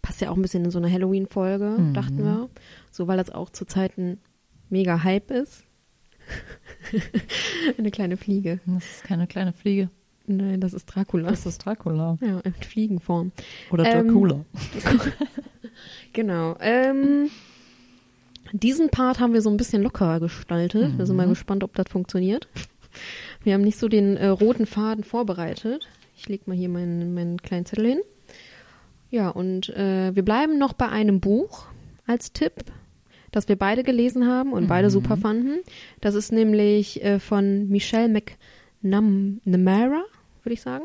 passt 0.00 0.20
ja 0.20 0.30
auch 0.30 0.36
ein 0.36 0.42
bisschen 0.42 0.64
in 0.64 0.70
so 0.70 0.78
eine 0.78 0.90
Halloween-Folge, 0.90 1.76
dachten 1.92 2.18
wir. 2.18 2.48
So, 2.90 3.08
weil 3.08 3.16
das 3.16 3.30
auch 3.30 3.50
zu 3.50 3.64
Zeiten 3.64 4.18
mega 4.70 5.02
Hype 5.02 5.30
ist. 5.30 5.64
eine 7.78 7.90
kleine 7.90 8.16
Fliege. 8.16 8.60
Das 8.66 8.84
ist 8.84 9.04
keine 9.04 9.26
kleine 9.26 9.52
Fliege. 9.52 9.90
Nein, 10.26 10.60
das 10.60 10.72
ist 10.72 10.86
Dracula. 10.86 11.30
Das 11.30 11.46
ist 11.46 11.58
Dracula. 11.66 12.16
Ja, 12.20 12.38
in 12.40 12.54
Fliegenform. 12.54 13.32
Oder 13.70 13.84
Ähm, 13.86 14.06
Dracula. 14.06 14.44
Genau. 16.12 16.56
Ähm, 16.60 17.30
diesen 18.52 18.90
Part 18.90 19.20
haben 19.20 19.32
wir 19.32 19.42
so 19.42 19.50
ein 19.50 19.56
bisschen 19.56 19.82
lockerer 19.82 20.20
gestaltet. 20.20 20.98
Wir 20.98 21.06
sind 21.06 21.16
mal 21.16 21.28
gespannt, 21.28 21.64
ob 21.64 21.74
das 21.74 21.86
funktioniert. 21.90 22.48
Wir 23.42 23.54
haben 23.54 23.62
nicht 23.62 23.78
so 23.78 23.88
den 23.88 24.16
äh, 24.16 24.28
roten 24.28 24.66
Faden 24.66 25.04
vorbereitet. 25.04 25.88
Ich 26.16 26.28
lege 26.28 26.44
mal 26.46 26.56
hier 26.56 26.68
meinen, 26.68 27.14
meinen 27.14 27.40
kleinen 27.40 27.66
Zettel 27.66 27.86
hin. 27.86 28.00
Ja, 29.10 29.28
und 29.28 29.68
äh, 29.70 30.14
wir 30.14 30.24
bleiben 30.24 30.58
noch 30.58 30.72
bei 30.72 30.88
einem 30.88 31.20
Buch 31.20 31.66
als 32.06 32.32
Tipp, 32.32 32.64
das 33.30 33.48
wir 33.48 33.56
beide 33.56 33.82
gelesen 33.82 34.26
haben 34.26 34.52
und 34.52 34.68
beide 34.68 34.90
super 34.90 35.16
fanden. 35.16 35.60
Das 36.00 36.14
ist 36.14 36.32
nämlich 36.32 37.02
äh, 37.02 37.18
von 37.18 37.68
Michelle 37.68 38.08
McNamara, 38.82 40.02
würde 40.42 40.54
ich 40.54 40.62
sagen. 40.62 40.84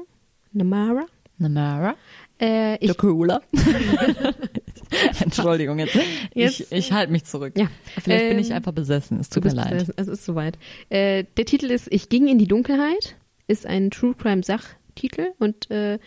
Namara. 0.53 1.05
Namara. 1.37 1.95
Äh, 2.39 2.77
ich, 2.83 2.91
Dracula. 2.91 3.41
Entschuldigung, 5.19 5.79
jetzt. 5.79 5.97
Jetzt- 6.33 6.59
ich 6.61 6.71
ich 6.71 6.91
halte 6.91 7.11
mich 7.11 7.25
zurück. 7.25 7.53
Ja. 7.57 7.67
Vielleicht 8.01 8.29
bin 8.29 8.37
Ähm, 8.37 8.39
ich 8.39 8.53
einfach 8.53 8.71
besessen. 8.71 9.19
Es 9.19 9.29
tut 9.29 9.43
mir 9.43 9.51
leid. 9.53 9.71
besessen. 9.71 9.93
Es 9.97 10.07
ist 10.07 10.25
soweit. 10.25 10.57
Äh, 10.89 11.25
der 11.37 11.45
Titel 11.45 11.71
ist 11.71 11.87
Ich 11.91 12.09
ging 12.09 12.27
in 12.27 12.37
die 12.39 12.47
Dunkelheit, 12.47 13.15
ist 13.47 13.65
ein 13.65 13.91
True 13.91 14.13
Crime 14.17 14.43
Sachtitel 14.43 15.27
und 15.39 15.69
äh, 15.71 15.99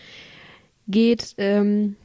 geht, 0.89 1.35
ähm, 1.39 1.97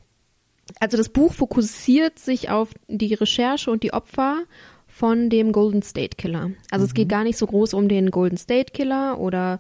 also 0.79 0.97
das 0.97 1.09
Buch 1.09 1.33
fokussiert 1.33 2.19
sich 2.19 2.49
auf 2.49 2.71
die 2.87 3.13
Recherche 3.13 3.71
und 3.71 3.83
die 3.83 3.93
Opfer 3.93 4.43
von 4.87 5.29
dem 5.29 5.51
Golden 5.51 5.81
State 5.81 6.15
Killer. 6.17 6.51
Also 6.71 6.85
es 6.85 6.93
geht 6.93 7.09
gar 7.09 7.23
nicht 7.23 7.37
so 7.37 7.47
groß 7.47 7.73
um 7.73 7.89
den 7.89 8.11
Golden 8.11 8.37
State 8.37 8.71
Killer 8.73 9.19
oder, 9.19 9.59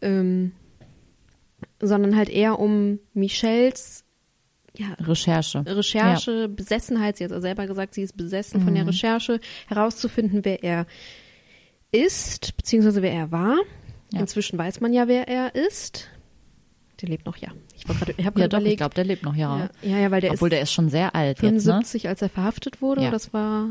ähm, 0.00 0.52
sondern 1.80 2.16
halt 2.16 2.28
eher 2.28 2.58
um 2.58 2.98
Michelles 3.14 4.04
ja, 4.76 4.86
Recherche. 5.00 5.64
Recherche, 5.66 6.48
Besessenheit, 6.48 7.16
sie 7.18 7.24
hat 7.24 7.30
ja 7.30 7.40
selber 7.40 7.66
gesagt, 7.66 7.94
sie 7.94 8.02
ist 8.02 8.16
besessen 8.16 8.60
von 8.62 8.74
der 8.74 8.86
Recherche, 8.86 9.38
herauszufinden, 9.68 10.44
wer 10.44 10.62
er 10.64 10.86
ist, 11.90 12.56
beziehungsweise 12.56 13.02
wer 13.02 13.12
er 13.12 13.32
war. 13.32 13.56
Ja. 14.12 14.20
Inzwischen 14.20 14.58
weiß 14.58 14.80
man 14.80 14.92
ja, 14.92 15.08
wer 15.08 15.28
er 15.28 15.54
ist. 15.54 16.08
Der 17.00 17.08
lebt 17.08 17.26
noch, 17.26 17.36
ja. 17.36 17.48
Ich, 17.76 17.84
gerade- 17.84 18.14
ich 18.16 18.24
habe 18.24 18.40
Ja, 18.40 18.48
doch, 18.48 18.58
ich 18.58 18.62
überlegt. 18.62 18.76
glaube, 18.78 18.94
der 18.94 19.04
lebt 19.04 19.22
noch, 19.24 19.34
ja. 19.34 19.70
ja, 19.82 19.90
ja, 19.90 19.98
ja, 19.98 20.10
weil 20.10 20.20
der 20.20 20.32
Obwohl 20.32 20.48
ist 20.48 20.52
der 20.52 20.62
ist 20.62 20.72
schon 20.72 20.88
sehr 20.88 21.14
alt 21.14 21.38
jetzt, 21.38 21.42
ne? 21.42 21.60
75, 21.60 22.08
als 22.08 22.22
er 22.22 22.28
verhaftet 22.28 22.80
wurde. 22.80 23.02
Ja. 23.02 23.10
Das 23.10 23.32
war 23.32 23.68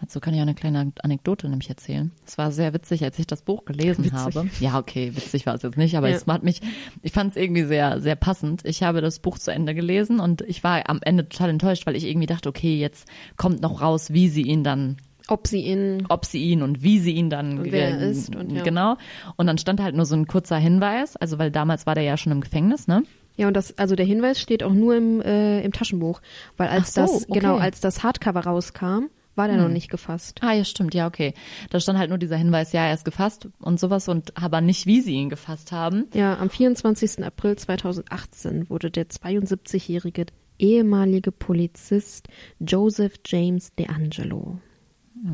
Dazu 0.00 0.20
kann 0.20 0.32
ich 0.32 0.38
auch 0.38 0.42
eine 0.42 0.54
kleine 0.54 0.92
Anekdote 1.02 1.48
nämlich 1.48 1.68
erzählen. 1.68 2.12
Es 2.24 2.38
war 2.38 2.52
sehr 2.52 2.72
witzig, 2.72 3.02
als 3.04 3.18
ich 3.18 3.26
das 3.26 3.42
Buch 3.42 3.64
gelesen 3.64 4.04
Witzig. 4.04 4.18
habe. 4.18 4.48
Ja, 4.60 4.78
okay, 4.78 5.12
witzig 5.16 5.44
war 5.46 5.54
es 5.56 5.62
jetzt 5.62 5.76
nicht, 5.76 5.96
aber 5.96 6.08
Ja. 6.08 6.16
es 6.16 6.26
hat 6.26 6.44
mich, 6.44 6.60
ich 7.02 7.12
fand 7.12 7.32
es 7.32 7.36
irgendwie 7.36 7.64
sehr, 7.64 8.00
sehr 8.00 8.14
passend. 8.14 8.64
Ich 8.64 8.82
habe 8.84 9.00
das 9.00 9.18
Buch 9.18 9.38
zu 9.38 9.50
Ende 9.52 9.74
gelesen 9.74 10.20
und 10.20 10.42
ich 10.42 10.62
war 10.62 10.88
am 10.88 11.00
Ende 11.02 11.28
total 11.28 11.50
enttäuscht, 11.50 11.84
weil 11.86 11.96
ich 11.96 12.04
irgendwie 12.04 12.26
dachte, 12.28 12.48
okay, 12.48 12.78
jetzt 12.78 13.08
kommt 13.36 13.60
noch 13.60 13.82
raus, 13.82 14.12
wie 14.12 14.28
sie 14.28 14.42
ihn 14.42 14.62
dann 14.64 14.98
ob 15.30 15.46
sie 15.46 15.60
ihn 15.60 16.06
ob 16.08 16.24
sie 16.24 16.42
ihn 16.42 16.62
und 16.62 16.82
wie 16.82 16.98
sie 16.98 17.12
ihn 17.12 17.28
dann 17.28 17.62
wer 17.70 17.90
er 17.90 17.98
ge- 17.98 18.10
ist 18.12 18.34
und 18.34 18.50
ja. 18.50 18.62
genau 18.62 18.96
und 19.36 19.46
dann 19.46 19.58
stand 19.58 19.78
halt 19.78 19.94
nur 19.94 20.06
so 20.06 20.14
ein 20.16 20.26
kurzer 20.26 20.56
Hinweis 20.56 21.16
also 21.16 21.38
weil 21.38 21.50
damals 21.50 21.84
war 21.84 21.94
der 21.94 22.04
ja 22.04 22.16
schon 22.16 22.32
im 22.32 22.40
Gefängnis 22.40 22.88
ne 22.88 23.02
Ja, 23.36 23.46
und 23.48 23.52
das, 23.54 23.76
also 23.76 23.94
der 23.94 24.06
Hinweis 24.06 24.40
steht 24.40 24.62
auch 24.62 24.72
nur 24.72 24.96
im, 24.96 25.20
äh, 25.20 25.60
im 25.60 25.72
Taschenbuch, 25.72 26.22
weil 26.56 26.68
als 26.68 26.94
so, 26.94 27.02
das, 27.02 27.26
genau, 27.26 27.56
okay. 27.56 27.62
als 27.64 27.80
das 27.82 28.02
Hardcover 28.02 28.40
rauskam, 28.40 29.10
war 29.38 29.48
der 29.48 29.56
noch 29.56 29.68
nicht 29.68 29.88
gefasst. 29.90 30.40
Ah, 30.42 30.52
ja, 30.52 30.64
stimmt, 30.64 30.92
ja, 30.94 31.06
okay. 31.06 31.32
Da 31.70 31.80
stand 31.80 31.98
halt 31.98 32.10
nur 32.10 32.18
dieser 32.18 32.36
Hinweis, 32.36 32.72
ja, 32.72 32.84
er 32.86 32.94
ist 32.94 33.04
gefasst 33.04 33.48
und 33.60 33.80
sowas 33.80 34.08
und 34.08 34.36
aber 34.36 34.60
nicht, 34.60 34.84
wie 34.86 35.00
sie 35.00 35.14
ihn 35.14 35.30
gefasst 35.30 35.72
haben. 35.72 36.06
Ja, 36.12 36.36
am 36.38 36.50
24. 36.50 37.24
April 37.24 37.56
2018 37.56 38.68
wurde 38.68 38.90
der 38.90 39.06
72-jährige 39.08 40.26
ehemalige 40.58 41.30
Polizist 41.32 42.28
Joseph 42.60 43.14
James 43.24 43.74
DeAngelo 43.76 44.58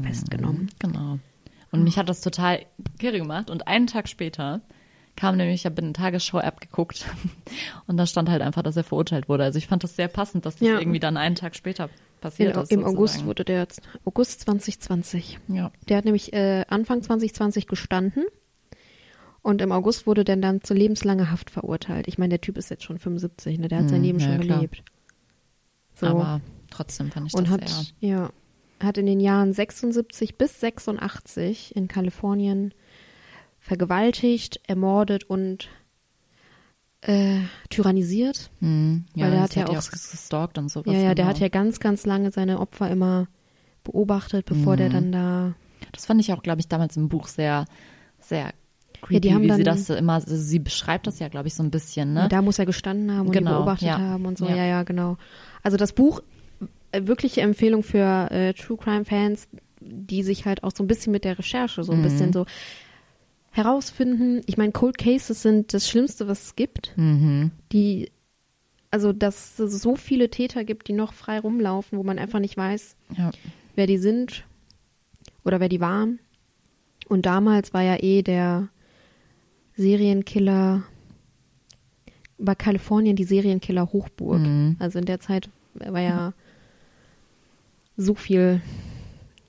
festgenommen. 0.03 0.69
Genau. 0.79 1.19
Und 1.71 1.83
mich 1.83 1.99
hat 1.99 2.09
das 2.09 2.21
total 2.21 2.61
kirre 2.99 3.19
gemacht. 3.19 3.51
Und 3.51 3.67
einen 3.67 3.87
Tag 3.87 4.09
später 4.09 4.61
kam 5.17 5.37
nämlich, 5.37 5.61
ich 5.61 5.67
habe 5.67 5.81
eine 5.83 5.93
Tagesschau-App 5.93 6.61
geguckt 6.61 7.07
und 7.87 7.97
da 7.97 8.07
stand 8.07 8.29
halt 8.29 8.43
einfach, 8.43 8.63
dass 8.63 8.77
er 8.77 8.85
verurteilt 8.85 9.29
wurde. 9.29 9.45
Also 9.45 9.59
ich 9.59 9.67
fand 9.67 9.83
das 9.85 9.97
sehr 9.97 10.09
passend, 10.09 10.47
dass 10.47 10.57
das 10.57 10.69
Ja. 10.69 10.79
irgendwie 10.79 11.01
dann 11.01 11.17
einen 11.17 11.35
Tag 11.37 11.55
später 11.57 11.89
In, 12.25 12.53
passiert 12.53 12.57
ist. 12.57 12.73
Im 12.73 12.85
August 12.85 13.25
wurde 13.25 13.45
der 13.45 13.67
August 14.05 14.41
2020. 14.41 15.39
Ja. 15.49 15.71
Der 15.89 15.97
hat 15.99 16.05
nämlich 16.05 16.33
äh, 16.33 16.65
Anfang 16.69 17.03
2020 17.03 17.67
gestanden 17.67 18.25
und 19.43 19.61
im 19.61 19.73
August 19.73 20.07
wurde 20.07 20.25
der 20.25 20.37
dann 20.37 20.63
zu 20.63 20.75
lebenslanger 20.75 21.31
Haft 21.31 21.51
verurteilt. 21.51 22.09
Ich 22.09 22.19
meine, 22.19 22.31
der 22.31 22.41
Typ 22.41 22.57
ist 22.57 22.71
jetzt 22.71 22.85
schon 22.85 22.99
75, 22.99 23.59
ne? 23.59 23.69
Der 23.69 23.79
hat 23.81 23.89
sein 23.89 23.99
Hm, 23.99 24.05
Leben 24.05 24.19
ja, 24.19 24.27
schon 24.27 24.41
klar. 24.41 24.57
gelebt. 24.59 24.83
So. 25.95 26.07
Aber 26.07 26.41
trotzdem 26.71 27.11
fand 27.11 27.29
ich 27.29 27.35
und 27.35 27.45
das 27.49 27.53
hat, 27.53 27.69
sehr. 27.69 27.85
ja, 28.01 28.31
hat 28.81 28.99
in 28.99 29.07
den 29.07 29.21
Jahren 29.21 29.53
76 29.53 30.37
bis 30.37 30.61
86 30.61 31.77
in 31.77 31.89
Kalifornien 31.89 32.73
vergewaltigt, 33.61 34.61
ermordet 34.67 35.25
und 35.25 35.69
äh, 37.07 37.41
tyrannisiert. 37.71 38.51
Hm, 38.61 39.05
ja, 39.15 39.25
weil 39.27 39.31
der 39.33 39.41
hat 39.43 39.55
ja 39.57 39.67
auch- 39.69 39.91
gestalkt 39.91 40.59
und 40.59 40.71
sowas. 40.71 40.93
ja, 40.95 41.01
ja, 41.01 41.07
der 41.15 41.15
genau. 41.25 41.29
hat 41.29 41.39
ja 41.41 41.49
ganz, 41.49 41.81
ganz 41.81 42.07
lange 42.07 42.31
seine 42.31 42.61
Opfer 42.61 42.91
immer 42.91 43.29
beobachtet, 43.85 44.47
bevor 44.47 44.75
Mhm. 44.75 44.77
der 44.79 44.89
dann 44.91 45.13
da. 45.13 45.55
Das 45.93 46.07
fand 46.07 46.21
ich 46.21 46.33
auch, 46.33 46.43
glaube 46.43 46.61
ich, 46.61 46.69
damals 46.69 46.97
im 46.97 47.09
Buch 47.09 47.29
sehr, 47.29 47.67
sehr 48.21 48.53
creepy, 49.03 49.15
Ja, 49.15 49.21
die 49.21 49.35
haben 49.35 49.43
wie 49.43 49.53
sie 49.53 49.63
dann- 49.63 49.77
das 49.77 49.91
immer, 49.91 50.15
also 50.15 50.35
sie 50.37 50.59
beschreibt 50.59 51.07
das 51.07 51.19
ja, 51.19 51.29
glaube 51.29 51.49
ich, 51.49 51.55
so 51.55 51.63
ein 51.63 51.71
bisschen, 51.71 52.15
ne? 52.15 52.27
Da 52.31 52.41
muss 52.41 52.59
er 52.59 52.65
gestanden 52.67 53.13
haben 53.15 53.27
und 53.27 53.33
Genau, 53.33 53.59
beobachtet 53.59 53.89
ja. 53.89 53.99
haben 53.99 54.25
und 54.25 54.39
so. 54.39 54.47
Ja. 54.47 54.57
Ja, 54.57 54.65
ja, 54.65 54.83
genau. 54.83 55.19
Also 55.63 55.77
das 55.77 55.93
Buch, 55.93 56.23
äh, 56.93 57.03
wirkliche 57.07 57.43
Empfehlung 57.43 57.83
für 57.83 58.31
äh, 58.31 58.55
True 58.55 58.79
Crime 58.79 59.05
Fans, 59.05 59.49
die 59.81 60.23
sich 60.23 60.47
halt 60.47 60.65
auch 60.65 60.71
so 60.75 60.83
ein 60.83 60.87
bisschen 60.87 61.13
mit 61.13 61.25
der 61.25 61.39
Recherche 61.39 61.85
so 61.85 61.93
ein 61.93 61.99
Mhm. 61.99 62.03
bisschen 62.05 62.33
so 62.33 62.47
herausfinden. 63.55 64.43
Ich 64.47 64.57
meine, 64.57 64.73
Cold 64.73 64.99
Cases 64.99 65.41
sind 65.41 65.73
das 65.73 65.89
Schlimmste, 65.89 66.27
was 66.29 66.43
es 66.47 66.57
gibt. 66.57 66.93
Mhm. 66.97 67.53
Die, 67.73 68.11
also 68.91 69.13
dass 69.13 69.59
es 69.59 69.81
so 69.81 69.97
viele 69.97 70.29
Täter 70.29 70.65
gibt, 70.65 70.89
die 70.89 70.93
noch 70.93 71.13
frei 71.13 71.39
rumlaufen, 71.39 71.97
wo 71.99 72.03
man 72.03 72.19
einfach 72.19 72.41
nicht 72.41 72.57
weiß, 72.57 72.97
Ja. 73.17 73.31
wer 73.77 73.87
die 73.87 73.99
sind 73.99 74.45
oder 75.45 75.61
wer 75.61 75.69
die 75.69 75.81
waren. 75.81 76.19
Und 77.09 77.27
damals 77.27 77.73
war 77.73 77.83
ja 77.83 78.03
eh 78.03 78.23
der 78.23 78.69
Serienkiller, 79.77 80.83
war 82.39 82.55
Kalifornien 82.57 83.17
die 83.17 83.25
Serienkiller 83.25 83.93
Hochburg. 83.93 84.41
Mhm. 84.41 84.77
Also 84.79 84.99
in 84.99 85.05
der 85.05 85.21
Zeit 85.21 85.49
war 85.75 86.01
ja 86.01 86.33
so 87.97 88.15
viel, 88.15 88.61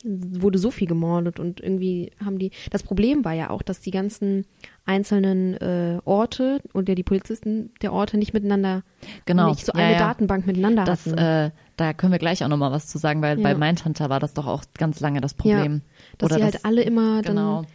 wurde 0.07 0.59
so 0.59 0.69
viel 0.71 0.87
gemordet 0.87 1.39
und 1.39 1.59
irgendwie 1.59 2.11
haben 2.23 2.37
die, 2.37 2.51
das 2.69 2.83
Problem 2.83 3.25
war 3.25 3.33
ja 3.33 3.49
auch, 3.49 3.61
dass 3.63 3.81
die 3.81 3.91
ganzen 3.91 4.45
einzelnen 4.85 5.55
äh, 5.55 5.99
Orte 6.05 6.61
und 6.73 6.87
ja 6.87 6.95
die 6.95 7.03
Polizisten 7.03 7.71
der 7.81 7.91
Orte 7.91 8.17
nicht 8.17 8.33
miteinander, 8.33 8.83
Genau. 9.25 9.49
nicht 9.49 9.65
so 9.65 9.71
ja, 9.75 9.83
eine 9.83 9.93
ja. 9.93 9.99
Datenbank 9.99 10.45
miteinander 10.45 10.83
Das, 10.85 11.05
hatten. 11.07 11.17
äh, 11.17 11.51
da 11.77 11.93
können 11.93 12.11
wir 12.11 12.19
gleich 12.19 12.43
auch 12.43 12.47
nochmal 12.49 12.71
was 12.71 12.87
zu 12.87 12.97
sagen, 12.99 13.21
weil 13.21 13.39
Ja. 13.39 13.43
bei 13.43 13.55
Mindhunter 13.55 14.09
war 14.09 14.19
das 14.19 14.33
doch 14.33 14.45
auch 14.47 14.63
ganz 14.77 14.99
lange 14.99 15.21
das 15.21 15.33
Problem. 15.33 15.81
dass 16.19 16.27
Oder 16.29 16.35
sie 16.35 16.41
das, 16.41 16.53
halt 16.53 16.65
alle 16.65 16.83
immer 16.83 17.21
dann 17.23 17.35
genau. 17.35 17.65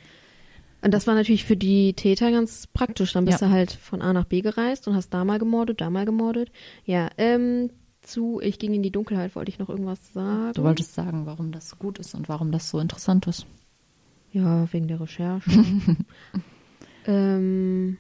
Und 0.83 0.95
das 0.95 1.07
war 1.07 1.15
natürlich 1.15 1.45
für 1.45 1.59
die 1.59 1.93
Täter 1.93 2.31
ganz 2.31 2.67
praktisch. 2.67 3.13
Dann 3.13 3.27
bist 3.27 3.43
du 3.43 3.51
halt 3.51 3.71
von 3.71 4.01
A 4.01 4.15
nach 4.15 4.25
B 4.25 4.41
gereist 4.41 4.89
und 4.89 4.95
hast 4.95 5.11
da 5.13 5.27
mal 5.27 5.39
gemordet, 5.39 5.83
da 5.83 5.91
mal 5.91 6.07
gemordet. 6.07 6.51
Ja, 6.87 7.11
ähm, 7.19 7.69
zu 8.11 8.41
Ich 8.43 8.59
ging 8.59 8.75
in 8.75 8.83
die 8.83 8.91
Dunkelheit, 8.91 9.35
wollte 9.37 9.51
ich 9.51 9.59
noch 9.59 9.69
irgendwas 9.69 10.13
sagen. 10.13 10.53
Du 10.55 10.63
wolltest 10.63 10.95
sagen, 10.95 11.27
warum 11.27 11.53
das 11.53 11.69
so 11.71 11.77
gut 11.77 11.99
ist 11.99 12.15
und 12.15 12.29
warum 12.29 12.53
das 12.53 12.69
so 12.71 12.79
interessant 12.79 13.27
ist. 13.27 13.47
Ja, 14.33 14.73
wegen 14.73 14.87
der 14.89 15.01
Recherche. 15.01 15.51
ähm, 17.07 17.99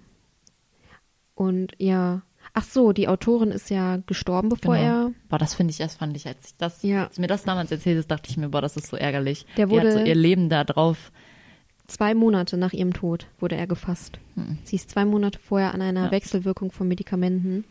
und 1.34 1.72
ja. 1.78 2.22
Ach 2.52 2.64
so, 2.64 2.92
die 2.92 3.06
Autorin 3.06 3.50
ist 3.50 3.70
ja 3.70 3.98
gestorben, 4.06 4.48
bevor 4.48 4.74
Genau. 4.76 4.86
er. 5.08 5.12
Boah, 5.28 5.38
das 5.38 5.54
finde 5.54 5.70
ich, 5.70 5.78
das 5.78 5.94
fand 5.94 6.16
ich, 6.16 6.26
als 6.26 6.46
ich 6.48 6.56
das, 6.56 6.82
Ja. 6.82 7.04
als 7.06 7.18
mir 7.18 7.28
das 7.28 7.44
damals 7.44 7.70
erzählt 7.70 7.98
ist, 7.98 8.10
dachte 8.10 8.28
ich 8.30 8.36
mir, 8.36 8.48
boah, 8.48 8.60
das 8.60 8.76
ist 8.76 8.88
so 8.88 8.96
ärgerlich. 8.96 9.46
Der 9.56 9.66
Die 9.66 9.76
hat 9.76 9.84
wurde- 9.84 9.92
so 9.92 9.98
ihr 10.00 10.14
Leben 10.16 10.48
da 10.48 10.64
drauf. 10.64 11.12
Zwei 11.86 12.14
Monate 12.14 12.56
nach 12.56 12.72
ihrem 12.72 12.92
Tod 12.92 13.26
wurde 13.38 13.56
er 13.56 13.66
gefasst. 13.66 14.18
Sie 14.64 14.76
ist 14.76 14.90
zwei 14.90 15.04
Monate 15.04 15.38
vorher 15.38 15.74
an 15.74 15.82
einer 15.82 16.00
Hm. 16.00 16.06
Ja. 16.06 16.10
Wechselwirkung 16.12 16.72
von 16.72 16.88
Medikamenten. 16.88 17.64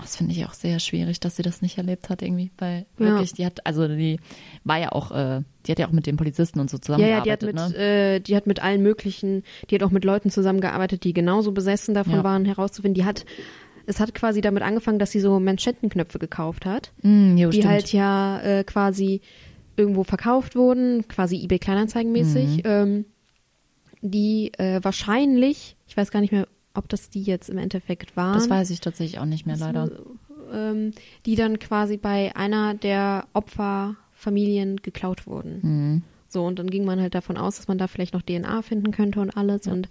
Das 0.00 0.16
finde 0.16 0.32
ich 0.32 0.44
auch 0.44 0.52
sehr 0.52 0.78
schwierig, 0.78 1.20
dass 1.20 1.36
sie 1.36 1.42
das 1.42 1.62
nicht 1.62 1.78
erlebt 1.78 2.08
hat 2.10 2.22
irgendwie, 2.22 2.50
weil 2.58 2.86
Ja. 2.98 3.06
wirklich, 3.06 3.32
die 3.32 3.46
hat, 3.46 3.64
also 3.66 3.88
die 3.88 4.18
war 4.64 4.78
ja 4.78 4.92
auch, 4.92 5.10
äh, 5.10 5.42
die 5.66 5.72
hat 5.72 5.78
ja 5.78 5.86
auch 5.88 5.92
mit 5.92 6.06
den 6.06 6.16
Polizisten 6.16 6.60
und 6.60 6.68
so 6.70 6.76
Ja, 6.76 6.98
ja, 7.06 7.20
die 7.22 7.32
hat 7.32 7.40
zusammengearbeitet, 7.40 7.54
mit, 7.70 7.78
ne? 7.78 8.14
äh, 8.16 8.20
die 8.20 8.36
hat 8.36 8.46
mit 8.46 8.62
allen 8.62 8.82
möglichen, 8.82 9.42
die 9.70 9.74
hat 9.74 9.82
auch 9.82 9.90
mit 9.90 10.04
Leuten 10.04 10.30
zusammengearbeitet, 10.30 11.04
die 11.04 11.12
genauso 11.12 11.52
besessen 11.52 11.94
davon 11.94 12.14
Ja. 12.14 12.24
waren, 12.24 12.44
herauszufinden. 12.44 12.94
Die 12.94 13.04
hat, 13.04 13.24
es 13.86 13.98
hat 14.00 14.14
quasi 14.14 14.40
damit 14.40 14.62
angefangen, 14.62 14.98
dass 14.98 15.10
sie 15.12 15.20
so 15.20 15.40
Manschettenknöpfe 15.40 16.18
gekauft 16.18 16.66
hat, 16.66 16.92
Mm, 17.02 17.36
jo, 17.36 17.50
die 17.50 17.56
stimmt. 17.58 17.72
halt 17.72 17.92
ja 17.92 18.40
äh, 18.42 18.64
quasi 18.64 19.20
irgendwo 19.76 20.04
verkauft 20.04 20.56
wurden, 20.56 21.06
quasi 21.08 21.42
eBay 21.42 21.58
Kleinanzeigenmäßig, 21.58 22.58
Mhm. 22.58 22.62
ähm, 22.64 23.04
die 24.02 24.52
äh, 24.58 24.80
wahrscheinlich, 24.82 25.76
ich 25.86 25.96
weiß 25.96 26.10
gar 26.10 26.20
nicht 26.20 26.32
mehr, 26.32 26.46
ob 26.76 26.88
das 26.88 27.10
die 27.10 27.22
jetzt 27.22 27.48
im 27.48 27.58
Endeffekt 27.58 28.16
waren. 28.16 28.34
das 28.34 28.50
weiß 28.50 28.70
ich 28.70 28.80
tatsächlich 28.80 29.18
auch 29.20 29.24
nicht 29.24 29.46
mehr, 29.46 29.56
leider. 29.56 29.90
ähm, 30.52 30.92
die 31.24 31.36
dann 31.36 31.58
quasi 31.58 31.96
bei 31.96 32.34
einer 32.36 32.74
der 32.74 33.26
Opferfamilien 33.32 34.78
geklaut 34.78 35.26
wurden. 35.26 35.60
Mhm. 35.62 36.02
So, 36.36 36.44
und 36.44 36.58
dann 36.58 36.68
ging 36.68 36.84
man 36.84 37.00
halt 37.00 37.14
davon 37.14 37.38
aus, 37.38 37.56
dass 37.56 37.66
man 37.66 37.78
da 37.78 37.86
vielleicht 37.86 38.12
noch 38.12 38.20
DNA 38.20 38.60
finden 38.60 38.90
könnte 38.90 39.20
und 39.20 39.34
alles. 39.38 39.66
Und 39.68 39.88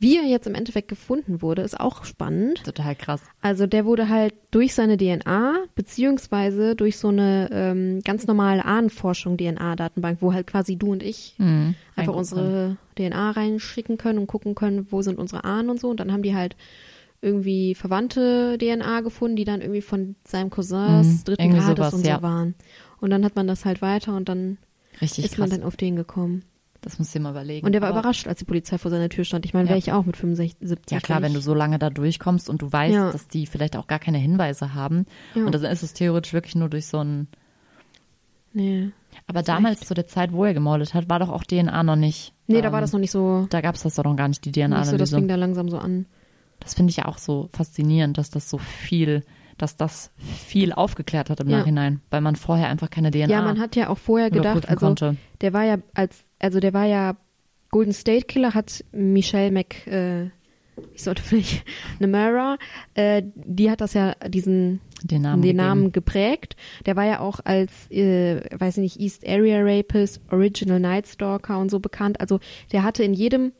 wie 0.00 0.16
er 0.16 0.24
jetzt 0.24 0.48
im 0.48 0.56
Endeffekt 0.56 0.88
gefunden 0.88 1.40
wurde, 1.40 1.62
ist 1.62 1.78
auch 1.78 2.04
spannend. 2.04 2.64
Total 2.64 2.96
krass. 2.96 3.22
Also 3.42 3.68
der 3.68 3.84
wurde 3.84 4.08
halt 4.08 4.34
durch 4.50 4.74
seine 4.74 4.96
DNA, 4.96 5.54
beziehungsweise 5.76 6.74
durch 6.74 6.96
so 6.98 7.08
eine 7.10 7.48
ähm, 7.52 8.00
ganz 8.04 8.26
normale 8.26 8.64
Ahnenforschung 8.64 9.36
DNA-Datenbank, 9.36 10.18
wo 10.20 10.32
halt 10.32 10.48
quasi 10.48 10.74
du 10.74 10.90
und 10.90 11.04
ich 11.04 11.36
Mhm. 11.38 11.76
einfach 11.94 12.14
unsere 12.14 12.76
DNA 12.98 13.30
reinschicken 13.30 13.96
können 13.96 14.18
und 14.18 14.26
gucken 14.26 14.56
können, 14.56 14.88
wo 14.90 15.00
sind 15.00 15.16
unsere 15.20 15.44
Ahnen 15.44 15.70
und 15.70 15.78
so. 15.78 15.90
Und 15.90 16.00
dann 16.00 16.10
haben 16.12 16.24
die 16.24 16.34
halt 16.34 16.56
irgendwie 17.22 17.76
verwandte 17.76 18.58
DNA 18.58 19.00
gefunden, 19.02 19.36
die 19.36 19.44
dann 19.44 19.60
irgendwie 19.60 19.80
von 19.80 20.16
seinem 20.26 20.50
Cousins 20.50 21.20
Mhm, 21.20 21.24
dritten 21.24 21.50
Grades 21.50 21.76
sowas, 21.76 21.94
und 21.94 22.00
so 22.02 22.08
ja. 22.08 22.20
waren. 22.20 22.56
Und 23.00 23.10
dann 23.10 23.24
hat 23.24 23.36
man 23.36 23.46
das 23.46 23.64
halt 23.64 23.80
weiter 23.80 24.16
und 24.16 24.28
dann 24.28 24.58
Richtig 25.00 25.24
ist 25.24 25.38
man 25.38 25.48
krass. 25.48 25.58
dann 25.58 25.66
auf 25.66 25.76
den 25.76 25.96
gekommen. 25.96 26.44
Das 26.80 26.98
musst 26.98 27.14
du 27.14 27.18
dir 27.18 27.22
mal 27.22 27.30
überlegen. 27.30 27.64
Und 27.66 27.72
der 27.72 27.80
war 27.80 27.88
Aber- 27.90 28.00
überrascht, 28.00 28.26
als 28.28 28.40
die 28.40 28.44
Polizei 28.44 28.76
vor 28.76 28.90
seiner 28.90 29.08
Tür 29.08 29.24
stand. 29.24 29.46
Ich 29.46 29.54
meine, 29.54 29.68
wäre 29.68 29.78
Ja. 29.78 29.84
ich 29.84 29.92
auch 29.92 30.04
mit 30.04 30.16
65, 30.18 30.58
70. 30.68 30.92
Ja 30.94 31.00
klar, 31.00 31.22
wenn 31.22 31.32
du 31.32 31.40
so 31.40 31.54
lange 31.54 31.78
da 31.78 31.88
durchkommst 31.88 32.50
und 32.50 32.60
du 32.60 32.70
weißt, 32.70 32.94
Ja. 32.94 33.10
dass 33.10 33.26
die 33.26 33.46
vielleicht 33.46 33.76
auch 33.76 33.86
gar 33.86 33.98
keine 33.98 34.18
Hinweise 34.18 34.74
haben. 34.74 35.06
Ja. 35.34 35.46
Und 35.46 35.54
dann 35.54 35.64
ist 35.64 35.82
es 35.82 35.94
theoretisch 35.94 36.34
wirklich 36.34 36.56
nur 36.56 36.68
durch 36.68 36.86
so 36.86 36.98
ein. 36.98 37.28
Nee. 38.52 38.90
Aber 39.26 39.42
damals 39.42 39.80
zu 39.80 39.94
der 39.94 40.06
Zeit, 40.06 40.32
wo 40.32 40.44
er 40.44 40.54
gemordet 40.54 40.94
hat, 40.94 41.08
war 41.08 41.18
doch 41.18 41.30
auch 41.30 41.44
DNA 41.44 41.82
noch 41.82 41.96
nicht. 41.96 42.32
Nee, 42.46 42.60
da 42.60 42.68
ähm, 42.68 42.72
war 42.74 42.80
das 42.80 42.92
noch 42.92 43.00
nicht 43.00 43.10
so, 43.10 43.46
Da 43.50 43.60
gab 43.60 43.74
es 43.74 43.82
das 43.82 43.94
doch 43.94 44.04
noch 44.04 44.16
gar 44.16 44.28
nicht, 44.28 44.44
die 44.44 44.50
nicht 44.50 44.56
so, 44.56 44.70
das 44.70 44.88
DNA-Analyse. 45.10 45.16
fing 45.16 45.28
da 45.28 45.34
langsam 45.36 45.68
so 45.68 45.78
an. 45.78 46.06
Das 46.60 46.74
finde 46.74 46.90
ich 46.90 46.98
ja 46.98 47.06
auch 47.06 47.18
so 47.18 47.48
faszinierend, 47.52 48.16
dass 48.18 48.30
das 48.30 48.48
so 48.48 48.58
viel, 48.58 49.24
dass 49.58 49.76
das 49.76 50.10
viel 50.18 50.72
aufgeklärt 50.72 51.30
hat 51.30 51.40
im 51.40 51.48
Ja. 51.48 51.58
Nachhinein, 51.58 52.00
weil 52.10 52.20
man 52.20 52.36
vorher 52.36 52.68
einfach 52.68 52.90
keine 52.90 53.10
DNA 53.10 53.26
Ja, 53.28 53.42
man 53.42 53.60
hat 53.60 53.76
ja 53.76 53.88
auch 53.88 53.98
vorher 53.98 54.30
gedacht, 54.30 54.68
also 54.68 54.86
konnte. 54.86 55.16
der 55.40 55.52
war 55.52 55.64
ja 55.64 55.76
als, 55.94 56.24
also 56.40 56.60
der 56.60 56.72
war 56.74 56.84
ja 56.86 57.16
Golden 57.70 57.92
State 57.92 58.26
Killer 58.26 58.54
hat 58.54 58.84
Michelle 58.92 59.50
Mac, 59.50 59.86
äh, 59.86 60.26
ich 60.92 61.02
sollte 61.02 61.22
vielleicht 61.22 61.64
Namara, 62.00 62.56
äh, 62.94 63.22
die 63.34 63.70
hat 63.70 63.80
das 63.80 63.94
ja 63.94 64.14
diesen 64.28 64.80
den 65.02 65.22
Namen. 65.22 65.42
den. 65.42 65.56
Namen 65.56 65.92
geprägt. 65.92 66.56
Der 66.86 66.96
war 66.96 67.04
ja 67.04 67.20
auch 67.20 67.40
als, 67.44 67.90
äh, 67.90 68.40
weiß 68.58 68.78
ich 68.78 68.82
nicht, 68.82 69.00
East 69.00 69.28
Area 69.28 69.58
Rapist, 69.62 70.20
Original 70.30 70.80
Night 70.80 71.06
Stalker 71.08 71.58
und 71.58 71.70
so 71.70 71.78
bekannt. 71.80 72.20
Also 72.20 72.40
der 72.72 72.82
hatte 72.84 73.02
in 73.04 73.12
jedem, 73.12 73.52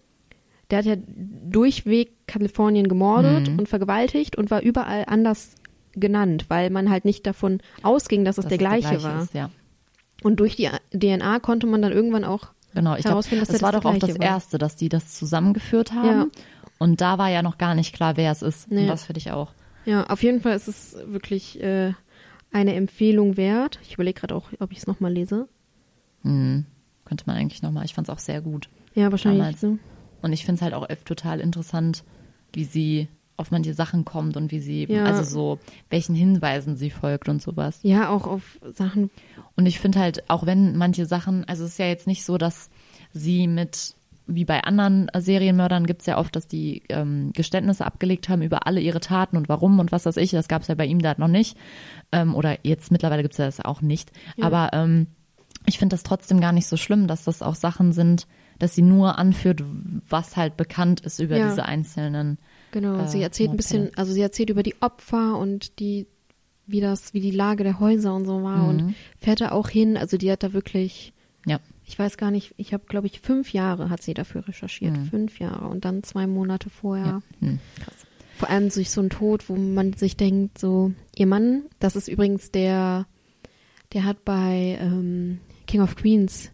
der 0.70 0.78
hat 0.78 0.84
ja 0.86 0.96
durchweg 0.96 2.12
Kalifornien 2.26 2.88
gemordet 2.88 3.50
Mhm. 3.50 3.58
und 3.58 3.68
vergewaltigt 3.68 4.36
und 4.36 4.50
war 4.50 4.62
überall 4.62 5.04
anders 5.06 5.54
genannt, 5.96 6.46
weil 6.48 6.70
man 6.70 6.90
halt 6.90 7.04
nicht 7.04 7.26
davon 7.26 7.60
ausging, 7.82 8.24
dass 8.24 8.38
es 8.38 8.44
Dass 8.44 8.50
der, 8.50 8.58
es 8.58 8.80
gleiche 8.80 9.02
war. 9.02 9.22
Ist, 9.22 9.34
ja. 9.34 9.50
Und 10.22 10.40
durch 10.40 10.56
die 10.56 10.68
DNA 10.92 11.38
konnte 11.40 11.66
man 11.66 11.82
dann 11.82 11.92
irgendwann 11.92 12.24
auch 12.24 12.48
Genau, 12.74 12.96
ich 12.96 13.04
herausfinden, 13.04 13.40
dass 13.40 13.48
das 13.48 13.58
der 13.58 13.66
war 13.66 13.72
das 13.72 13.82
doch 13.82 13.90
auch 13.90 13.92
der 13.92 14.00
das 14.00 14.16
gleiche 14.16 14.20
war. 14.20 14.36
Erste, 14.36 14.58
dass 14.58 14.74
die 14.76 14.88
das 14.88 15.14
zusammengeführt 15.14 15.92
haben. 15.92 16.06
Ja. 16.06 16.26
Und 16.78 17.00
da 17.00 17.18
war 17.18 17.28
ja 17.30 17.42
noch 17.42 17.56
gar 17.56 17.74
nicht 17.74 17.94
klar, 17.94 18.16
wer 18.16 18.32
es 18.32 18.42
ist. 18.42 18.70
Nee. 18.70 18.82
Und 18.82 18.86
das 18.88 19.04
finde 19.04 19.18
ich 19.18 19.30
auch 19.30 19.52
Ja, 19.84 20.06
auf 20.06 20.22
jeden 20.22 20.40
Fall 20.40 20.56
ist 20.56 20.66
es 20.66 20.96
wirklich 21.06 21.62
äh, 21.62 21.92
eine 22.52 22.74
Empfehlung 22.74 23.36
wert. 23.36 23.78
Ich 23.82 23.94
überlege 23.94 24.20
gerade 24.20 24.34
auch, 24.34 24.50
ob 24.58 24.72
ich 24.72 24.78
es 24.78 24.86
nochmal 24.86 25.12
lese. 25.12 25.48
Hm. 26.22 26.66
Könnte 27.04 27.24
man 27.26 27.36
eigentlich 27.36 27.62
nochmal. 27.62 27.84
Ich 27.84 27.94
fand 27.94 28.08
es 28.08 28.14
auch 28.14 28.18
sehr 28.18 28.40
gut. 28.40 28.68
Ja, 28.94 29.10
wahrscheinlich. 29.12 29.42
Damals. 29.42 29.62
Ne? 29.62 29.78
Und 30.22 30.32
ich 30.32 30.44
finde 30.44 30.56
es 30.56 30.62
halt 30.62 30.74
auch 30.74 30.86
total 31.04 31.40
interessant, 31.40 32.02
wie 32.52 32.64
sie 32.64 33.08
auf 33.36 33.50
manche 33.50 33.74
Sachen 33.74 34.04
kommt 34.04 34.36
und 34.36 34.50
wie 34.52 34.60
sie, 34.60 34.84
Ja. 34.88 35.04
also 35.04 35.22
so, 35.24 35.58
welchen 35.90 36.14
Hinweisen 36.14 36.76
sie 36.76 36.90
folgt 36.90 37.28
und 37.28 37.42
sowas. 37.42 37.80
Ja, 37.82 38.08
auch 38.10 38.26
auf 38.26 38.58
Sachen. 38.74 39.10
Und 39.56 39.66
ich 39.66 39.80
finde 39.80 39.98
halt, 40.00 40.28
auch 40.30 40.46
wenn 40.46 40.76
manche 40.76 41.06
Sachen, 41.06 41.44
also 41.48 41.64
es 41.64 41.70
ist 41.72 41.78
ja 41.78 41.86
jetzt 41.86 42.06
nicht 42.06 42.24
so, 42.24 42.38
dass 42.38 42.70
sie 43.12 43.46
mit, 43.48 43.94
wie 44.26 44.44
bei 44.44 44.62
anderen 44.62 45.10
Serienmördern 45.16 45.86
gibt 45.86 46.00
es 46.02 46.06
ja 46.06 46.16
oft, 46.18 46.34
dass 46.36 46.46
die 46.46 46.82
ähm, 46.88 47.32
Geständnisse 47.34 47.84
abgelegt 47.84 48.28
haben 48.28 48.42
über 48.42 48.66
alle 48.66 48.80
ihre 48.80 49.00
Taten 49.00 49.36
und 49.36 49.48
warum 49.48 49.78
und 49.80 49.90
was 49.92 50.06
weiß 50.06 50.16
ich. 50.18 50.30
Das 50.30 50.48
gab 50.48 50.62
es 50.62 50.68
ja 50.68 50.74
bei 50.76 50.86
ihm 50.86 51.00
da 51.00 51.14
noch 51.18 51.28
nicht. 51.28 51.56
Ähm, 52.12 52.34
oder 52.34 52.58
jetzt 52.62 52.90
mittlerweile 52.92 53.22
gibt 53.22 53.34
es 53.34 53.38
ja 53.38 53.46
das 53.46 53.60
auch 53.60 53.80
nicht. 53.82 54.12
Ja. 54.36 54.46
Aber 54.46 54.70
ähm, 54.72 55.08
ich 55.66 55.78
finde 55.78 55.94
das 55.94 56.02
trotzdem 56.04 56.40
gar 56.40 56.52
nicht 56.52 56.66
so 56.66 56.76
schlimm, 56.76 57.06
dass 57.08 57.24
das 57.24 57.42
auch 57.42 57.54
Sachen 57.54 57.92
sind, 57.92 58.26
dass 58.58 58.74
sie 58.74 58.82
nur 58.82 59.18
anführt, 59.18 59.62
was 60.08 60.36
halt 60.36 60.56
bekannt 60.56 61.00
ist 61.00 61.18
über 61.18 61.36
Ja. 61.36 61.48
diese 61.48 61.64
einzelnen. 61.64 62.38
Genau, 62.74 63.04
Äh, 63.04 63.08
sie 63.08 63.22
erzählt 63.22 63.50
ein 63.50 63.56
bisschen, 63.56 63.90
also 63.96 64.12
sie 64.12 64.20
erzählt 64.20 64.50
über 64.50 64.62
die 64.64 64.74
Opfer 64.80 65.38
und 65.38 65.78
die, 65.78 66.06
wie 66.66 66.80
das, 66.80 67.14
wie 67.14 67.20
die 67.20 67.30
Lage 67.30 67.62
der 67.62 67.78
Häuser 67.78 68.12
und 68.14 68.24
so 68.26 68.42
war 68.42 68.58
Mhm. 68.64 68.68
und 68.68 68.94
fährt 69.20 69.40
da 69.40 69.52
auch 69.52 69.68
hin. 69.68 69.96
Also 69.96 70.16
die 70.16 70.30
hat 70.32 70.42
da 70.42 70.52
wirklich, 70.52 71.12
Ja. 71.46 71.60
ich 71.86 71.96
weiß 71.98 72.16
gar 72.16 72.30
nicht, 72.32 72.52
ich 72.56 72.72
habe, 72.74 72.84
glaube 72.88 73.06
ich, 73.06 73.20
fünf 73.20 73.52
Jahre 73.52 73.90
hat 73.90 74.02
sie 74.02 74.12
dafür 74.12 74.48
recherchiert. 74.48 74.96
Mhm. 74.96 75.04
Fünf 75.06 75.38
Jahre 75.38 75.66
und 75.68 75.84
dann 75.84 76.02
zwei 76.02 76.26
Monate 76.26 76.68
vorher. 76.68 77.22
Ja. 77.40 77.46
Hm, 77.48 77.58
krass. 77.82 77.94
Vor 78.36 78.50
allem 78.50 78.68
durch 78.70 78.90
so 78.90 79.00
einen 79.00 79.10
Tod, 79.10 79.48
wo 79.48 79.54
man 79.54 79.92
sich 79.92 80.16
denkt, 80.16 80.58
so, 80.58 80.90
ihr 81.14 81.26
Mann, 81.28 81.62
das 81.78 81.94
ist 81.94 82.08
übrigens 82.08 82.50
der, 82.50 83.06
der 83.92 84.02
hat 84.04 84.24
bei 84.24 84.76
ähm, 84.80 85.38
King 85.68 85.82
of 85.82 85.94
Queens 85.94 86.50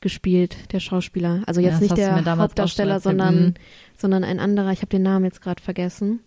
gespielt, 0.00 0.56
der 0.72 0.80
Schauspieler. 0.80 1.42
Also 1.46 1.60
Ja, 1.60 1.66
jetzt 1.68 1.74
das 1.76 1.80
nicht 1.82 1.96
der 1.98 2.36
Hauptdarsteller, 2.38 3.00
sondern, 3.00 3.34
Mhm. 3.48 3.54
Sondern 4.00 4.24
ein 4.24 4.38
anderer, 4.40 4.72
ich 4.72 4.78
habe 4.78 4.88
den 4.88 5.02
Namen 5.02 5.24
jetzt 5.24 5.40
gerade 5.42 5.62
vergessen. 5.62 6.20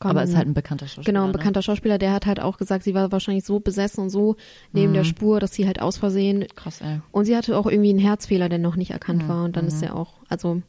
Komm, 0.00 0.12
Aber 0.12 0.22
ist 0.22 0.36
halt 0.36 0.46
ein 0.46 0.54
bekannter 0.54 0.86
Schauspieler. 0.86 1.04
Genau, 1.06 1.22
ein 1.24 1.32
ne? 1.32 1.38
bekannter 1.38 1.60
Schauspieler, 1.60 1.98
der 1.98 2.12
hat 2.12 2.24
halt 2.26 2.38
auch 2.38 2.56
gesagt, 2.56 2.84
sie 2.84 2.94
war 2.94 3.10
wahrscheinlich 3.10 3.44
so 3.44 3.58
besessen 3.58 4.04
und 4.04 4.10
so 4.10 4.36
neben 4.72 4.90
Mhm. 4.92 4.94
der 4.96 5.04
Spur, 5.04 5.40
dass 5.40 5.54
sie 5.54 5.66
halt 5.66 5.82
aus 5.82 5.96
Versehen 5.98 6.46
Krass, 6.54 6.80
ey. 6.80 7.00
und 7.10 7.24
sie 7.24 7.36
hatte 7.36 7.58
auch 7.58 7.66
irgendwie 7.66 7.90
einen 7.90 7.98
Herzfehler, 7.98 8.48
der 8.48 8.60
noch 8.60 8.76
nicht 8.76 8.92
erkannt 8.92 9.24
Mhm, 9.24 9.28
war 9.28 9.44
und 9.44 9.56
dann 9.56 9.66
ist 9.66 9.78
mhm. 9.78 9.88
er 9.88 9.96
auch, 9.96 10.14
also 10.28 10.62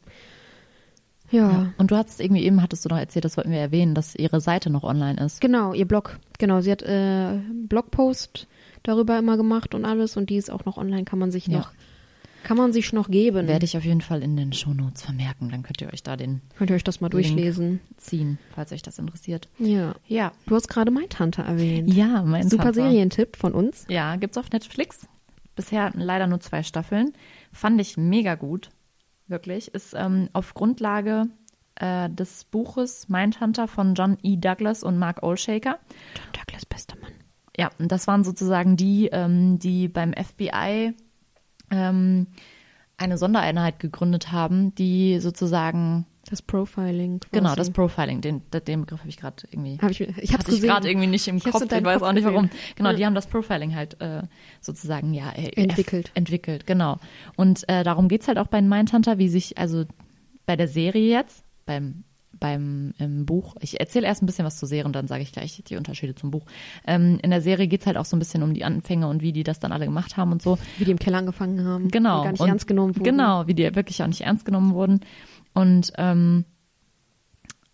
ja. 1.30 1.48
Ja. 1.48 1.72
Und 1.78 1.92
du 1.92 1.96
hattest 1.96 2.20
irgendwie 2.20 2.42
eben, 2.42 2.60
hattest 2.60 2.84
du 2.84 2.88
noch 2.88 2.98
erzählt, 2.98 3.24
das 3.24 3.36
wollten 3.36 3.52
wir 3.52 3.58
erwähnen, 3.60 3.94
dass 3.94 4.16
ihre 4.16 4.40
Seite 4.40 4.68
noch 4.68 4.82
online 4.82 5.24
ist. 5.24 5.40
Genau, 5.40 5.74
ihr 5.74 5.86
Blog. 5.86 6.18
Genau, 6.40 6.60
sie 6.60 6.72
hat 6.72 6.82
äh, 6.82 6.86
einen 6.88 7.68
Blogpost 7.68 8.48
darüber 8.82 9.16
immer 9.16 9.36
gemacht 9.36 9.76
und 9.76 9.84
alles 9.84 10.16
und 10.16 10.28
die 10.28 10.36
ist 10.38 10.50
auch 10.50 10.64
noch 10.64 10.76
online, 10.76 11.04
kann 11.04 11.20
man 11.20 11.30
sich 11.30 11.46
Ja. 11.46 11.58
noch, 11.58 11.70
kann 12.42 12.56
man 12.56 12.72
sich 12.72 12.92
noch 12.92 13.10
geben. 13.10 13.46
Werde 13.46 13.64
ich 13.64 13.76
auf 13.76 13.84
jeden 13.84 14.00
Fall 14.00 14.22
in 14.22 14.36
den 14.36 14.52
Shownotes 14.52 15.02
vermerken, 15.02 15.50
dann 15.50 15.62
könnt 15.62 15.80
ihr 15.80 15.92
euch 15.92 16.02
da 16.02 16.16
den 16.16 16.40
Könnt 16.56 16.70
ihr 16.70 16.76
euch 16.76 16.84
das 16.84 17.00
mal 17.00 17.06
Link. 17.08 17.12
durchlesen. 17.24 17.80
ziehen, 17.96 18.38
falls 18.54 18.72
euch 18.72 18.82
das 18.82 18.98
interessiert. 18.98 19.48
Ja. 19.58 19.94
Ja. 20.06 20.32
Du 20.46 20.54
hast 20.54 20.68
gerade 20.68 20.90
Mindhunter 20.90 21.42
erwähnt. 21.42 21.92
Ja, 21.92 22.22
mein 22.22 22.48
Super. 22.48 22.72
Serientipp 22.72 23.36
von 23.36 23.52
uns. 23.52 23.84
Ja, 23.88 24.16
gibt's 24.16 24.38
auf 24.38 24.50
Netflix. 24.50 25.06
Bisher 25.56 25.90
leider 25.94 26.26
nur 26.26 26.40
zwei 26.40 26.62
Staffeln. 26.62 27.12
Fand 27.52 27.80
ich 27.80 27.96
mega 27.96 28.34
gut. 28.34 28.70
Wirklich. 29.26 29.68
Ist 29.74 29.94
ähm, 29.94 30.28
auf 30.32 30.54
Grundlage 30.54 31.26
äh, 31.76 32.08
des 32.10 32.44
Buches 32.44 33.08
Mindhunter 33.08 33.68
von 33.68 33.94
John 33.94 34.16
E. 34.22 34.36
Douglas 34.36 34.82
und 34.82 34.98
Mark 34.98 35.22
Olshaker. 35.22 35.78
John 36.16 36.32
Douglas, 36.32 36.66
bester 36.66 36.96
Mann. 37.00 37.12
Ja, 37.56 37.70
und 37.78 37.92
das 37.92 38.06
waren 38.06 38.24
sozusagen 38.24 38.76
die, 38.76 39.08
ähm, 39.12 39.58
die 39.58 39.88
beim 39.88 40.12
FBI 40.14 40.94
ähm, 41.70 42.26
eine 42.96 43.16
Sondereinheit 43.18 43.78
gegründet 43.78 44.30
haben, 44.30 44.74
die 44.74 45.20
sozusagen, 45.20 46.06
Das 46.28 46.42
Profiling. 46.42 47.20
Quasi. 47.20 47.30
genau, 47.32 47.54
das 47.54 47.70
Profiling, 47.70 48.20
den, 48.20 48.42
den 48.52 48.80
Begriff 48.82 49.00
habe 49.00 49.08
ich 49.08 49.16
gerade 49.16 49.42
irgendwie 49.50 49.78
Hab 49.80 49.90
ich, 49.90 50.00
ich 50.02 50.18
ich 50.18 50.38
gesehen. 50.44 50.62
gerade 50.68 50.88
irgendwie 50.88 51.06
nicht 51.06 51.26
im 51.26 51.38
Ich 51.38 51.44
Kopf, 51.44 51.62
ich 51.64 51.70
weiß 51.70 51.82
Kopf 52.00 52.02
auch 52.08 52.12
nicht 52.12 52.24
warum. 52.24 52.48
gesehen. 52.50 52.60
Genau, 52.76 52.90
Ja. 52.90 52.96
die 52.96 53.06
haben 53.06 53.14
das 53.14 53.26
Profiling 53.26 53.74
halt 53.74 53.98
äh, 54.02 54.22
sozusagen 54.60 55.14
ja 55.14 55.30
äh, 55.32 55.48
Entwickelt. 55.60 56.10
Entwickelt, 56.14 56.66
genau. 56.66 56.98
Und 57.36 57.66
äh, 57.70 57.84
darum 57.84 58.08
geht's 58.08 58.28
halt 58.28 58.38
auch 58.38 58.48
bei 58.48 58.60
Mindhunter, 58.60 59.16
wie 59.16 59.28
sich 59.28 59.56
also 59.56 59.84
bei 60.44 60.56
der 60.56 60.68
Serie 60.68 61.08
jetzt, 61.10 61.42
beim 61.64 62.04
beim 62.40 62.94
im 62.98 63.26
Buch, 63.26 63.54
ich 63.60 63.78
erzähle 63.78 64.06
erst 64.06 64.22
ein 64.22 64.26
bisschen 64.26 64.44
was 64.44 64.58
zur 64.58 64.68
Serie 64.68 64.86
und 64.86 64.94
dann 64.94 65.06
sage 65.06 65.22
ich 65.22 65.32
gleich 65.32 65.62
die 65.66 65.76
Unterschiede 65.76 66.14
zum 66.14 66.30
Buch. 66.30 66.46
Ähm, 66.86 67.18
in 67.22 67.30
der 67.30 67.42
Serie 67.42 67.68
geht's 67.68 67.86
halt 67.86 67.96
auch 67.96 68.04
so 68.04 68.16
ein 68.16 68.18
bisschen 68.18 68.42
um 68.42 68.54
die 68.54 68.64
Anfänge 68.64 69.06
und 69.06 69.22
wie 69.22 69.32
die 69.32 69.44
das 69.44 69.60
dann 69.60 69.72
alle 69.72 69.84
gemacht 69.84 70.16
haben 70.16 70.32
und 70.32 70.42
so. 70.42 70.58
Wie 70.78 70.84
die 70.84 70.90
im 70.90 70.98
Keller 70.98 71.18
angefangen 71.18 71.64
haben. 71.64 71.88
Genau. 71.88 72.18
Und 72.18 72.24
gar 72.24 72.32
nicht 72.32 72.40
und, 72.40 72.48
ernst 72.48 72.66
genommen 72.66 72.96
wurden. 72.96 73.04
Genau, 73.04 73.46
wie 73.46 73.54
die 73.54 73.74
wirklich 73.76 74.02
auch 74.02 74.06
nicht 74.06 74.22
ernst 74.22 74.44
genommen 74.44 74.74
wurden. 74.74 75.00
Und 75.52 75.92
ähm, 75.98 76.44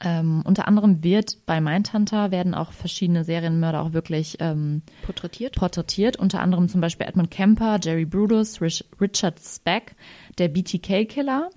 ähm, 0.00 0.42
unter 0.44 0.68
anderem 0.68 1.02
wird 1.02 1.46
bei 1.46 1.60
Mindhunter 1.60 2.30
werden 2.30 2.54
auch 2.54 2.72
verschiedene 2.72 3.24
Serienmörder 3.24 3.80
auch 3.80 3.92
wirklich 3.94 4.36
ähm, 4.40 4.82
Porträtiert. 5.02 5.56
porträtiert. 5.56 6.18
Unter 6.18 6.42
anderem 6.42 6.68
zum 6.68 6.82
Beispiel 6.82 7.06
Edmund 7.06 7.30
Kemper, 7.30 7.78
Jerry 7.82 8.04
Brutus, 8.04 8.60
Rich, 8.60 8.84
Richard 9.00 9.40
Speck, 9.40 9.94
der 10.36 10.48
BTK-Killer 10.48 11.48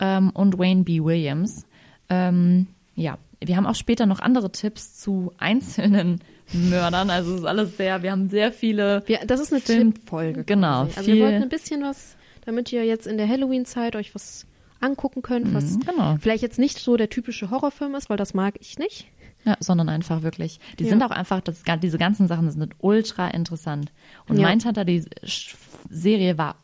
ähm, 0.00 0.30
und 0.30 0.58
Wayne 0.58 0.82
B. 0.82 1.00
Williams. 1.02 1.64
Ähm, 2.08 2.66
ja, 2.94 3.18
wir 3.44 3.56
haben 3.56 3.66
auch 3.66 3.74
später 3.74 4.06
noch 4.06 4.20
andere 4.20 4.50
Tipps 4.52 4.98
zu 4.98 5.32
einzelnen 5.38 6.20
Mördern. 6.52 7.10
Also 7.10 7.34
es 7.34 7.40
ist 7.40 7.46
alles 7.46 7.76
sehr, 7.76 8.02
wir 8.02 8.12
haben 8.12 8.28
sehr 8.30 8.52
viele. 8.52 9.02
Wir, 9.06 9.20
das 9.26 9.40
ist 9.40 9.52
eine 9.52 9.60
Film- 9.60 9.94
Tippfolge. 9.94 10.44
genau. 10.44 10.82
Also 10.82 11.02
viel- 11.02 11.16
wir 11.16 11.24
wollten 11.24 11.42
ein 11.42 11.48
bisschen 11.48 11.82
was, 11.82 12.16
damit 12.44 12.72
ihr 12.72 12.84
jetzt 12.84 13.06
in 13.06 13.16
der 13.18 13.28
Halloween-Zeit 13.28 13.96
euch 13.96 14.14
was 14.14 14.46
angucken 14.80 15.22
könnt, 15.22 15.52
was 15.54 15.76
Mhm, 15.76 15.80
genau. 15.80 16.16
vielleicht 16.20 16.42
jetzt 16.42 16.58
nicht 16.58 16.78
so 16.78 16.96
der 16.96 17.08
typische 17.08 17.50
Horrorfilm 17.50 17.94
ist, 17.94 18.10
weil 18.10 18.16
das 18.18 18.34
mag 18.34 18.54
ich 18.60 18.78
nicht. 18.78 19.06
Ja, 19.44 19.56
sondern 19.60 19.88
einfach 19.88 20.22
wirklich. 20.22 20.58
Die 20.78 20.84
Ja. 20.84 20.90
sind 20.90 21.02
auch 21.04 21.10
einfach, 21.10 21.40
das, 21.40 21.62
diese 21.82 21.98
ganzen 21.98 22.26
Sachen 22.28 22.50
sind 22.50 22.74
ultra 22.78 23.28
interessant. 23.28 23.92
Und 24.28 24.38
Ja. 24.38 24.48
Mindhunter, 24.48 24.84
die 24.84 25.02
Sch- 25.24 25.54
Serie 25.88 26.36
war 26.36 26.56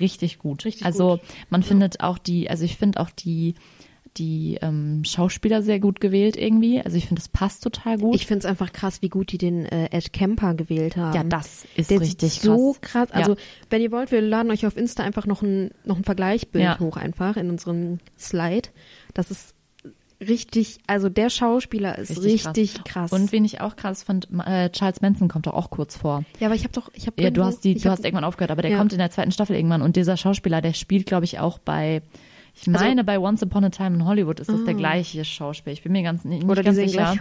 richtig 0.00 0.38
gut. 0.38 0.64
Richtig 0.64 0.84
also 0.86 1.12
gut. 1.18 1.20
man 1.50 1.62
findet 1.62 2.00
auch 2.00 2.18
die, 2.18 2.48
also 2.48 2.64
ich 2.64 2.76
finde 2.76 3.00
auch 3.00 3.10
die, 3.10 3.54
die 4.18 4.58
ähm, 4.60 5.02
Schauspieler 5.04 5.62
sehr 5.62 5.80
gut 5.80 6.00
gewählt 6.00 6.36
irgendwie. 6.36 6.80
Also 6.82 6.96
ich 6.96 7.06
finde, 7.06 7.20
das 7.22 7.28
passt 7.28 7.62
total 7.62 7.98
gut. 7.98 8.14
Ich 8.16 8.26
finde 8.26 8.40
es 8.40 8.44
einfach 8.44 8.72
krass, 8.72 9.00
wie 9.02 9.08
gut 9.08 9.32
die 9.32 9.38
den 9.38 9.64
äh, 9.66 9.86
Ed 9.90 10.12
Kemper 10.12 10.54
gewählt 10.54 10.96
haben. 10.96 11.14
ja, 11.14 11.24
das 11.24 11.64
ist 11.76 11.90
Der 11.90 12.00
richtig 12.00 12.32
sieht 12.32 12.42
so 12.42 12.72
krass. 12.80 13.08
krass. 13.08 13.10
Also, 13.12 13.32
Ja. 13.32 13.36
wenn 13.70 13.82
ihr 13.82 13.92
wollt, 13.92 14.10
wir 14.12 14.20
laden 14.20 14.50
euch 14.50 14.66
auf 14.66 14.76
Insta 14.76 15.02
einfach 15.04 15.26
noch 15.26 15.42
ein, 15.42 15.70
noch 15.84 15.96
ein 15.96 16.04
Vergleichsbild 16.04 16.64
Ja. 16.64 16.78
hoch 16.80 16.96
einfach 16.96 17.36
in 17.36 17.48
unseren 17.50 18.00
Slide. 18.18 18.68
Das 19.14 19.30
ist 19.30 19.54
richtig, 20.20 20.78
also 20.88 21.08
der 21.08 21.30
Schauspieler 21.30 21.96
ist 21.98 22.20
richtig, 22.22 22.82
krass. 22.84 23.12
Und 23.12 23.30
wen 23.30 23.44
ich 23.44 23.60
auch 23.60 23.76
krass 23.76 24.02
fand, 24.02 24.28
äh, 24.44 24.68
Charles 24.70 25.00
Manson 25.00 25.28
kommt 25.28 25.46
doch 25.46 25.54
auch 25.54 25.70
kurz 25.70 25.96
vor. 25.96 26.24
ja, 26.40 26.48
aber 26.48 26.56
ich 26.56 26.64
habe 26.64 26.72
doch, 26.72 26.90
ich 26.94 27.06
habe 27.06 27.22
Ja, 27.22 27.30
du 27.30 27.44
hast 27.44 27.60
die, 27.62 27.74
du 27.74 27.84
hab, 27.84 27.92
hast 27.92 28.04
irgendwann 28.04 28.24
aufgehört, 28.24 28.50
aber 28.50 28.62
der 28.62 28.72
Ja. 28.72 28.78
kommt 28.78 28.92
in 28.92 28.98
der 28.98 29.10
zweiten 29.12 29.30
Staffel 29.30 29.54
irgendwann 29.54 29.80
und 29.82 29.94
dieser 29.96 30.16
Schauspieler, 30.16 30.60
der 30.60 30.72
spielt, 30.72 31.06
glaube 31.06 31.24
ich, 31.24 31.38
auch 31.38 31.58
bei, 31.58 32.02
ich 32.62 32.68
Also- 32.68 32.84
meine, 32.84 33.04
bei 33.04 33.18
Once 33.18 33.42
Upon 33.42 33.64
a 33.64 33.70
Time 33.70 33.96
in 33.96 34.04
Hollywood 34.04 34.40
ist 34.40 34.48
das 34.50 34.64
der 34.64 34.74
gleiche 34.74 35.24
Schauspieler. 35.24 35.72
Ich 35.72 35.82
bin 35.82 35.92
mir 35.92 36.02
ganz 36.02 36.24
nicht, 36.24 36.44
oder 36.44 36.62
ganz 36.62 36.76
sicher. 36.76 37.16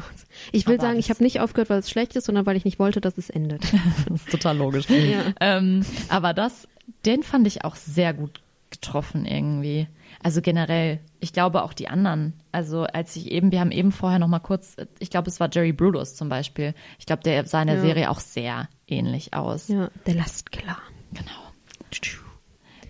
Ich 0.51 0.67
will 0.67 0.79
sagen, 0.79 0.97
ich 0.99 1.09
habe 1.09 1.23
nicht 1.23 1.39
aufgehört, 1.39 1.69
weil 1.69 1.79
es 1.79 1.89
schlecht 1.89 2.15
ist, 2.15 2.25
sondern 2.25 2.45
weil 2.45 2.55
ich 2.57 2.65
nicht 2.65 2.79
wollte, 2.79 3.01
dass 3.01 3.17
es 3.17 3.29
endet. 3.29 3.61
Das 4.09 4.21
ist 4.21 4.29
total 4.31 4.57
logisch. 4.57 4.89
Ja. 4.89 5.21
Ähm, 5.39 5.85
aber 6.09 6.33
das, 6.33 6.67
den 7.05 7.23
fand 7.23 7.45
ich 7.47 7.63
auch 7.65 7.75
sehr 7.75 8.13
gut 8.13 8.41
getroffen 8.69 9.25
irgendwie. 9.25 9.87
Also 10.21 10.41
generell, 10.41 10.99
ich 11.21 11.31
glaube 11.31 11.63
auch 11.63 11.71
die 11.73 11.87
anderen. 11.87 12.33
Also 12.51 12.83
als 12.83 13.15
ich 13.15 13.31
eben, 13.31 13.51
wir 13.51 13.59
haben 13.61 13.71
eben 13.71 13.91
vorher 13.91 14.19
noch 14.19 14.27
mal 14.27 14.39
kurz, 14.39 14.75
ich 14.99 15.09
glaube, 15.09 15.29
es 15.29 15.39
war 15.39 15.49
Jerry 15.51 15.71
Brutus 15.71 16.15
zum 16.15 16.27
Beispiel. 16.29 16.73
Ich 16.99 17.05
glaube, 17.05 17.23
der 17.23 17.45
sah 17.45 17.61
in 17.61 17.67
der 17.67 17.77
Ja. 17.77 17.81
Serie 17.81 18.09
auch 18.11 18.19
sehr 18.19 18.67
ähnlich 18.87 19.33
aus. 19.33 19.67
ja, 19.69 19.89
der 20.05 20.15
Lastkiller. 20.15 20.77
Genau. 21.13 21.31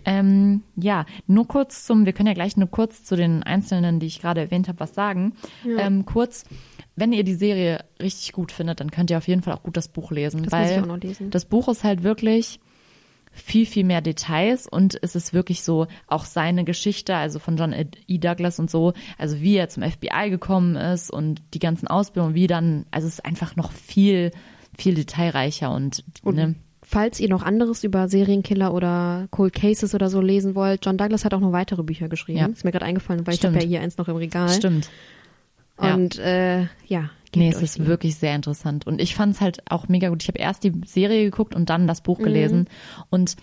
Ähm, 0.08 0.62
ja, 0.74 1.04
nur 1.26 1.46
kurz 1.46 1.84
zum, 1.84 2.06
wir 2.06 2.14
können 2.14 2.28
ja 2.28 2.32
gleich 2.32 2.56
nur 2.56 2.68
kurz 2.68 3.04
zu 3.04 3.14
den 3.14 3.42
einzelnen, 3.42 4.00
die 4.00 4.06
ich 4.06 4.20
gerade 4.20 4.40
erwähnt 4.40 4.66
habe, 4.66 4.80
was 4.80 4.94
sagen. 4.94 5.34
Ähm, 5.78 6.06
kurz, 6.06 6.44
wenn 6.96 7.12
ihr 7.12 7.24
die 7.24 7.34
Serie 7.34 7.84
richtig 8.00 8.32
gut 8.32 8.50
findet, 8.50 8.80
dann 8.80 8.90
könnt 8.90 9.10
ihr 9.10 9.18
auf 9.18 9.28
jeden 9.28 9.42
Fall 9.42 9.52
auch 9.52 9.62
gut 9.62 9.76
das 9.76 9.88
Buch 9.88 10.10
lesen. 10.10 10.44
Das 10.44 10.52
weil 10.52 10.62
muss 10.62 10.70
ich 10.70 10.78
auch 10.82 10.86
noch 10.86 11.02
lesen. 11.02 11.30
Das 11.30 11.44
Buch 11.44 11.68
ist 11.68 11.84
halt 11.84 12.04
wirklich 12.04 12.58
viel, 13.30 13.66
viel 13.66 13.84
mehr 13.84 14.00
Details 14.00 14.66
und 14.66 14.98
es 15.02 15.14
ist 15.14 15.34
wirklich 15.34 15.62
so 15.62 15.86
auch 16.06 16.24
seine 16.24 16.64
Geschichte, 16.64 17.14
also 17.14 17.38
von 17.38 17.58
John 17.58 17.74
E. 17.74 18.18
Douglas 18.18 18.58
und 18.58 18.70
so, 18.70 18.94
also 19.18 19.40
wie 19.40 19.56
er 19.56 19.68
zum 19.68 19.82
FBI 19.82 20.30
gekommen 20.30 20.74
ist 20.74 21.10
und 21.10 21.42
die 21.52 21.58
ganzen 21.58 21.86
Ausbildungen, 21.86 22.34
wie 22.34 22.46
dann, 22.46 22.86
also 22.90 23.06
es 23.06 23.14
ist 23.14 23.24
einfach 23.26 23.56
noch 23.56 23.72
viel, 23.72 24.30
viel 24.76 24.94
detailreicher 24.94 25.70
und, 25.70 26.02
Und 26.22 26.36
ne, 26.36 26.54
falls 26.90 27.20
ihr 27.20 27.28
noch 27.28 27.42
anderes 27.42 27.84
über 27.84 28.08
Serienkiller 28.08 28.72
oder 28.72 29.28
Cold 29.30 29.52
Cases 29.52 29.94
oder 29.94 30.08
so 30.08 30.22
lesen 30.22 30.54
wollt, 30.54 30.84
John 30.86 30.96
Douglas 30.96 31.24
hat 31.26 31.34
auch 31.34 31.40
noch 31.40 31.52
weitere 31.52 31.82
Bücher 31.82 32.08
geschrieben. 32.08 32.38
Ja. 32.38 32.46
Ist 32.46 32.64
mir 32.64 32.72
gerade 32.72 32.86
eingefallen, 32.86 33.26
weil 33.26 33.34
Stimmt. 33.34 33.56
ich 33.56 33.62
habe 33.62 33.64
ja 33.66 33.68
hier 33.78 33.80
eins 33.82 33.98
noch 33.98 34.08
im 34.08 34.16
Regal. 34.16 34.48
stimmt. 34.48 34.88
Ja. 35.80 35.94
Und 35.94 36.18
äh, 36.18 36.62
ja. 36.86 37.10
Nee, 37.36 37.50
es 37.50 37.60
ist 37.60 37.76
die. 37.76 37.86
wirklich 37.86 38.16
sehr 38.16 38.34
interessant. 38.34 38.86
Und 38.86 39.02
ich 39.02 39.14
fand 39.14 39.34
es 39.34 39.40
halt 39.42 39.70
auch 39.70 39.86
mega 39.88 40.08
gut. 40.08 40.22
Ich 40.22 40.28
habe 40.28 40.38
erst 40.38 40.64
die 40.64 40.72
Serie 40.86 41.24
geguckt 41.24 41.54
und 41.54 41.68
dann 41.68 41.86
das 41.86 42.00
Mhm. 42.00 42.04
Buch 42.04 42.18
gelesen. 42.18 42.68
Und 43.10 43.36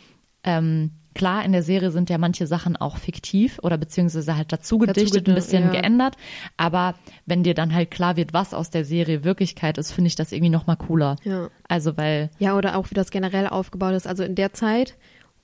ähm, 0.43 0.89
klar, 1.15 1.43
in 1.43 1.51
der 1.53 1.63
Serie 1.63 1.89
sind 1.89 2.09
ja 2.11 2.17
manche 2.19 2.45
Sachen 2.45 2.75
auch 2.77 2.97
fiktiv 2.97 3.59
oder 3.63 3.77
beziehungsweise 3.77 4.35
halt 4.35 4.51
dazu 4.53 4.77
gedichtet, 4.77 5.25
gedi- 5.25 5.31
ein 5.31 5.35
bisschen 5.35 5.63
ja. 5.63 5.71
geändert. 5.71 6.15
Aber 6.57 6.93
wenn 7.25 7.41
dir 7.43 7.53
dann 7.55 7.73
halt 7.73 7.89
klar 7.89 8.15
wird, 8.17 8.33
was 8.33 8.53
aus 8.53 8.69
der 8.69 8.85
Serie 8.85 9.23
Wirklichkeit 9.23 9.77
ist, 9.79 9.91
finde 9.91 10.09
ich 10.09 10.15
das 10.15 10.31
irgendwie 10.31 10.51
noch 10.51 10.67
mal 10.67 10.75
cooler. 10.75 11.15
Ja. 11.23 11.49
Also, 11.67 11.97
weil, 11.97 12.29
Ja, 12.37 12.55
oder 12.55 12.77
auch 12.77 12.91
wie 12.91 12.95
das 12.95 13.09
generell 13.09 13.47
aufgebaut 13.47 13.93
ist. 13.95 14.05
Also 14.05 14.23
in 14.23 14.35
der 14.35 14.53
Zeit, 14.53 14.95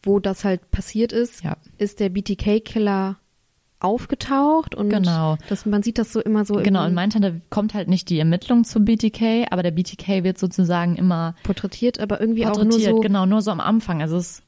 wo 0.04 0.20
das 0.20 0.44
halt 0.44 0.70
passiert 0.72 1.12
ist, 1.14 1.44
Ja. 1.44 1.58
ist 1.78 2.00
der 2.00 2.10
BTK-Killer 2.10 3.18
aufgetaucht 3.80 4.76
und 4.76 4.90
Genau. 4.90 5.38
das, 5.50 5.66
man 5.66 5.82
sieht 5.82 5.98
das 5.98 6.14
so 6.14 6.22
immer 6.22 6.46
so 6.46 6.56
genau, 6.56 6.84
in 6.84 6.90
im- 6.90 6.94
meinem 6.94 7.10
Tante 7.10 7.42
kommt 7.50 7.74
halt 7.74 7.88
nicht 7.88 8.10
die 8.10 8.20
Ermittlung 8.20 8.64
zum 8.64 8.86
BTK, 8.86 9.48
aber 9.50 9.64
der 9.64 9.72
BTK 9.72 10.24
wird 10.24 10.38
sozusagen 10.38 10.96
immer 10.98 11.34
porträtiert, 11.44 12.00
aber 12.00 12.20
irgendwie 12.22 12.46
auch 12.46 12.56
nur 12.56 12.66
porträtiert, 12.66 12.92
so. 12.96 13.00
genau, 13.00 13.26
nur 13.26 13.42
so 13.42 13.50
am 13.52 13.60
Anfang. 13.60 14.02
Also 14.02 14.18
es 14.18 14.34
ist 14.40 14.44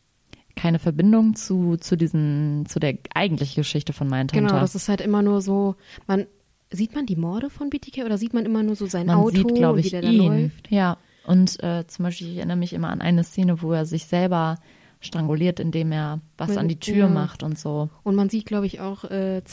keine 0.55 0.79
Verbindung 0.79 1.35
zu, 1.35 1.77
zu 1.77 1.95
diesen, 1.95 2.65
zu 2.67 2.79
der 2.79 2.97
eigentlichen 3.13 3.61
Geschichte 3.61 3.93
von 3.93 4.07
Mindhunter. 4.07 4.47
Genau, 4.47 4.59
das 4.59 4.75
ist 4.75 4.89
halt 4.89 5.01
immer 5.01 5.21
nur 5.21 5.41
so, 5.41 5.75
man 6.07 6.25
sieht 6.69 6.95
man 6.95 7.05
die 7.05 7.15
Morde 7.15 7.49
von 7.49 7.69
BTK 7.69 8.03
oder 8.05 8.17
sieht 8.17 8.33
man 8.33 8.45
immer 8.45 8.63
nur 8.63 8.75
so 8.75 8.85
sein 8.85 9.07
Man 9.07 9.17
Auto 9.17 9.35
sieht, 9.35 9.45
und 9.45 9.75
wie 9.77 9.79
ich, 9.81 9.89
der 9.91 10.01
da 10.01 10.09
ihn. 10.09 10.17
läuft? 10.43 10.71
Ja, 10.71 10.97
und 11.25 11.61
äh, 11.63 11.85
zum 11.87 12.03
Beispiel, 12.03 12.29
ich 12.31 12.37
erinnere 12.37 12.57
mich 12.57 12.73
immer 12.73 12.89
an 12.89 13.01
eine 13.01 13.23
Szene, 13.23 13.61
wo 13.61 13.71
er 13.73 13.85
sich 13.85 14.05
selber 14.05 14.57
stranguliert, 14.99 15.59
indem 15.59 15.91
er 15.91 16.21
was 16.37 16.49
Weil- 16.49 16.57
an 16.59 16.67
die 16.67 16.79
Tür 16.79 16.95
ja. 16.95 17.07
macht 17.09 17.43
und 17.43 17.57
so. 17.59 17.89
Und 18.03 18.15
man 18.15 18.29
sieht, 18.29 18.45
glaube 18.45 18.65
ich, 18.65 18.79
auch 18.79 19.03
äh, 19.05 19.43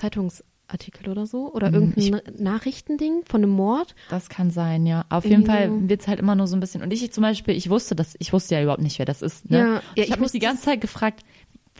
Zeitungsartikel 0.70 1.08
oder 1.10 1.26
so 1.26 1.52
oder 1.52 1.70
Mhm, 1.70 1.92
irgendein 1.96 2.20
Nachrichtending 2.42 3.22
von 3.26 3.42
einem 3.42 3.52
Mord. 3.52 3.94
Das 4.08 4.28
kann 4.28 4.50
sein, 4.50 4.86
ja. 4.86 5.04
Auf 5.08 5.24
jeden 5.24 5.46
Fall 5.46 5.68
so. 5.68 5.88
wird's 5.88 6.08
halt 6.08 6.18
immer 6.20 6.34
nur 6.34 6.46
so 6.46 6.56
ein 6.56 6.60
bisschen. 6.60 6.82
Und 6.82 6.92
ich 6.92 7.10
zum 7.12 7.22
Beispiel, 7.22 7.54
ich 7.56 7.70
wusste 7.70 7.94
das, 7.94 8.14
ich 8.18 8.32
wusste 8.32 8.54
ja 8.54 8.62
überhaupt 8.62 8.82
nicht, 8.82 8.98
wer 8.98 9.06
das 9.06 9.22
ist. 9.22 9.50
Ne? 9.50 9.58
Ja, 9.58 9.74
ja, 9.74 9.80
ich 9.94 10.04
ich 10.06 10.12
habe 10.12 10.22
mich 10.22 10.32
die 10.32 10.38
ganze 10.38 10.62
Zeit 10.64 10.80
gefragt, 10.80 11.24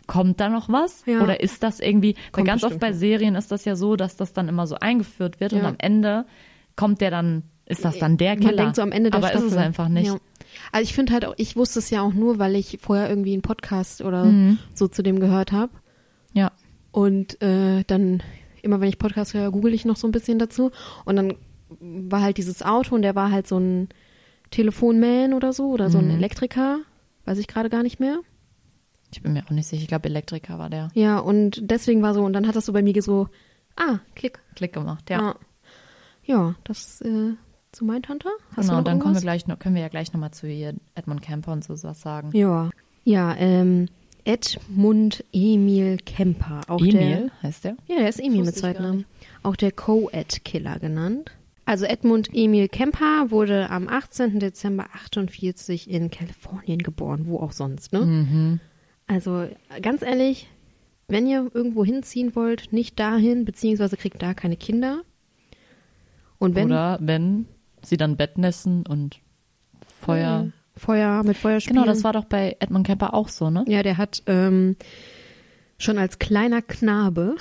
kommt 0.07 0.39
da 0.39 0.49
noch 0.49 0.69
was? 0.69 1.03
Ja. 1.05 1.21
Oder 1.21 1.41
ist 1.41 1.63
das 1.63 1.79
irgendwie, 1.79 2.15
weil 2.15 2.31
Kommt 2.31 2.47
ganz 2.47 2.63
oft 2.63 2.79
bei. 2.79 2.91
Serien 2.93 3.35
ist 3.35 3.51
das 3.51 3.65
ja 3.65 3.75
so, 3.75 3.95
dass 3.95 4.15
das 4.17 4.33
dann 4.33 4.47
immer 4.49 4.67
so 4.67 4.75
eingeführt 4.75 5.39
wird 5.39 5.53
und 5.53 5.59
Ja. 5.59 5.67
am 5.69 5.75
Ende 5.77 6.25
kommt 6.75 7.01
der 7.01 7.11
dann, 7.11 7.43
ist 7.65 7.85
das 7.85 7.99
dann 7.99 8.17
der 8.17 8.31
Man 8.31 8.39
Killer? 8.39 8.55
denkt 8.57 8.75
so 8.75 8.81
am 8.81 8.91
Ende 8.91 9.09
der 9.11 9.19
Aber 9.19 9.27
Staffel. 9.29 9.47
ist 9.47 9.53
es 9.53 9.57
einfach 9.57 9.87
nicht. 9.87 10.07
Ja. 10.07 10.17
Also 10.71 10.83
ich 10.83 10.93
finde 10.93 11.13
halt 11.13 11.25
auch, 11.25 11.33
ich 11.37 11.55
wusste 11.55 11.79
es 11.79 11.89
ja 11.89 12.01
auch 12.01 12.13
nur, 12.13 12.39
weil 12.39 12.55
ich 12.55 12.79
vorher 12.81 13.07
irgendwie 13.09 13.33
einen 13.33 13.41
Podcast 13.41 14.01
oder 14.01 14.25
Mhm. 14.25 14.57
so 14.73 14.87
zu 14.87 15.01
dem 15.03 15.19
gehört 15.19 15.51
habe. 15.51 15.71
Ja. 16.33 16.51
Und 16.91 17.41
äh, 17.41 17.83
dann, 17.87 18.21
immer 18.63 18.81
wenn 18.81 18.89
ich 18.89 18.97
Podcast 18.99 19.33
höre, 19.33 19.51
google 19.51 19.73
ich 19.73 19.85
noch 19.85 19.97
so 19.97 20.07
ein 20.07 20.11
bisschen 20.11 20.39
dazu. 20.39 20.71
Und 21.05 21.15
dann 21.15 21.35
war 21.79 22.21
halt 22.21 22.37
dieses 22.37 22.63
Auto 22.63 22.95
und 22.95 23.01
der 23.01 23.15
war 23.15 23.31
halt 23.31 23.47
so 23.47 23.57
ein 23.57 23.89
Telefonman 24.49 25.33
oder 25.33 25.53
so 25.53 25.69
oder 25.69 25.89
so 25.89 25.97
ein 25.97 26.05
Mhm. 26.09 26.17
Elektriker. 26.17 26.79
Weiß 27.25 27.37
ich 27.37 27.47
gerade 27.47 27.69
gar 27.69 27.83
nicht 27.83 27.99
mehr. 27.99 28.19
Ich 29.13 29.21
bin 29.21 29.33
mir 29.33 29.43
auch 29.45 29.51
nicht 29.51 29.67
sicher. 29.67 29.81
Ich 29.81 29.87
glaube, 29.87 30.07
Elektriker 30.09 30.57
war 30.59 30.69
der. 30.69 30.89
Ja, 30.93 31.19
und 31.19 31.69
deswegen 31.69 32.01
war 32.01 32.13
so, 32.13 32.23
und 32.23 32.33
dann 32.33 32.47
hat 32.47 32.55
das 32.55 32.65
so 32.65 32.73
bei 32.73 32.81
mir 32.81 33.01
so, 33.01 33.27
ah, 33.75 33.99
klick. 34.15 34.39
Klick 34.55 34.73
gemacht, 34.73 35.09
ja. 35.09 35.19
Ah. 35.19 35.35
Ja, 36.23 36.55
das 36.63 37.01
äh, 37.01 37.33
zu 37.71 37.85
Mindhunter. 37.85 38.29
Hast 38.55 38.69
genau, 38.69 38.81
dann 38.81 38.99
kommen 38.99 39.15
wir 39.15 39.21
gleich 39.21 39.47
noch, 39.47 39.59
können 39.59 39.75
wir 39.75 39.81
ja 39.81 39.87
gleich 39.89 40.13
nochmal 40.13 40.31
zu 40.31 40.47
hier 40.47 40.75
Edmund 40.95 41.21
Camper 41.21 41.51
und 41.51 41.63
so 41.63 41.73
was 41.83 42.01
sagen. 42.01 42.29
Ja. 42.33 42.69
Ja, 43.03 43.35
ähm, 43.37 43.87
Edmund 44.25 45.23
Emil 45.33 45.97
Kemper. 45.97 46.61
Auch 46.67 46.81
Emil 46.81 47.31
heißt 47.41 47.65
der? 47.65 47.75
Der, 47.87 47.95
ja, 47.95 48.01
der 48.01 48.09
ist 48.09 48.19
Emil 48.19 48.43
mit 48.43 48.55
Zweitnamen. 48.55 49.05
Auch 49.43 49.55
der 49.55 49.71
Co-Ed-Killer 49.71 50.79
genannt. 50.79 51.31
Also 51.65 51.85
Edmund 51.85 52.29
Emil 52.33 52.67
Kemper 52.67 53.29
wurde 53.29 53.69
am 53.69 53.87
18. 53.87 54.39
Dezember 54.39 54.87
48 54.93 55.89
in 55.89 56.09
Kalifornien 56.09 56.79
geboren, 56.79 57.27
wo 57.27 57.39
auch 57.39 57.51
sonst, 57.51 57.93
ne? 57.93 58.01
Mhm. 58.01 58.59
Also 59.07 59.47
ganz 59.81 60.01
ehrlich, 60.01 60.47
wenn 61.07 61.27
ihr 61.27 61.49
irgendwo 61.53 61.85
hinziehen 61.85 62.35
wollt, 62.35 62.71
nicht 62.73 62.99
dahin, 62.99 63.45
beziehungsweise 63.45 63.97
kriegt 63.97 64.21
da 64.21 64.33
keine 64.33 64.57
Kinder. 64.57 65.01
Und 66.37 66.55
wenn 66.55 66.67
Oder 66.67 66.97
wenn 67.01 67.45
sie 67.83 67.97
dann 67.97 68.17
Bettnässen 68.17 68.85
und 68.87 69.19
Feuer. 70.01 70.47
äh, 70.47 70.60
Feuer 70.81 71.23
mit 71.23 71.37
Feuer 71.37 71.59
spielen. 71.59 71.75
Genau, 71.75 71.85
das 71.85 72.03
war 72.03 72.13
doch 72.13 72.25
bei 72.25 72.57
Edmund 72.59 72.87
Camper 72.87 73.13
auch 73.13 73.29
so, 73.29 73.49
ne? 73.49 73.63
Ja, 73.67 73.83
der 73.83 73.97
hat 73.97 74.23
ähm, 74.25 74.75
schon 75.77 75.97
als 75.97 76.17
kleiner 76.19 76.61
Knabe, 76.61 77.35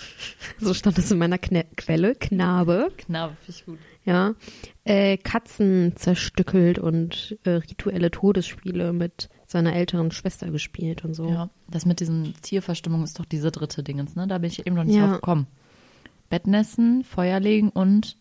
so 0.58 0.72
stand 0.72 0.96
es 0.98 1.10
in 1.10 1.18
meiner 1.18 1.38
Kne 1.38 1.64
Quelle, 1.76 2.14
Knabe, 2.14 2.90
Knabe, 2.96 3.36
finde 3.44 3.58
ich 3.58 3.66
gut. 3.66 3.78
ja, 4.04 4.34
äh, 4.84 5.16
Katzen 5.16 5.94
zerstückelt 5.96 6.78
und 6.78 7.36
äh, 7.44 7.50
rituelle 7.50 8.10
Todesspiele 8.10 8.92
mit 8.92 9.28
seiner 9.48 9.74
älteren 9.74 10.10
Schwester 10.10 10.50
gespielt 10.50 11.04
und 11.04 11.14
so. 11.14 11.28
Ja, 11.28 11.50
das 11.68 11.86
mit 11.86 12.00
diesen 12.00 12.34
Tierverstimmung 12.42 13.02
ist 13.04 13.18
doch 13.18 13.24
diese 13.24 13.50
dritte 13.50 13.82
Dingens, 13.82 14.14
ne? 14.16 14.26
Da 14.26 14.38
bin 14.38 14.48
ich 14.50 14.66
eben 14.66 14.76
noch 14.76 14.84
nicht 14.84 14.96
Ja. 14.96 15.06
drauf 15.06 15.16
gekommen. 15.16 15.46
Bettnässen, 16.28 17.04
Feuer 17.04 17.38
legen 17.40 17.68
und 17.70 18.16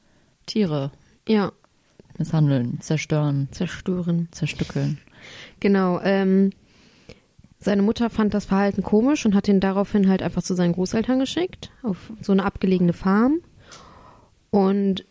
Tiere 0.46 0.92
ja 1.28 1.52
misshandeln, 2.20 2.80
zerstören, 2.82 3.48
zerstören. 3.52 4.28
zerstückeln. 4.32 5.00
Genau. 5.60 6.00
Ähm, 6.02 6.52
seine 7.60 7.82
Mutter 7.82 8.10
fand 8.10 8.34
das 8.34 8.46
Verhalten 8.46 8.84
komisch 8.84 9.26
und 9.26 9.34
hat 9.34 9.48
ihn 9.48 9.60
daraufhin 9.60 10.08
halt 10.08 10.22
einfach 10.22 10.44
zu 10.44 10.54
seinen 10.54 10.74
Großeltern 10.74 11.20
geschickt, 11.20 11.72
auf 11.84 12.12
so 12.22 12.32
eine 12.32 12.44
abgelegene 12.44 12.94
Farm. 12.94 13.40
Und 14.52 15.04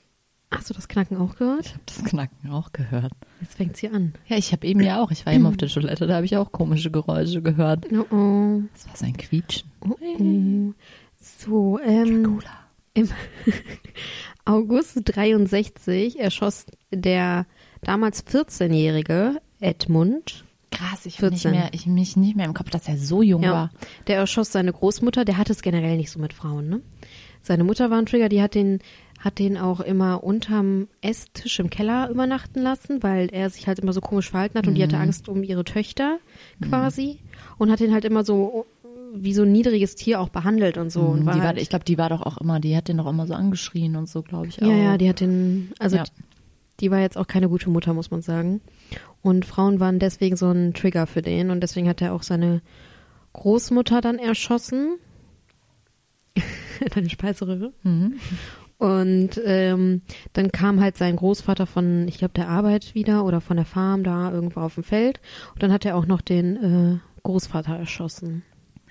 hast 0.50 0.70
du 0.70 0.74
das 0.74 0.86
Knacken 0.86 1.16
auch 1.16 1.36
gehört? 1.36 1.66
Ich 1.66 1.72
habe 1.72 1.82
das 1.86 2.04
Knacken 2.04 2.50
auch 2.50 2.72
gehört. 2.72 3.12
Jetzt 3.40 3.56
fängt's 3.56 3.80
hier 3.80 3.92
an. 3.92 4.14
Ja, 4.26 4.36
ich 4.36 4.52
habe 4.52 4.66
eben 4.66 4.80
ja 4.80 5.02
auch, 5.02 5.10
ich 5.10 5.26
war 5.26 5.32
eben 5.32 5.46
auf 5.46 5.56
der 5.56 5.68
Toilette, 5.68 6.06
da 6.06 6.14
habe 6.16 6.26
ich 6.26 6.36
auch 6.36 6.52
komische 6.52 6.90
Geräusche 6.90 7.42
gehört. 7.42 7.86
Oh, 7.92 8.14
oh. 8.14 8.62
Das 8.72 8.88
war 8.88 8.96
sein 8.96 9.16
Quietschen. 9.16 9.68
Oh, 9.80 9.96
oh. 10.00 10.72
So, 11.20 11.80
ähm, 11.80 12.22
Dracula. 12.22 12.50
im 12.94 13.08
August 14.44 15.00
63 15.04 16.20
erschoss 16.20 16.66
der 16.90 17.46
damals 17.82 18.26
14-jährige 18.26 19.40
Edmund, 19.60 20.44
Krass, 20.70 21.06
ich 21.06 21.16
finde 21.16 21.34
nicht 21.34 21.42
14. 21.42 21.50
mehr, 21.60 21.68
ich 21.72 21.86
mich 21.86 22.16
nicht 22.16 22.36
mehr 22.36 22.46
im 22.46 22.54
Kopf, 22.54 22.68
dass 22.70 22.88
er 22.88 22.98
so 22.98 23.22
jung 23.22 23.42
ja, 23.44 23.52
war. 23.52 23.70
der 24.08 24.16
erschoss 24.16 24.50
seine 24.52 24.72
Großmutter, 24.72 25.24
der 25.24 25.38
hat 25.38 25.48
es 25.48 25.62
generell 25.62 25.96
nicht 25.96 26.10
so 26.10 26.18
mit 26.18 26.32
Frauen, 26.32 26.68
ne? 26.68 26.80
Seine 27.42 27.62
Mutter 27.62 27.90
war 27.90 27.98
ein 27.98 28.06
Trigger, 28.06 28.28
die 28.30 28.42
hat 28.42 28.54
den, 28.54 28.80
hat 29.20 29.38
den 29.38 29.56
auch 29.58 29.80
immer 29.80 30.24
unterm 30.24 30.88
Esstisch 31.02 31.58
im 31.60 31.68
Keller 31.70 32.08
übernachten 32.10 32.60
lassen, 32.60 33.02
weil 33.02 33.28
er 33.32 33.50
sich 33.50 33.66
halt 33.68 33.78
immer 33.78 33.92
so 33.92 34.00
komisch 34.00 34.30
verhalten 34.30 34.58
hat 34.58 34.66
und 34.66 34.74
die 34.74 34.80
Mhm. 34.80 34.86
hatte 34.86 34.98
Angst 34.98 35.28
um 35.28 35.42
ihre 35.42 35.64
Töchter 35.64 36.18
quasi 36.62 37.20
und 37.58 37.70
hat 37.70 37.80
ihn 37.80 37.92
halt 37.92 38.04
immer 38.06 38.24
so 38.24 38.66
wie 39.16 39.32
so 39.34 39.42
ein 39.42 39.52
niedriges 39.52 39.94
Tier 39.94 40.20
auch 40.20 40.28
behandelt 40.28 40.76
und 40.76 40.90
so. 40.90 41.00
Und 41.08 41.20
Mhm, 41.20 41.26
war 41.26 41.34
die 41.34 41.40
war, 41.40 41.46
halt, 41.48 41.58
ich 41.60 41.68
glaube, 41.68 41.84
die 41.84 41.98
war 41.98 42.08
doch 42.08 42.22
auch 42.22 42.38
immer, 42.38 42.60
die 42.60 42.76
hat 42.76 42.88
den 42.88 42.98
doch 42.98 43.06
immer 43.06 43.26
so 43.26 43.34
angeschrien 43.34 43.96
und 43.96 44.08
so, 44.08 44.22
glaube 44.22 44.48
ich 44.48 44.62
auch. 44.62 44.66
Ja, 44.66 44.74
ja, 44.76 44.98
die 44.98 45.08
hat 45.08 45.20
den, 45.20 45.70
also 45.78 45.96
Ja. 45.96 46.04
die 46.80 46.90
war 46.90 47.00
jetzt 47.00 47.16
auch 47.16 47.26
keine 47.26 47.48
gute 47.48 47.70
Mutter, 47.70 47.94
muss 47.94 48.10
man 48.10 48.22
sagen. 48.22 48.60
Und 49.22 49.44
Frauen 49.44 49.80
waren 49.80 49.98
deswegen 49.98 50.36
so 50.36 50.50
ein 50.50 50.74
Trigger 50.74 51.06
für 51.06 51.22
den 51.22 51.50
und 51.50 51.60
deswegen 51.60 51.88
hat 51.88 52.02
er 52.02 52.12
auch 52.12 52.22
seine 52.22 52.60
Großmutter 53.32 54.00
dann 54.00 54.18
erschossen. 54.18 54.96
Deine 56.94 57.08
Speiseröhre. 57.10 57.72
Mhm. 57.82 58.14
Und 58.78 59.40
ähm, 59.44 60.02
dann 60.32 60.50
kam 60.50 60.80
halt 60.80 60.96
sein 60.96 61.16
Großvater 61.16 61.66
von, 61.66 62.06
ich 62.08 62.18
glaube, 62.18 62.34
der 62.34 62.48
Arbeit 62.48 62.94
wieder 62.94 63.24
oder 63.24 63.40
von 63.40 63.56
der 63.56 63.64
Farm 63.66 64.02
da 64.02 64.32
irgendwo 64.32 64.60
auf 64.60 64.74
dem 64.74 64.82
Feld. 64.82 65.20
Und 65.54 65.62
dann 65.62 65.72
hat 65.72 65.84
er 65.84 65.96
auch 65.96 66.06
noch 66.06 66.20
den 66.20 66.56
äh, 66.56 66.98
Großvater 67.22 67.76
erschossen. 67.76 68.42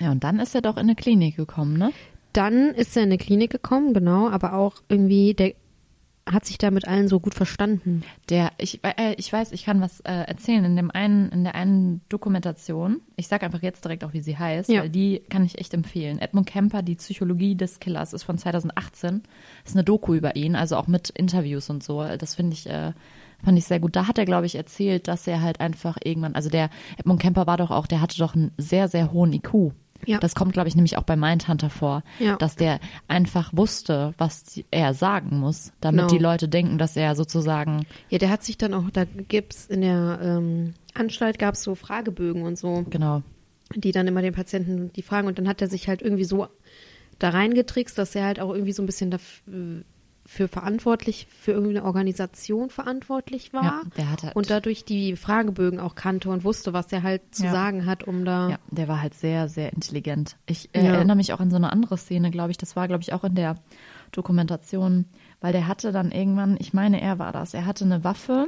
Ja, 0.03 0.11
und 0.11 0.23
dann 0.23 0.39
ist 0.39 0.53
er 0.53 0.61
doch 0.61 0.75
in 0.75 0.81
eine 0.83 0.95
Klinik 0.95 1.37
gekommen, 1.37 1.77
ne? 1.77 1.91
Dann 2.33 2.69
ist 2.73 2.97
er 2.97 3.03
in 3.03 3.09
eine 3.09 3.17
Klinik 3.17 3.51
gekommen, 3.51 3.93
genau, 3.93 4.29
aber 4.29 4.53
auch 4.53 4.75
irgendwie, 4.89 5.33
der 5.33 5.53
hat 6.25 6.45
sich 6.45 6.57
da 6.57 6.71
mit 6.71 6.87
allen 6.87 7.07
so 7.07 7.19
gut 7.19 7.35
verstanden. 7.35 8.03
Der, 8.29 8.51
ich, 8.57 8.79
äh, 8.83 9.13
ich 9.17 9.31
weiß, 9.31 9.51
ich 9.51 9.65
kann 9.65 9.81
was 9.81 9.99
äh, 10.01 10.11
erzählen 10.13 10.63
in 10.63 10.75
dem 10.77 10.89
einen, 10.89 11.29
in 11.29 11.43
der 11.43 11.53
einen 11.53 12.01
Dokumentation. 12.09 13.01
Ich 13.17 13.27
sag 13.27 13.43
einfach 13.43 13.61
jetzt 13.61 13.83
direkt 13.83 14.03
auch, 14.05 14.13
wie 14.13 14.21
sie 14.21 14.37
heißt, 14.37 14.69
Ja. 14.69 14.81
weil 14.81 14.89
die 14.89 15.21
kann 15.29 15.43
ich 15.45 15.59
echt 15.59 15.73
empfehlen. 15.73 16.19
Edmund 16.19 16.47
Kemper, 16.47 16.81
die 16.81 16.95
Psychologie 16.95 17.55
des 17.55 17.79
Killers, 17.79 18.13
ist 18.13 18.23
von 18.23 18.37
2018. 18.37 19.23
Ist 19.65 19.75
eine 19.75 19.83
Doku 19.83 20.13
über 20.13 20.35
ihn, 20.37 20.55
also 20.55 20.77
auch 20.77 20.87
mit 20.87 21.09
Interviews 21.09 21.69
und 21.69 21.83
so. 21.83 22.01
Das 22.17 22.35
finde 22.35 22.53
ich, 22.53 22.67
äh, 22.69 22.93
fand 23.43 23.57
ich 23.57 23.65
sehr 23.65 23.81
gut. 23.81 23.95
Da 23.95 24.07
hat 24.07 24.17
er, 24.17 24.25
glaube 24.25 24.45
ich, 24.45 24.55
erzählt, 24.55 25.09
dass 25.09 25.27
er 25.27 25.41
halt 25.41 25.59
einfach 25.59 25.97
irgendwann, 26.03 26.35
also 26.35 26.49
der 26.49 26.69
Edmund 26.97 27.21
Kemper 27.21 27.47
war 27.47 27.57
doch 27.57 27.69
auch, 27.71 27.85
der 27.85 27.99
hatte 28.01 28.17
doch 28.17 28.33
einen 28.33 28.51
sehr, 28.57 28.87
sehr 28.87 29.11
hohen 29.11 29.33
IQ. 29.33 29.73
Ja. 30.05 30.19
Das 30.19 30.35
kommt, 30.35 30.53
glaube 30.53 30.67
ich, 30.69 30.75
nämlich 30.75 30.97
auch 30.97 31.03
bei 31.03 31.15
Mindhunter 31.15 31.69
vor, 31.69 32.03
Ja. 32.19 32.35
dass 32.37 32.55
der 32.55 32.79
einfach 33.07 33.51
wusste, 33.53 34.13
was 34.17 34.59
er 34.71 34.93
sagen 34.93 35.39
muss, 35.39 35.71
damit 35.81 36.01
Genau. 36.07 36.13
die 36.13 36.19
Leute 36.23 36.47
denken, 36.49 36.77
dass 36.77 36.95
er 36.95 37.15
sozusagen 37.15 37.85
Ja, 38.09 38.17
der 38.17 38.29
hat 38.29 38.43
sich 38.43 38.57
dann 38.57 38.73
auch, 38.73 38.89
da 38.91 39.05
gibt's 39.05 39.65
in 39.67 39.81
der 39.81 40.19
ähm, 40.21 40.73
Anstalt 40.93 41.39
gab's 41.39 41.63
so 41.63 41.75
Fragebögen 41.75 42.43
und 42.43 42.57
so, 42.57 42.85
Genau. 42.89 43.21
die 43.75 43.91
dann 43.91 44.07
immer 44.07 44.21
den 44.21 44.33
Patienten 44.33 44.91
die 44.93 45.01
fragen 45.01 45.27
und 45.27 45.37
dann 45.39 45.47
hat 45.47 45.61
er 45.61 45.67
sich 45.67 45.87
halt 45.87 46.01
irgendwie 46.01 46.25
so 46.25 46.47
da 47.19 47.29
reingetrickst, 47.29 47.97
dass 47.97 48.15
er 48.15 48.25
halt 48.25 48.39
auch 48.39 48.51
irgendwie 48.53 48.73
so 48.73 48.83
ein 48.83 48.85
bisschen 48.87 49.09
da 49.11 49.17
für 50.25 50.47
verantwortlich, 50.47 51.27
für 51.29 51.51
irgendeine 51.51 51.83
Organisation 51.85 52.69
verantwortlich 52.69 53.51
war. 53.51 53.63
Ja, 53.63 53.81
der 53.97 54.09
hatte 54.09 54.27
halt, 54.27 54.35
und 54.37 54.49
dadurch 54.49 54.85
die 54.85 55.15
Fragebögen 55.17 55.79
auch 55.81 55.95
kannte 55.95 56.29
und 56.29 56.43
wusste, 56.45 56.71
was 56.71 56.91
er 56.93 57.03
halt 57.03 57.35
zu 57.35 57.43
Ja. 57.45 57.51
sagen 57.51 57.85
hat, 57.85 58.03
um 58.05 58.23
da. 58.23 58.49
ja, 58.51 58.59
der 58.71 58.87
war 58.87 59.01
halt 59.01 59.13
sehr, 59.15 59.49
sehr 59.49 59.73
intelligent. 59.73 60.37
Ich 60.45 60.69
äh, 60.73 60.85
Ja. 60.85 60.93
erinnere 60.93 61.17
mich 61.17 61.33
auch 61.33 61.39
an 61.41 61.49
so 61.51 61.57
eine 61.57 61.71
andere 61.71 61.97
Szene, 61.97 62.31
glaube 62.31 62.51
ich. 62.51 62.57
Das 62.57 62.75
war, 62.77 62.87
glaube 62.87 63.03
ich, 63.03 63.11
auch 63.11 63.23
in 63.25 63.35
der 63.35 63.55
Dokumentation, 64.13 65.05
weil 65.41 65.51
der 65.51 65.67
hatte 65.67 65.91
dann 65.91 66.11
irgendwann, 66.11 66.55
ich 66.59 66.73
meine, 66.73 67.01
er 67.01 67.19
war 67.19 67.31
das. 67.33 67.53
Er 67.53 67.65
hatte 67.65 67.83
eine 67.83 68.03
Waffe. 68.03 68.47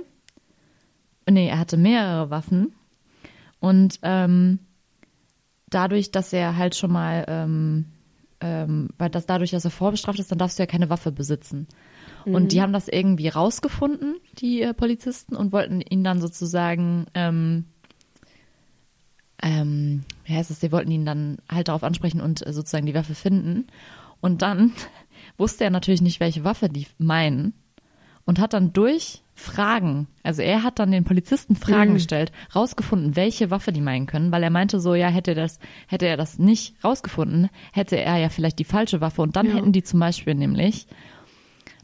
Nee, 1.30 1.50
er 1.50 1.60
hatte 1.60 1.76
mehrere 1.76 2.30
Waffen. 2.30 2.74
Und 3.60 4.00
ähm, 4.04 4.60
dadurch, 5.70 6.12
dass 6.12 6.32
er 6.34 6.56
halt 6.56 6.76
schon 6.76 6.92
mal, 6.92 7.26
ähm, 7.28 7.86
ähm, 8.46 8.90
weil 9.00 9.10
das 9.10 9.26
dadurch, 9.26 9.50
dass 9.50 9.66
er 9.66 9.72
vorbestraft 9.72 10.20
ist, 10.20 10.30
dann 10.30 10.38
darfst 10.38 10.60
du 10.60 10.64
ja 10.64 10.68
keine 10.68 10.92
Waffe 10.92 11.12
besitzen. 11.12 11.68
Und 12.26 12.52
die 12.52 12.62
haben 12.62 12.74
das 12.74 12.88
irgendwie 12.88 13.28
rausgefunden, 13.28 14.18
die 14.38 14.62
äh, 14.62 14.74
Polizisten, 14.74 15.36
und 15.36 15.52
wollten 15.52 15.82
ihn 15.82 16.04
dann 16.04 16.22
sozusagen, 16.22 17.08
ähm, 17.16 17.66
ähm, 19.42 20.04
wie 20.26 20.36
heißt 20.36 20.52
es, 20.52 20.60
die 20.60 20.72
wollten 20.72 20.92
ihn 20.92 21.06
dann 21.06 21.38
halt 21.50 21.70
darauf 21.70 21.84
ansprechen 21.84 22.22
und 22.22 22.46
äh, 22.46 22.54
sozusagen 22.54 22.86
die 22.86 22.94
Waffe 22.94 23.16
finden. 23.16 23.66
Und 24.22 24.44
dann 24.44 24.74
wusste 25.38 25.64
er 25.64 25.72
natürlich 25.72 26.02
nicht, 26.02 26.20
welche 26.20 26.44
Waffe 26.44 26.70
die 26.70 26.86
meinen 27.00 27.54
und 28.26 28.40
hat 28.40 28.54
dann 28.54 28.74
durch 28.74 29.24
Fragen, 29.38 30.08
also 30.24 30.42
er 30.42 30.64
hat 30.64 30.80
dann 30.80 30.92
den 30.92 31.04
Polizisten 31.04 31.56
Fragen 31.58 31.92
Mhm. 31.92 31.96
gestellt, 31.96 32.32
rausgefunden, 32.56 33.18
welche 33.18 33.52
Waffe 33.52 33.74
die 33.74 33.82
meinen 33.82 34.06
können, 34.06 34.32
weil 34.32 34.42
er 34.42 34.50
meinte 34.50 34.80
so, 34.80 34.96
ja, 34.96 35.10
hätte 35.10 35.36
das, 35.36 35.60
hätte 35.88 36.06
er 36.08 36.16
das 36.16 36.40
nicht 36.40 36.76
rausgefunden, 36.84 37.50
hätte 37.74 37.98
er 38.00 38.16
ja 38.18 38.30
vielleicht 38.30 38.60
die 38.60 38.64
falsche 38.64 39.02
Waffe 39.02 39.22
und 39.22 39.36
dann 39.36 39.48
Ja. 39.48 39.56
hätten 39.56 39.74
die 39.74 39.84
zum 39.84 40.00
Beispiel 40.00 40.36
nämlich, 40.36 40.88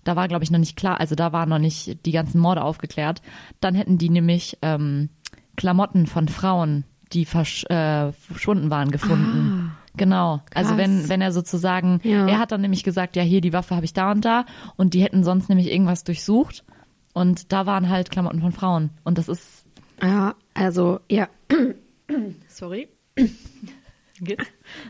da 0.06 0.16
war 0.16 0.30
glaube 0.30 0.46
ich 0.46 0.52
noch 0.52 0.60
nicht 0.60 0.78
klar, 0.78 1.00
also 1.02 1.14
da 1.14 1.34
waren 1.34 1.50
noch 1.50 1.60
nicht 1.60 2.06
die 2.06 2.12
ganzen 2.14 2.40
Morde 2.40 2.64
aufgeklärt, 2.64 3.22
dann 3.60 3.76
hätten 3.76 3.98
die 3.98 4.10
nämlich 4.10 4.58
ähm, 4.62 5.10
Klamotten 5.58 6.08
von 6.08 6.30
Frauen, 6.30 6.86
die 7.12 7.26
versch 7.26 7.66
äh, 7.66 8.14
verschwunden 8.14 8.70
waren, 8.70 8.92
gefunden. 8.92 9.76
Genau. 9.98 10.40
Also 10.56 10.72
Ah, 10.74 10.78
krass. 10.78 10.78
wenn, 10.78 11.10
wenn 11.10 11.22
er 11.22 11.34
sozusagen, 11.34 12.00
Ja. 12.04 12.26
er 12.30 12.40
hat 12.40 12.54
dann 12.54 12.62
nämlich 12.62 12.86
gesagt, 12.86 13.18
ja, 13.18 13.24
hier 13.24 13.42
die 13.42 13.52
Waffe 13.52 13.76
habe 13.76 13.84
ich 13.84 13.92
da 13.92 14.10
und 14.12 14.24
da 14.24 14.46
und 14.78 14.94
die 14.94 15.04
hätten 15.04 15.26
sonst 15.26 15.50
nämlich 15.50 15.70
irgendwas 15.70 16.06
durchsucht 16.06 16.64
und 17.14 17.52
da 17.52 17.66
waren 17.66 17.90
halt 17.90 18.12
Klamotten 18.12 18.42
von 18.42 18.52
Frauen 18.52 18.90
und 19.04 19.18
das 19.18 19.28
ist 19.30 19.66
Ja, 20.02 20.36
also, 20.54 21.00
ja. 21.10 21.28
Sorry. 22.48 22.90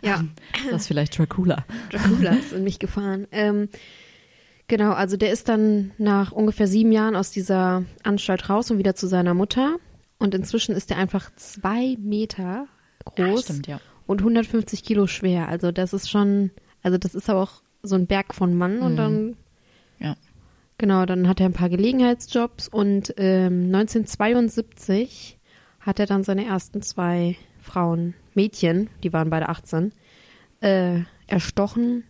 Ja, 0.04 0.26
das 0.70 0.82
ist 0.82 0.88
vielleicht 0.88 1.18
Dracula. 1.18 1.66
Dracula 1.90 2.32
ist 2.36 2.52
in 2.52 2.66
mich 2.66 2.80
gefahren. 2.80 3.28
Ähm, 3.32 3.70
genau, 4.68 4.92
also 4.92 5.16
der 5.16 5.32
ist 5.32 5.48
dann 5.48 5.92
nach 5.98 6.34
ungefähr 6.34 6.68
sieben 6.68 6.92
Jahren 6.92 7.16
aus 7.16 7.32
dieser 7.32 7.86
Anstalt 8.04 8.50
raus 8.50 8.72
und 8.72 8.78
wieder 8.78 8.94
zu 8.96 9.08
seiner 9.08 9.34
Mutter. 9.34 9.78
Und 10.20 10.36
inzwischen 10.36 10.76
ist 10.76 10.92
er 10.92 10.98
einfach 10.98 11.34
zwei 11.36 11.96
Meter 12.00 12.68
groß 13.06 13.44
stimmt, 13.44 13.68
ja. 13.68 13.80
und 14.06 14.20
150 14.20 14.84
Kilo 14.84 15.08
schwer. 15.08 15.48
Also 15.48 15.72
das 15.72 15.94
ist 15.94 16.10
schon, 16.10 16.52
also 16.84 16.98
das 16.98 17.16
ist 17.16 17.30
aber 17.30 17.42
auch 17.44 17.62
so 17.84 17.96
ein 17.96 18.08
Berg 18.08 18.36
von 18.36 18.56
Mann. 18.58 18.80
Und 18.80 18.98
dann, 18.98 19.38
Ja. 20.00 20.16
Genau, 20.82 21.06
dann 21.06 21.30
hat 21.30 21.40
er 21.40 21.46
ein 21.46 21.54
paar 21.54 21.70
Gelegenheitsjobs 21.70 22.68
und 22.68 23.14
ähm, 23.18 23.66
1972 23.74 25.38
hat 25.80 26.00
er 26.00 26.08
dann 26.08 26.24
seine 26.24 26.46
ersten 26.46 26.82
zwei 26.82 27.38
Frauen, 27.62 28.16
Mädchen, 28.34 28.90
die 29.04 29.14
waren 29.14 29.30
beide 29.30 29.48
18, 29.48 29.94
äh, 30.60 31.02
erstochen 31.28 32.04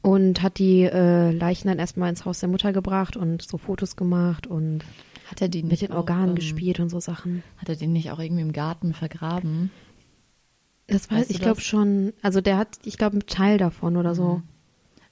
und 0.00 0.42
hat 0.42 0.58
die 0.58 0.82
äh, 0.84 1.32
Leichen 1.32 1.68
dann 1.68 1.78
erstmal 1.78 2.08
ins 2.08 2.24
Haus 2.24 2.40
der 2.40 2.48
Mutter 2.48 2.72
gebracht 2.72 3.16
und 3.16 3.42
so 3.42 3.58
Fotos 3.58 3.96
gemacht 3.96 4.46
und 4.46 4.84
Hat 5.26 5.42
er 5.42 5.48
die 5.48 5.62
mit 5.64 5.82
den 5.82 5.90
auch, 5.90 5.96
Organen 5.96 6.30
ähm, 6.30 6.34
gespielt 6.36 6.80
und 6.80 6.88
so 6.88 7.00
Sachen. 7.00 7.42
Hat 7.58 7.68
er 7.68 7.76
den 7.76 7.92
nicht 7.92 8.12
auch 8.12 8.20
irgendwie 8.20 8.42
im 8.42 8.52
Garten 8.52 8.94
vergraben? 8.94 9.70
Das 10.86 11.10
weiß 11.10 11.18
weißt 11.18 11.30
ich 11.30 11.40
glaube 11.40 11.60
schon. 11.60 12.12
Also 12.22 12.40
der 12.40 12.56
hat, 12.56 12.78
ich 12.84 12.96
glaube, 12.96 13.14
einen 13.14 13.26
Teil 13.26 13.58
davon 13.58 13.96
oder 13.96 14.14
so. 14.14 14.42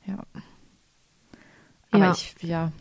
Ja. 0.07 0.25
Aber 1.91 2.05
Ja. 2.07 2.13
ich, 2.13 2.35
ja. 2.43 2.73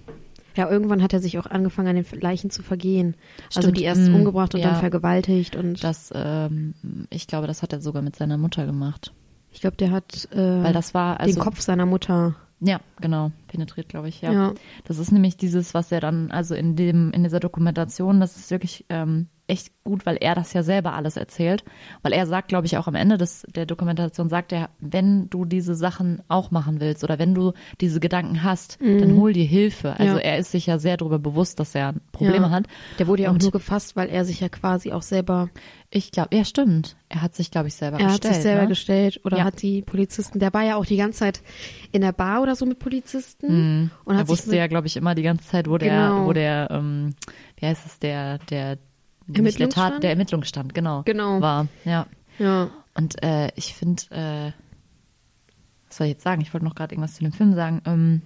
Ja, 0.56 0.70
irgendwann 0.72 1.04
hat 1.04 1.14
er 1.14 1.20
sich 1.20 1.38
auch 1.38 1.46
angefangen, 1.46 1.90
an 1.90 1.96
den 2.04 2.20
Leichen 2.20 2.50
zu 2.50 2.64
vergehen. 2.64 3.16
also 3.50 3.62
Stimmt. 3.62 3.78
die 3.78 3.84
erst 3.84 4.10
Mm, 4.10 4.16
umgebracht 4.16 4.56
und 4.56 4.62
ja. 4.62 4.72
dann 4.72 4.80
vergewaltigt 4.80 5.56
und 5.56 5.84
Das, 5.84 6.12
ähm, 6.16 6.74
ich 7.12 7.28
glaube, 7.28 7.46
das 7.46 7.62
hat 7.62 7.74
er 7.74 7.80
sogar 7.82 8.02
mit 8.02 8.16
seiner 8.16 8.38
Mutter 8.38 8.66
gemacht. 8.66 9.14
ich 9.52 9.62
glaube, 9.62 9.78
der 9.78 9.92
hat 9.92 10.28
äh, 10.32 10.38
Weil 10.64 10.74
das 10.74 10.94
war, 10.96 11.20
also. 11.20 11.34
den 11.36 11.44
Kopf 11.44 11.62
seiner 11.62 11.86
Mutter. 11.86 12.36
Ja, 12.60 12.80
genau, 13.00 13.32
penetriert, 13.48 13.88
glaube 13.88 14.10
ich, 14.10 14.22
ja. 14.22 14.32
Ja. 14.32 14.54
Das 14.86 14.98
ist 14.98 15.12
nämlich 15.12 15.38
dieses, 15.38 15.76
was 15.76 15.92
er 15.92 16.00
dann, 16.00 16.32
also 16.32 16.56
in 16.56 16.76
dem, 16.76 17.12
in 17.12 17.24
dieser 17.24 17.40
Dokumentation, 17.40 18.20
das 18.20 18.36
ist 18.36 18.50
wirklich 18.50 18.86
ähm, 18.90 19.28
echt 19.48 19.72
gut, 19.86 20.06
weil 20.06 20.18
er 20.18 20.36
das 20.36 20.52
ja 20.52 20.62
selber 20.62 20.94
alles 20.94 21.16
erzählt. 21.16 21.64
Weil 22.02 22.12
er 22.12 22.26
sagt, 22.28 22.50
glaube 22.50 22.66
ich, 22.68 22.78
auch 22.78 22.88
am 22.88 22.96
Ende 22.96 23.18
des, 23.18 23.46
der 23.56 23.66
Dokumentation, 23.66 24.28
sagt 24.28 24.52
er, 24.52 24.70
wenn 24.80 25.30
du 25.30 25.46
diese 25.46 25.74
Sachen 25.74 26.22
auch 26.28 26.52
machen 26.52 26.82
willst 26.82 27.04
oder 27.06 27.18
wenn 27.18 27.34
du 27.34 27.54
diese 27.80 28.00
Gedanken 28.02 28.44
hast, 28.44 28.78
dann 28.82 29.16
hol 29.16 29.32
dir 29.32 29.46
Hilfe. 29.46 29.92
Also 30.00 30.14
Mhm. 30.16 30.20
Ja. 30.20 30.24
er 30.26 30.38
ist 30.40 30.52
sich 30.52 30.66
ja 30.66 30.78
sehr 30.80 30.98
darüber 30.98 31.18
bewusst, 31.20 31.60
dass 31.62 31.74
er 31.76 31.94
Probleme 32.12 32.48
ja. 32.48 32.50
hat. 32.50 32.66
Der 33.00 33.08
wurde 33.08 33.24
ja 33.24 33.30
auch 33.30 33.34
Und- 33.34 33.44
nur 33.44 33.52
gefasst, 33.52 33.96
weil 33.96 34.10
er 34.10 34.26
sich 34.26 34.42
ja 34.42 34.50
quasi 34.50 34.92
auch 34.92 35.02
selber, 35.02 35.50
Ich 35.90 36.12
glaube, 36.12 36.36
ja, 36.36 36.44
stimmt. 36.44 36.98
Er 37.08 37.22
hat 37.22 37.34
sich, 37.34 37.50
glaube 37.50 37.70
ich, 37.70 37.76
selber 37.76 37.98
er 37.98 38.08
hat 38.08 38.12
gestellt. 38.16 38.34
sich 38.34 38.44
selber 38.44 38.64
ne? 38.64 38.68
gestellt 38.68 39.22
oder 39.24 39.38
Ja. 39.38 39.44
hat 39.46 39.62
die 39.62 39.82
Polizisten, 39.82 40.38
der 40.40 40.54
war 40.54 40.64
ja 40.64 40.76
auch 40.76 40.86
die 40.86 40.98
ganze 40.98 41.20
Zeit 41.20 41.42
in 41.94 42.02
der 42.02 42.12
Bar 42.12 42.42
oder 42.42 42.58
so 42.58 42.66
mit 42.66 42.80
Polizisten 42.80 43.92
und 44.04 44.16
er 44.16 44.20
hat 44.20 44.28
wusste 44.28 44.58
ja, 44.58 44.68
glaube 44.68 44.88
ich, 44.88 44.98
immer 44.98 45.16
die 45.16 45.22
ganze 45.24 45.48
Zeit, 45.48 45.70
wo 45.70 45.78
der, 45.78 46.10
Genau. 46.10 46.26
wo 46.26 46.34
der, 46.34 46.68
ähm, 46.72 47.16
wie 47.56 47.66
heißt 47.68 47.86
es, 47.86 48.00
der, 48.00 48.40
der, 48.50 48.78
nicht 49.28 49.60
der, 49.60 49.70
Tat, 49.70 49.78
Ermittlungsstand? 49.94 50.04
der 50.04 50.10
Ermittlungsstand, 50.12 50.74
genau, 50.74 51.04
Genau. 51.04 51.42
war, 51.42 51.68
ja. 51.86 52.08
ja, 52.40 52.70
Und 52.96 53.22
äh, 53.24 53.52
ich 53.56 53.74
finde, 53.74 54.04
äh, 54.12 54.52
was 55.88 55.98
soll 55.98 56.08
ich 56.08 56.14
jetzt 56.14 56.24
sagen? 56.24 56.42
Ich 56.42 56.54
wollte 56.54 56.66
noch 56.66 56.76
gerade 56.76 56.94
irgendwas 56.94 57.16
zu 57.16 57.24
dem 57.24 57.32
Film 57.34 57.54
sagen. 57.54 57.82
Ähm, 57.86 58.22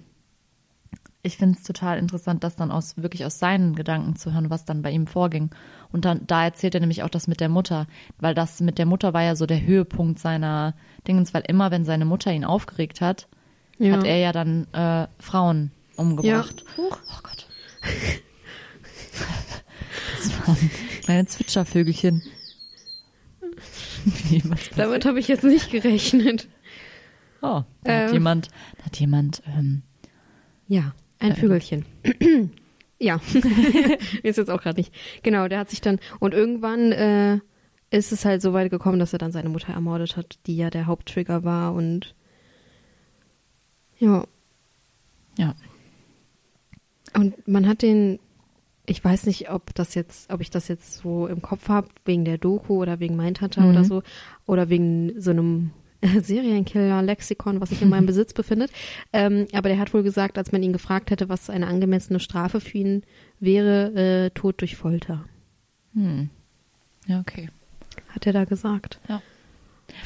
ich 1.24 1.36
finde 1.36 1.56
es 1.56 1.64
total 1.64 1.98
interessant, 1.98 2.42
das 2.42 2.56
dann 2.56 2.72
aus 2.72 2.96
wirklich 2.96 3.24
aus 3.24 3.38
seinen 3.38 3.76
Gedanken 3.76 4.16
zu 4.16 4.32
hören, 4.32 4.50
was 4.50 4.64
dann 4.64 4.82
bei 4.82 4.90
ihm 4.90 5.06
vorging. 5.06 5.50
Und 5.92 6.04
dann 6.04 6.26
da 6.26 6.42
erzählt 6.44 6.74
er 6.74 6.80
nämlich 6.80 7.04
auch 7.04 7.08
das 7.08 7.28
mit 7.28 7.38
der 7.40 7.48
Mutter, 7.48 7.86
weil 8.18 8.34
das 8.34 8.60
mit 8.60 8.78
der 8.78 8.86
Mutter 8.86 9.14
war 9.14 9.22
ja 9.22 9.36
so 9.36 9.46
der 9.46 9.62
Höhepunkt 9.64 10.18
seiner 10.18 10.74
Dingens, 11.06 11.32
weil 11.32 11.44
immer 11.46 11.70
wenn 11.70 11.84
seine 11.84 12.04
Mutter 12.06 12.32
ihn 12.32 12.44
aufgeregt 12.44 13.00
hat, 13.00 13.28
ja. 13.78 13.92
hat 13.92 14.04
er 14.04 14.16
ja 14.18 14.32
dann 14.32 14.66
äh, 14.72 15.06
Frauen 15.20 15.70
umgebracht. 15.96 16.64
Huch. 16.76 16.98
Oh 17.08 17.20
Gott. 17.22 17.46
Das 20.18 20.48
waren 20.48 20.70
kleine 21.02 21.26
Zwitschervögelchen. 21.26 22.22
Damit 24.76 25.04
habe 25.04 25.18
ich 25.20 25.28
jetzt 25.28 25.44
nicht 25.44 25.70
gerechnet. 25.70 26.48
Oh, 27.42 27.62
da 27.84 27.92
hat 27.92 28.08
Ähm. 28.08 28.12
jemand, 28.14 28.48
da 28.78 28.84
hat 28.86 28.98
jemand, 28.98 29.42
ähm, 29.46 29.82
Ja, 30.68 30.94
ein 31.18 31.32
Äh. 31.32 31.34
Vögelchen. 31.36 31.84
ja, 32.98 33.20
ist 34.22 34.38
jetzt 34.38 34.50
auch 34.50 34.62
gerade 34.62 34.80
nicht. 34.80 34.94
Genau, 35.22 35.48
der 35.48 35.58
hat 35.58 35.70
sich 35.70 35.80
dann 35.80 35.98
und 36.20 36.34
irgendwann 36.34 36.92
äh, 36.92 37.40
ist 37.90 38.12
es 38.12 38.24
halt 38.24 38.40
so 38.40 38.52
weit 38.52 38.70
gekommen, 38.70 38.98
dass 38.98 39.12
er 39.12 39.18
dann 39.18 39.32
seine 39.32 39.48
Mutter 39.50 39.72
ermordet 39.72 40.16
hat, 40.16 40.38
die 40.46 40.56
ja 40.56 40.70
der 40.70 40.86
Haupttrigger 40.86 41.44
war 41.44 41.74
und 41.74 42.14
ja, 43.98 44.24
ja, 45.38 45.54
und 47.14 47.46
man 47.46 47.66
hat 47.68 47.82
den, 47.82 48.18
ich 48.86 49.04
weiß 49.04 49.26
nicht, 49.26 49.50
ob 49.50 49.74
das 49.74 49.94
jetzt, 49.94 50.32
ob 50.32 50.40
ich 50.40 50.50
das 50.50 50.68
jetzt 50.68 50.94
so 50.94 51.26
im 51.26 51.40
Kopf 51.42 51.68
habe 51.68 51.88
wegen 52.04 52.24
der 52.24 52.38
Doku 52.38 52.80
oder 52.82 52.98
wegen 53.00 53.16
Mindhunter 53.16 53.60
Mhm. 53.62 53.70
oder 53.70 53.84
so 53.84 54.02
oder 54.46 54.68
wegen 54.68 55.20
so 55.20 55.30
einem 55.30 55.70
Serienkiller-Lexikon, 56.02 57.60
was 57.60 57.70
sich 57.70 57.82
in 57.82 57.88
meinem 57.88 58.06
Besitz 58.12 58.32
befindet. 58.32 58.70
Ähm, 59.12 59.46
aber 59.52 59.68
der 59.68 59.78
hat 59.78 59.94
wohl 59.94 60.02
gesagt, 60.02 60.36
als 60.38 60.52
man 60.52 60.62
ihn 60.62 60.72
gefragt 60.72 61.10
hätte, 61.10 61.28
was 61.28 61.48
eine 61.50 61.66
angemessene 61.66 62.20
Strafe 62.20 62.60
für 62.60 62.78
ihn 62.78 63.02
wäre, 63.40 63.92
äh, 63.94 64.30
Tod 64.30 64.60
durch 64.60 64.76
Folter. 64.76 65.24
hm. 65.94 66.30
ja, 67.06 67.20
okay. 67.20 67.50
Hat 68.08 68.26
er 68.26 68.32
da 68.32 68.44
gesagt. 68.44 69.00
Ja. 69.08 69.22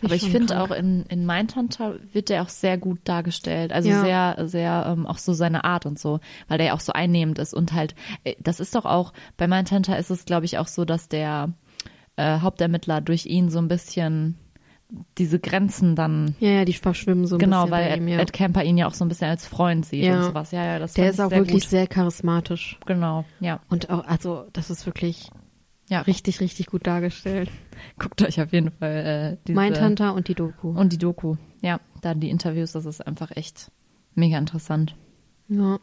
Aber 0.05 0.15
ich 0.15 0.29
finde 0.31 0.61
auch 0.63 0.71
in, 0.71 1.05
in 1.09 1.27
Mindhunter 1.27 1.97
wird 2.13 2.29
der 2.29 2.43
auch 2.43 2.49
sehr 2.49 2.79
gut 2.79 2.99
dargestellt. 3.05 3.73
Also 3.73 3.89
Ja. 3.89 4.01
sehr, 4.01 4.49
sehr, 4.49 4.87
ähm, 4.89 5.07
auch 5.07 5.19
so 5.19 5.33
seine 5.33 5.65
Art 5.65 5.87
und 5.87 5.99
so, 5.99 6.21
weil 6.49 6.59
der 6.59 6.69
ja 6.69 6.75
auch 6.75 6.81
so 6.81 6.93
einnehmend 6.93 7.39
ist 7.39 7.55
und 7.55 7.73
halt, 7.73 7.95
äh, 8.25 8.35
das 8.41 8.61
ist 8.61 8.75
doch 8.75 8.85
auch, 8.85 9.13
bei 9.37 9.47
Mindhunter 9.49 9.99
ist 9.99 10.11
es, 10.11 10.25
glaube 10.25 10.45
ich, 10.47 10.59
auch 10.59 10.67
so, 10.69 10.85
dass 10.85 11.09
der 11.09 11.53
äh, 12.17 12.41
Hauptermittler 12.41 13.01
durch 13.01 13.27
ihn 13.27 13.51
so 13.51 13.59
ein 13.59 13.69
bisschen 13.69 14.37
diese 15.19 15.41
Grenzen 15.41 15.97
dann, 15.97 16.37
Ja, 16.39 16.49
ja, 16.51 16.65
die 16.65 16.73
verschwimmen 16.73 17.27
so 17.27 17.35
ein 17.37 17.39
genau, 17.41 17.65
bisschen 17.65 17.71
weil 17.73 17.85
bei 17.89 17.91
Ed, 17.95 17.97
ihm, 17.99 18.09
ja. 18.09 18.19
Ed 18.21 18.33
Camper 18.33 18.63
ihn 18.63 18.79
ja 18.79 18.87
auch 18.87 18.95
so 18.95 19.05
ein 19.05 19.09
bisschen 19.09 19.29
als 19.29 19.45
Freund 19.47 19.85
sieht 19.85 20.05
Ja. 20.05 20.19
und 20.19 20.25
sowas. 20.25 20.53
Ja, 20.53 20.65
ja, 20.65 20.79
das 20.79 20.93
Der 20.95 21.11
ist 21.11 21.21
auch 21.21 21.29
sehr 21.29 21.39
wirklich 21.39 21.65
gut. 21.65 21.71
sehr 21.71 21.87
charismatisch. 21.89 22.79
Genau, 22.87 23.25
ja. 23.41 23.59
Und 23.69 23.91
auch, 23.91 24.07
also, 24.07 24.45
das 24.53 24.71
ist 24.71 24.87
wirklich 24.87 25.29
Ja, 25.89 26.01
richtig, 26.01 26.41
richtig 26.41 26.67
gut 26.67 26.87
dargestellt. 26.87 27.51
Guckt 27.99 28.21
euch 28.23 28.41
auf 28.41 28.53
jeden 28.53 28.73
Fall 28.73 29.37
äh, 29.37 29.47
diese 29.47 29.59
Mindhunter 29.59 30.15
und 30.15 30.29
die 30.29 30.35
Doku. 30.35 30.71
und 30.71 30.93
die 30.93 30.99
Doku. 30.99 31.37
Ja, 31.63 31.81
da 32.03 32.15
die 32.15 32.31
Interviews, 32.31 32.73
das 32.73 32.87
ist 32.87 33.07
einfach 33.07 33.31
echt 33.37 33.71
mega 34.15 34.37
interessant. 34.39 34.97
Ja. 35.49 35.79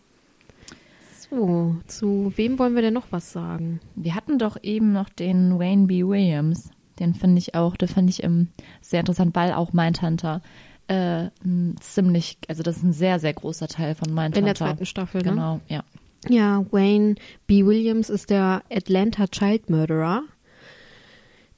So, 1.30 1.78
zu 1.88 2.34
wem 2.36 2.60
wollen 2.60 2.76
wir 2.76 2.82
denn 2.82 2.94
noch 2.94 3.12
was 3.12 3.32
sagen? 3.32 3.80
Wir 3.96 4.14
hatten 4.14 4.38
doch 4.38 4.58
eben 4.62 4.92
noch 4.92 5.10
den 5.10 5.58
Wayne 5.58 5.88
B. 5.88 6.04
Williams. 6.04 6.70
Den 7.00 7.16
finde 7.16 7.40
ich 7.40 7.56
auch, 7.56 7.76
den 7.76 7.88
fand 7.88 8.10
ich 8.10 8.24
ähm, 8.24 8.50
sehr 8.82 9.00
interessant, 9.00 9.36
weil 9.36 9.54
auch 9.54 9.74
Mindhunter 9.74 10.42
äh, 10.88 11.30
ziemlich, 11.80 12.38
also 12.48 12.62
das 12.62 12.78
ist 12.78 12.84
ein 12.84 12.94
sehr, 12.94 13.20
sehr 13.20 13.34
großer 13.34 13.68
Teil 13.68 13.96
von 13.96 14.14
Mindhunter. 14.14 14.40
In 14.40 14.46
der 14.46 14.56
zweiten 14.56 14.86
Staffel, 14.86 15.22
ne? 15.22 15.30
Genau, 15.30 15.60
ja. 15.70 15.84
Ja, 16.30 16.66
Wayne 16.72 17.16
B. 17.48 17.66
Williams 17.66 18.10
ist 18.10 18.30
der 18.30 18.64
Atlanta 18.72 19.28
Child 19.28 19.70
Murderer. 19.70 20.24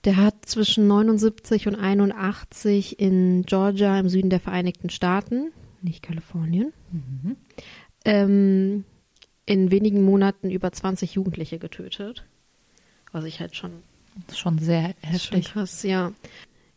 Der 0.04 0.18
hat 0.18 0.46
zwischen 0.46 0.88
79 0.88 1.68
und 1.68 1.76
81 1.76 3.00
in 3.00 3.44
Georgia 3.44 4.00
im 4.00 4.08
Süden 4.08 4.30
der 4.30 4.40
Vereinigten 4.40 4.90
Staaten, 4.92 5.52
nicht 5.82 6.04
Kalifornien, 6.04 6.74
ähm, 8.06 8.86
in 9.48 9.72
wenigen 9.72 10.04
Monaten 10.04 10.52
über 10.52 10.72
20 10.72 11.16
Jugendliche 11.16 11.58
getötet. 11.58 12.24
Was 13.12 13.26
ich 13.26 13.40
halt 13.40 13.56
schon 13.56 13.72
schon 14.34 14.60
sehr 14.60 14.94
Schon 15.02 15.12
heftig. 15.12 15.46
krass, 15.52 15.84
ja. 15.84 16.12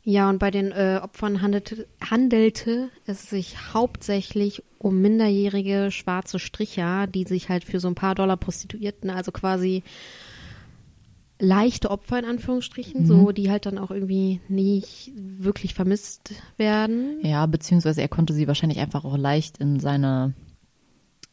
Ja, 0.08 0.30
und 0.30 0.38
bei 0.38 0.50
den 0.50 0.72
äh, 0.72 1.00
Opfern 1.02 1.42
handelte, 1.42 1.86
handelte 2.00 2.88
es 3.04 3.28
sich 3.28 3.74
hauptsächlich 3.74 4.62
um 4.78 5.02
minderjährige 5.02 5.90
schwarze 5.90 6.38
Stricher, 6.38 7.06
die 7.06 7.24
sich 7.24 7.50
halt 7.50 7.62
für 7.62 7.78
so 7.78 7.88
ein 7.88 7.94
paar 7.94 8.14
Dollar 8.14 8.38
prostituierten, 8.38 9.10
also 9.10 9.32
quasi 9.32 9.82
leichte 11.38 11.90
Opfer 11.90 12.20
in 12.20 12.24
Anführungsstrichen, 12.24 13.04
so 13.04 13.32
die 13.32 13.50
halt 13.50 13.66
dann 13.66 13.76
auch 13.76 13.90
irgendwie 13.90 14.40
nicht 14.48 15.12
wirklich 15.14 15.74
vermisst 15.74 16.32
werden. 16.56 17.18
Ja, 17.22 17.44
beziehungsweise 17.44 18.00
er 18.00 18.08
konnte 18.08 18.32
sie 18.32 18.48
wahrscheinlich 18.48 18.78
einfach 18.78 19.04
auch 19.04 19.18
leicht 19.18 19.58
in 19.58 19.78
seine 19.78 20.32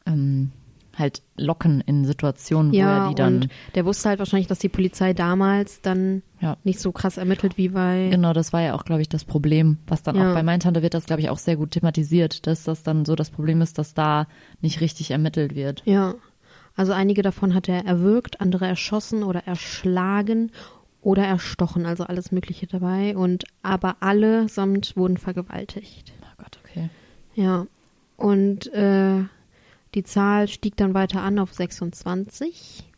ähm, 0.05 0.51
halt 0.97 1.21
locken 1.37 1.81
in 1.81 2.05
Situationen, 2.05 2.71
wo 2.71 2.77
Ja, 2.77 3.03
er 3.05 3.09
die 3.09 3.15
dann 3.15 3.35
und 3.43 3.49
der 3.75 3.85
wusste 3.85 4.09
halt 4.09 4.19
wahrscheinlich, 4.19 4.47
dass 4.47 4.59
die 4.59 4.69
Polizei 4.69 5.13
damals 5.13 5.81
dann 5.81 6.23
ja 6.39 6.57
nicht 6.63 6.79
so 6.79 6.91
krass 6.91 7.17
ermittelt 7.17 7.57
wie 7.57 7.69
bei 7.69 8.07
Genau, 8.11 8.33
das 8.33 8.53
war 8.53 8.61
ja 8.61 8.73
auch, 8.75 8.85
glaube 8.85 9.01
ich, 9.01 9.09
das 9.09 9.25
Problem, 9.25 9.77
was 9.87 10.03
dann 10.03 10.15
Ja. 10.15 10.29
auch 10.29 10.33
bei 10.33 10.43
Mindhunter 10.43 10.81
wird 10.81 10.93
das, 10.93 11.05
glaube 11.05 11.21
ich, 11.21 11.29
auch 11.29 11.37
sehr 11.37 11.57
gut 11.57 11.71
thematisiert, 11.71 12.47
dass 12.47 12.63
das 12.63 12.83
dann 12.83 13.05
so 13.05 13.15
das 13.15 13.29
Problem 13.29 13.61
ist, 13.61 13.77
dass 13.77 13.93
da 13.93 14.27
nicht 14.61 14.79
richtig 14.81 15.11
ermittelt 15.11 15.53
wird. 15.55 15.81
Ja, 15.85 16.15
also 16.77 16.91
einige 16.93 17.21
davon 17.21 17.53
hat 17.53 17.67
er 17.69 17.85
erwürgt, 17.85 18.41
andere 18.41 18.65
erschossen 18.67 19.23
oder 19.23 19.45
erschlagen 19.47 20.51
oder 21.01 21.23
erstochen, 21.23 21.85
also 21.85 22.03
alles 22.05 22.31
Mögliche 22.31 22.67
dabei. 22.67 23.15
Und 23.15 23.43
aber 23.61 23.97
allesamt 24.01 24.95
wurden 24.97 25.17
vergewaltigt. 25.17 26.13
Oh 26.21 26.33
Gott, 26.43 26.57
okay. 26.63 26.89
Ja, 27.35 27.67
und 28.17 28.71
äh, 28.73 29.23
die 29.95 30.03
Zahl 30.03 30.47
stieg 30.47 30.75
dann 30.77 30.93
weiter 30.93 31.21
an 31.21 31.39
auf 31.39 31.53
26. 31.53 32.91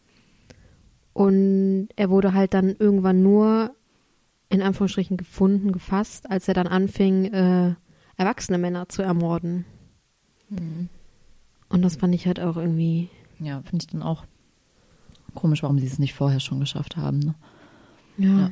Und 1.13 1.89
er 1.95 2.09
wurde 2.09 2.33
halt 2.33 2.53
dann 2.53 2.75
irgendwann 2.77 3.23
nur 3.23 3.71
in 4.49 4.61
Anführungsstrichen 4.61 5.17
gefunden, 5.17 5.71
gefasst, 5.71 6.29
als 6.29 6.47
er 6.47 6.53
dann 6.53 6.67
anfing, 6.67 7.25
äh, 7.33 7.75
erwachsene 8.17 8.57
Männer 8.57 8.87
zu 8.89 9.01
ermorden. 9.01 9.65
Und 11.69 11.81
das 11.81 11.97
fand 11.97 12.15
ich 12.15 12.25
halt 12.27 12.39
auch 12.39 12.55
irgendwie 12.55 13.09
Ja, 13.39 13.61
finde 13.63 13.83
ich 13.83 13.87
dann 13.87 14.01
auch 14.03 14.23
komisch, 15.35 15.61
warum 15.63 15.77
sie 15.79 15.85
es 15.87 15.99
nicht 15.99 16.13
vorher 16.13 16.39
schon 16.39 16.59
geschafft 16.61 16.95
haben. 16.97 17.19
Ne? 17.19 17.35
Ja. 18.17 18.37
Ja. 18.39 18.51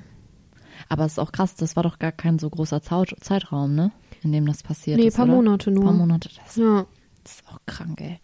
Aber 0.90 1.06
es 1.06 1.14
ist 1.14 1.20
auch 1.20 1.32
krass, 1.32 1.56
das 1.56 1.76
war 1.78 1.84
doch 1.84 1.98
gar 2.00 2.12
kein 2.12 2.38
so 2.38 2.50
großer 2.50 2.82
Zeitraum, 2.82 3.74
ne? 3.76 3.92
In 4.22 4.34
dem 4.34 4.46
das 4.46 4.62
passiert 4.62 5.00
Nee, 5.00 5.08
ist. 5.08 5.16
paar 5.16 5.26
oder? 5.26 5.36
Monate 5.36 5.72
nur. 5.72 5.86
Paar 5.86 5.94
Monate, 5.94 6.30
das, 6.44 6.58
Ja. 6.58 6.86
das 7.24 7.36
ist 7.36 7.48
auch 7.48 7.60
krank, 7.66 8.02
ey. 8.02 8.20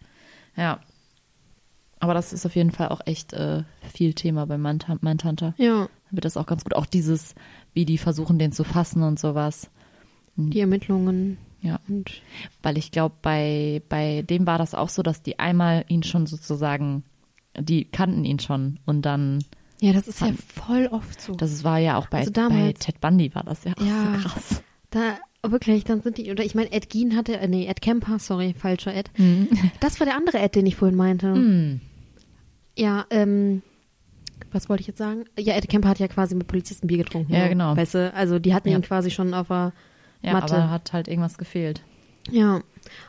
Ja. 0.56 0.80
Aber 2.00 2.14
das 2.14 2.32
ist 2.32 2.44
auf 2.46 2.56
jeden 2.56 2.72
Fall 2.72 2.88
auch 2.88 3.00
echt 3.06 3.32
äh, 3.32 3.62
viel 3.92 4.12
Thema 4.14 4.46
bei 4.46 4.56
Mindhun- 4.56 4.98
Mindhunter. 5.02 5.54
Ja. 5.56 5.84
Da 5.86 5.88
wird 6.16 6.24
das 6.24 6.36
auch 6.36 6.46
ganz 6.46 6.64
gut. 6.64 6.74
Auch 6.74 6.86
dieses, 6.86 7.34
wie 7.74 7.84
die 7.84 7.98
versuchen, 7.98 8.38
den 8.38 8.52
zu 8.52 8.64
fassen 8.64 9.02
und 9.02 9.18
sowas. 9.20 9.70
Die 10.36 10.60
Ermittlungen 10.60 11.38
Ja. 11.60 11.78
und 11.88 12.10
Weil 12.62 12.76
ich 12.78 12.90
glaube, 12.90 13.14
bei, 13.22 13.82
bei 13.88 14.22
dem 14.22 14.46
war 14.46 14.58
das 14.58 14.74
auch 14.74 14.88
so, 14.88 15.02
dass 15.02 15.22
die 15.22 15.38
einmal 15.38 15.84
ihn 15.88 16.02
schon 16.02 16.26
sozusagen, 16.26 17.04
die 17.56 17.84
kannten 17.84 18.24
ihn 18.24 18.38
schon 18.40 18.80
und 18.86 19.02
dann, 19.02 19.44
ja, 19.80 19.92
das 19.92 20.08
ist 20.08 20.20
ja 20.20 20.28
Fand- 20.28 20.40
voll 20.42 20.86
oft 20.90 21.20
so. 21.20 21.34
das 21.34 21.62
war 21.64 21.78
ja 21.78 21.98
auch 21.98 22.08
bei, 22.08 22.18
Also 22.20 22.32
bei 22.32 22.40
damals- 22.40 22.78
Ted 22.80 23.00
Bundy 23.00 23.32
war 23.34 23.44
das 23.44 23.62
ja 23.64 23.74
auch 23.78 23.82
Ja. 23.84 24.14
so 24.22 24.28
krass. 24.28 24.62
Da 24.90 25.18
wirklich, 25.48 25.84
dann 25.84 26.00
sind 26.02 26.18
die 26.18 26.30
oder 26.30 26.44
ich 26.44 26.54
meine 26.54 26.72
Ed 26.72 26.88
Gein 26.90 27.16
hatte 27.16 27.36
äh, 27.38 27.48
nee, 27.48 27.66
Ed 27.66 27.80
Kemper, 27.82 28.18
sorry, 28.18 28.54
falscher 28.56 28.94
Ed. 28.94 29.10
Mhm. 29.18 29.48
Das 29.80 29.98
war 30.00 30.06
der 30.06 30.16
andere 30.16 30.38
Ed, 30.38 30.54
den 30.54 30.66
ich 30.66 30.76
vorhin 30.76 30.96
meinte. 30.96 31.32
Hm. 31.34 31.80
Ja, 32.78 33.06
ähm 33.10 33.62
was 34.50 34.68
wollte 34.68 34.82
ich 34.82 34.86
jetzt 34.86 34.98
sagen? 34.98 35.24
Ja, 35.38 35.54
Ed 35.54 35.68
Kemper 35.68 35.88
hat 35.88 35.98
ja 35.98 36.08
quasi 36.08 36.34
mit 36.34 36.46
Polizisten 36.46 36.86
Bier 36.86 36.98
getrunken. 36.98 37.32
Ja, 37.32 37.44
ne? 37.44 37.48
genau. 37.48 37.74
Weißt 37.76 37.94
du, 37.94 38.12
also 38.12 38.38
die 38.38 38.52
hatten 38.54 38.68
Ja. 38.68 38.76
ihn 38.76 38.82
quasi 38.82 39.10
schon 39.10 39.32
auf 39.34 39.48
der 39.48 39.72
Ja, 40.20 40.32
Mathe. 40.32 40.54
aber 40.56 40.70
hat 40.70 40.92
halt 40.92 41.08
irgendwas 41.08 41.38
gefehlt. 41.38 41.82
Ja. 42.30 42.60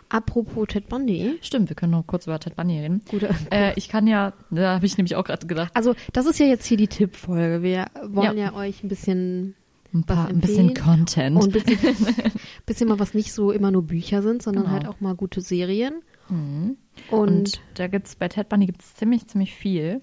Apropos 0.10 0.68
Ted 0.70 0.88
Bundy. 0.88 1.38
Stimmt, 1.42 1.70
wir 1.70 1.76
können 1.76 1.92
noch 1.92 2.08
kurz 2.08 2.28
über 2.28 2.40
Ted 2.40 2.56
Bundy 2.56 2.80
reden. 2.80 3.02
Gute, 3.10 3.30
Äh, 3.52 3.74
ich 3.76 3.90
kann 3.90 4.08
ja, 4.08 4.34
da 4.52 4.76
habe 4.76 4.86
ich 4.86 4.98
nämlich 4.98 5.16
auch 5.16 5.24
gerade 5.24 5.46
gedacht, 5.48 5.72
also, 5.74 5.96
das 6.14 6.26
ist 6.28 6.40
ja 6.40 6.46
jetzt 6.46 6.66
hier 6.66 6.78
die 6.78 6.88
Tippfolge. 6.88 7.62
Wir 7.62 7.88
wollen 8.08 8.38
ja, 8.38 8.54
euch 8.54 8.84
ein 8.84 8.88
bisschen 8.88 9.56
ein, 9.94 10.04
paar, 10.06 10.28
ein 10.28 10.40
bisschen? 10.40 10.74
Content. 10.74 11.38
und 11.42 11.56
ein 11.56 11.64
bisschen, 11.64 11.96
bisschen 12.66 12.88
mal 12.90 13.00
was 13.00 13.14
nicht 13.14 13.32
so 13.34 13.52
immer 13.52 13.72
nur 13.72 13.84
Bücher 13.84 14.22
sind, 14.22 14.42
sondern 14.42 14.64
Genau. 14.66 14.74
halt 14.74 14.88
auch 14.88 15.00
mal 15.02 15.16
gute 15.16 15.42
Serien. 15.42 16.02
Mhm. 16.30 16.78
Und, 17.12 17.20
Und 17.30 17.62
da 17.76 17.88
gibt's 17.88 18.16
bei 18.16 18.28
Ted 18.28 18.50
Bundy 18.50 18.66
gibt's 18.66 18.96
ziemlich, 18.96 19.28
ziemlich 19.28 19.54
viel. 19.54 20.02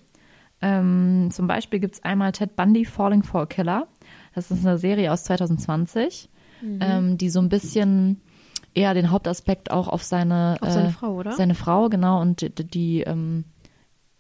Ähm, 0.63 1.29
zum 1.33 1.47
Beispiel 1.47 1.81
gibt's 1.81 2.05
einmal 2.05 2.33
Ted 2.33 2.55
Bundy 2.57 2.85
Falling 2.85 3.23
for 3.23 3.43
a 3.43 3.47
Killer. 3.47 3.89
Das 4.35 4.51
ist 4.51 4.65
eine 4.67 4.79
Serie 4.79 5.13
aus 5.13 5.25
2020, 5.25 6.29
Mhm. 6.63 6.79
ähm, 6.83 7.19
die 7.19 7.31
so 7.31 7.41
ein 7.41 7.49
bisschen 7.49 8.21
eher 8.75 8.93
den 8.95 9.11
Hauptaspekt 9.11 9.71
auch 9.71 9.89
auf 9.89 10.03
seine, 10.03 10.59
Auf 10.61 10.71
seine 10.71 10.91
Frau, 10.91 11.15
oder? 11.15 11.33
Seine 11.33 11.55
Frau, 11.55 11.89
genau. 11.89 12.21
Und 12.21 12.43
die, 12.43 12.51
die 12.67 13.01
ähm, 13.01 13.45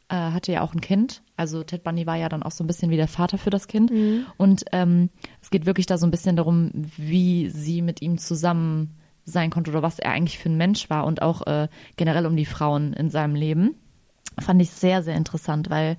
äh, 0.09 0.15
hatte 0.17 0.51
ja 0.53 0.63
auch 0.63 0.73
ein 0.75 0.81
Kind. 0.81 1.23
Also 1.41 1.63
Ted 1.63 1.83
Bundy 1.83 2.07
war 2.07 2.17
ja 2.17 2.29
dann 2.29 2.43
auch 2.43 2.51
so 2.51 2.63
ein 2.63 2.67
bisschen 2.67 2.91
wie 2.91 2.97
der 2.97 3.09
Vater 3.09 3.39
für 3.39 3.49
das 3.49 3.67
Kind. 3.67 3.91
Mhm. 3.91 4.27
Und 4.37 4.65
ähm, 4.73 5.09
es 5.41 5.49
geht 5.49 5.65
wirklich 5.65 5.87
da 5.87 5.97
so 5.97 6.07
ein 6.07 6.11
bisschen 6.11 6.37
darum, 6.37 6.71
wie 6.75 7.49
sie 7.49 7.81
mit 7.81 8.03
ihm 8.03 8.19
zusammen 8.19 8.99
sein 9.25 9.49
konnte 9.49 9.71
oder 9.71 9.83
was 9.83 9.99
er 9.99 10.11
eigentlich 10.11 10.39
für 10.39 10.51
ein 10.51 10.59
Mensch 10.59 10.91
war 10.91 11.07
und 11.07 11.23
auch 11.23 11.47
äh, 11.47 11.69
generell 11.97 12.27
um 12.27 12.37
die 12.37 12.45
Frauen 12.45 12.93
in 12.93 13.09
seinem 13.09 13.35
Leben. 13.35 13.75
Fand 14.39 14.61
ich 14.61 14.71
sehr, 14.71 15.03
sehr 15.03 15.17
interessant, 15.17 15.71
weil 15.71 15.97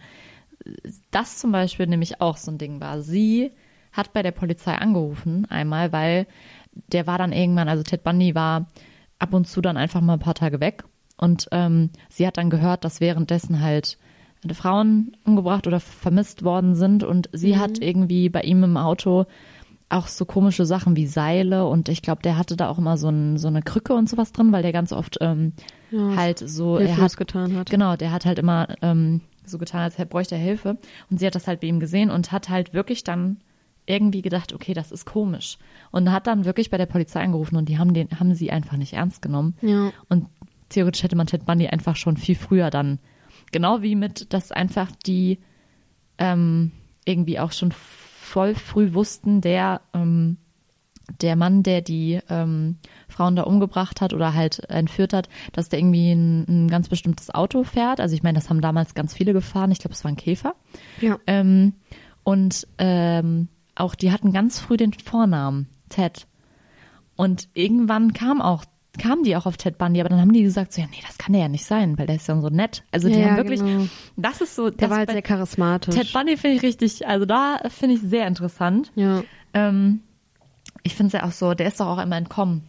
das 1.09 1.39
zum 1.39 1.51
Beispiel 1.51 1.87
nämlich 1.87 2.21
auch 2.21 2.37
so 2.37 2.51
ein 2.51 2.59
Ding 2.59 2.79
war. 2.79 3.01
Sie 3.01 3.51
hat 3.91 4.13
bei 4.13 4.21
der 4.21 4.31
Polizei 4.31 4.75
angerufen 4.75 5.45
einmal, 5.49 5.91
weil 5.91 6.27
der 6.91 7.07
war 7.07 7.17
dann 7.17 7.33
irgendwann, 7.33 7.67
also 7.67 7.81
Ted 7.81 8.03
Bundy 8.03 8.35
war 8.35 8.67
ab 9.17 9.33
und 9.33 9.47
zu 9.47 9.59
dann 9.59 9.75
einfach 9.75 10.01
mal 10.01 10.13
ein 10.13 10.19
paar 10.19 10.35
Tage 10.35 10.59
weg 10.59 10.83
und 11.17 11.47
ähm, 11.51 11.89
sie 12.09 12.27
hat 12.27 12.37
dann 12.37 12.51
gehört, 12.51 12.85
dass 12.85 13.01
währenddessen 13.01 13.59
halt 13.59 13.97
Frauen 14.53 15.15
umgebracht 15.23 15.67
oder 15.67 15.79
vermisst 15.79 16.43
worden 16.43 16.75
sind 16.75 17.03
und 17.03 17.29
sie 17.31 17.57
hat 17.57 17.79
irgendwie 17.79 18.29
bei 18.29 18.41
ihm 18.41 18.63
im 18.63 18.77
Auto 18.77 19.25
auch 19.89 20.07
so 20.07 20.25
komische 20.25 20.65
Sachen 20.65 20.95
wie 20.95 21.05
Seile 21.05 21.67
und 21.67 21.89
ich 21.89 22.01
glaube, 22.01 22.21
der 22.21 22.37
hatte 22.37 22.55
da 22.55 22.69
auch 22.69 22.77
immer 22.77 22.97
so, 22.97 23.09
ein, 23.09 23.37
so 23.37 23.47
eine 23.47 23.61
Krücke 23.61 23.93
und 23.93 24.09
sowas 24.09 24.31
drin, 24.31 24.51
weil 24.51 24.63
der 24.63 24.71
ganz 24.71 24.93
oft 24.93 25.17
ähm, 25.21 25.53
Ja, 25.91 26.15
halt 26.15 26.39
so, 26.39 26.77
er 26.77 26.97
hat 26.97 27.17
getan 27.17 27.55
hat. 27.57 27.69
Genau, 27.69 27.95
der 27.97 28.11
hat 28.11 28.25
halt 28.25 28.39
immer 28.39 28.69
ähm, 28.81 29.21
so 29.45 29.57
getan, 29.57 29.81
als 29.81 29.95
bräuchte 29.95 30.35
er 30.35 30.41
Hilfe. 30.41 30.77
Und 31.09 31.19
sie 31.19 31.27
hat 31.27 31.35
das 31.35 31.47
halt 31.47 31.59
bei 31.59 31.67
ihm 31.67 31.79
gesehen 31.79 32.09
und 32.09 32.31
hat 32.31 32.49
halt 32.49 32.73
wirklich 32.73 33.03
dann 33.03 33.37
irgendwie 33.85 34.21
gedacht, 34.21 34.53
okay, 34.53 34.73
das 34.73 34.91
ist 34.91 35.05
komisch. 35.05 35.57
Und 35.91 36.11
hat 36.11 36.27
dann 36.27 36.45
wirklich 36.45 36.69
bei 36.69 36.77
der 36.77 36.85
Polizei 36.85 37.21
angerufen 37.21 37.57
und 37.57 37.67
die 37.67 37.77
haben 37.77 37.93
den, 37.93 38.07
haben 38.19 38.33
sie 38.33 38.51
einfach 38.51 38.77
nicht 38.77 38.93
ernst 38.93 39.21
genommen. 39.21 39.55
Ja. 39.61 39.91
Und 40.07 40.27
theoretisch 40.69 41.03
hätte 41.03 41.15
man 41.15 41.27
Ted 41.27 41.45
Bundy 41.45 41.67
einfach 41.67 41.95
schon 41.95 42.15
viel 42.17 42.35
früher 42.35 42.69
dann, 42.69 42.99
genau 43.51 43.81
wie 43.81 43.95
mit, 43.95 44.33
dass 44.33 44.51
einfach 44.51 44.91
die 45.05 45.39
ähm, 46.17 46.71
irgendwie 47.05 47.39
auch 47.39 47.51
schon 47.51 47.71
voll 47.71 48.55
früh 48.55 48.93
wussten, 48.93 49.41
der 49.41 49.81
ähm, 49.93 50.37
der 51.19 51.35
Mann, 51.35 51.63
der 51.63 51.81
die 51.81 52.19
ähm, 52.29 52.77
Frauen 53.09 53.35
da 53.35 53.43
umgebracht 53.43 54.01
hat 54.01 54.13
oder 54.13 54.33
halt 54.33 54.59
entführt 54.69 55.13
hat, 55.13 55.29
dass 55.51 55.69
der 55.69 55.79
irgendwie 55.79 56.11
ein, 56.11 56.45
ein 56.47 56.67
ganz 56.69 56.87
bestimmtes 56.87 57.33
Auto 57.33 57.63
fährt. 57.63 57.99
Also 57.99 58.15
ich 58.15 58.23
meine, 58.23 58.37
das 58.37 58.49
haben 58.49 58.61
damals 58.61 58.93
ganz 58.93 59.13
viele 59.13 59.33
gefahren. 59.33 59.71
Ich 59.71 59.79
glaube, 59.79 59.93
es 59.93 60.03
war 60.03 60.11
ein 60.11 60.17
Käfer. 60.17 60.55
Ja. 61.01 61.19
Ähm, 61.27 61.73
und 62.23 62.67
ähm, 62.77 63.49
auch 63.75 63.95
die 63.95 64.11
hatten 64.11 64.31
ganz 64.31 64.59
früh 64.59 64.77
den 64.77 64.93
Vornamen 64.93 65.67
Ted. 65.89 66.27
Und 67.15 67.49
irgendwann 67.53 68.13
kam 68.13 68.41
auch 68.41 68.63
kamen 68.97 69.23
die 69.23 69.35
auch 69.35 69.45
auf 69.45 69.57
Ted 69.57 69.77
Bundy, 69.77 69.99
aber 70.01 70.09
dann 70.09 70.19
haben 70.19 70.33
die 70.33 70.43
gesagt, 70.43 70.73
so 70.73 70.81
ja, 70.81 70.87
nee, 70.91 70.97
das 71.07 71.17
kann 71.17 71.33
der 71.33 71.43
ja 71.43 71.47
nicht 71.49 71.65
sein, 71.65 71.97
weil 71.97 72.07
der 72.07 72.17
ist 72.17 72.27
ja 72.27 72.39
so 72.39 72.49
nett. 72.49 72.83
Also 72.91 73.07
die 73.07 73.15
Ja, 73.19 73.29
haben 73.31 73.37
wirklich, 73.37 73.61
genau. 73.61 73.87
das 74.17 74.41
ist 74.41 74.55
so, 74.55 74.69
Der 74.69 74.77
das 74.79 74.89
war 74.89 74.97
halt 74.97 75.11
sehr 75.11 75.21
charismatisch. 75.21 75.95
Ted 75.95 76.11
Bundy 76.11 76.35
finde 76.37 76.57
ich 76.57 76.63
richtig, 76.63 77.07
also 77.07 77.25
da 77.25 77.59
finde 77.69 77.95
ich 77.95 78.01
sehr 78.01 78.27
interessant. 78.27 78.91
ja. 78.95 79.23
Ähm, 79.53 80.01
ich 80.83 80.95
finde 80.95 81.07
es 81.07 81.21
ja 81.21 81.27
auch 81.27 81.31
so, 81.31 81.53
der 81.53 81.67
ist 81.67 81.79
doch 81.79 81.85
auch 81.87 81.97
einmal 81.99 82.17
entkommen. 82.19 82.63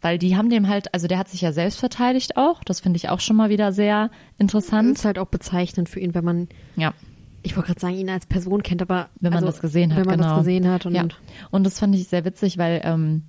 Weil 0.00 0.18
die 0.18 0.36
haben 0.36 0.48
dem 0.50 0.68
halt, 0.68 0.94
also 0.94 1.06
der 1.08 1.18
hat 1.18 1.28
sich 1.28 1.40
ja 1.42 1.52
selbst 1.52 1.78
verteidigt 1.80 2.36
auch. 2.36 2.62
Das 2.64 2.80
finde 2.80 2.96
ich 2.96 3.08
auch 3.10 3.20
schon 3.20 3.36
mal 3.36 3.50
wieder 3.50 3.72
sehr 3.72 4.10
interessant. 4.38 4.96
Ist 4.96 5.04
halt 5.04 5.18
auch 5.18 5.26
bezeichnend 5.26 5.88
für 5.88 6.00
ihn, 6.00 6.14
wenn 6.14 6.24
man, 6.24 6.48
Ja. 6.76 6.94
ich 7.42 7.54
wollte 7.56 7.68
gerade 7.68 7.80
sagen, 7.80 7.94
ihn 7.96 8.08
als 8.08 8.24
Person 8.26 8.62
kennt, 8.62 8.80
aber 8.82 9.08
Wenn 9.20 9.32
man 9.32 9.38
also, 9.44 9.46
das 9.48 9.60
gesehen 9.60 9.92
hat, 9.92 9.98
wenn 10.00 10.06
man 10.06 10.18
genau. 10.20 10.30
das 10.30 10.38
gesehen 10.38 10.68
hat 10.70 10.86
und 10.86 10.94
ja. 10.94 11.06
Und 11.50 11.64
das 11.64 11.78
fand 11.78 11.94
ich 11.94 12.08
sehr 12.08 12.24
witzig, 12.24 12.56
weil 12.56 12.80
ähm, 12.84 13.24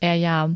er 0.00 0.14
ja, 0.14 0.50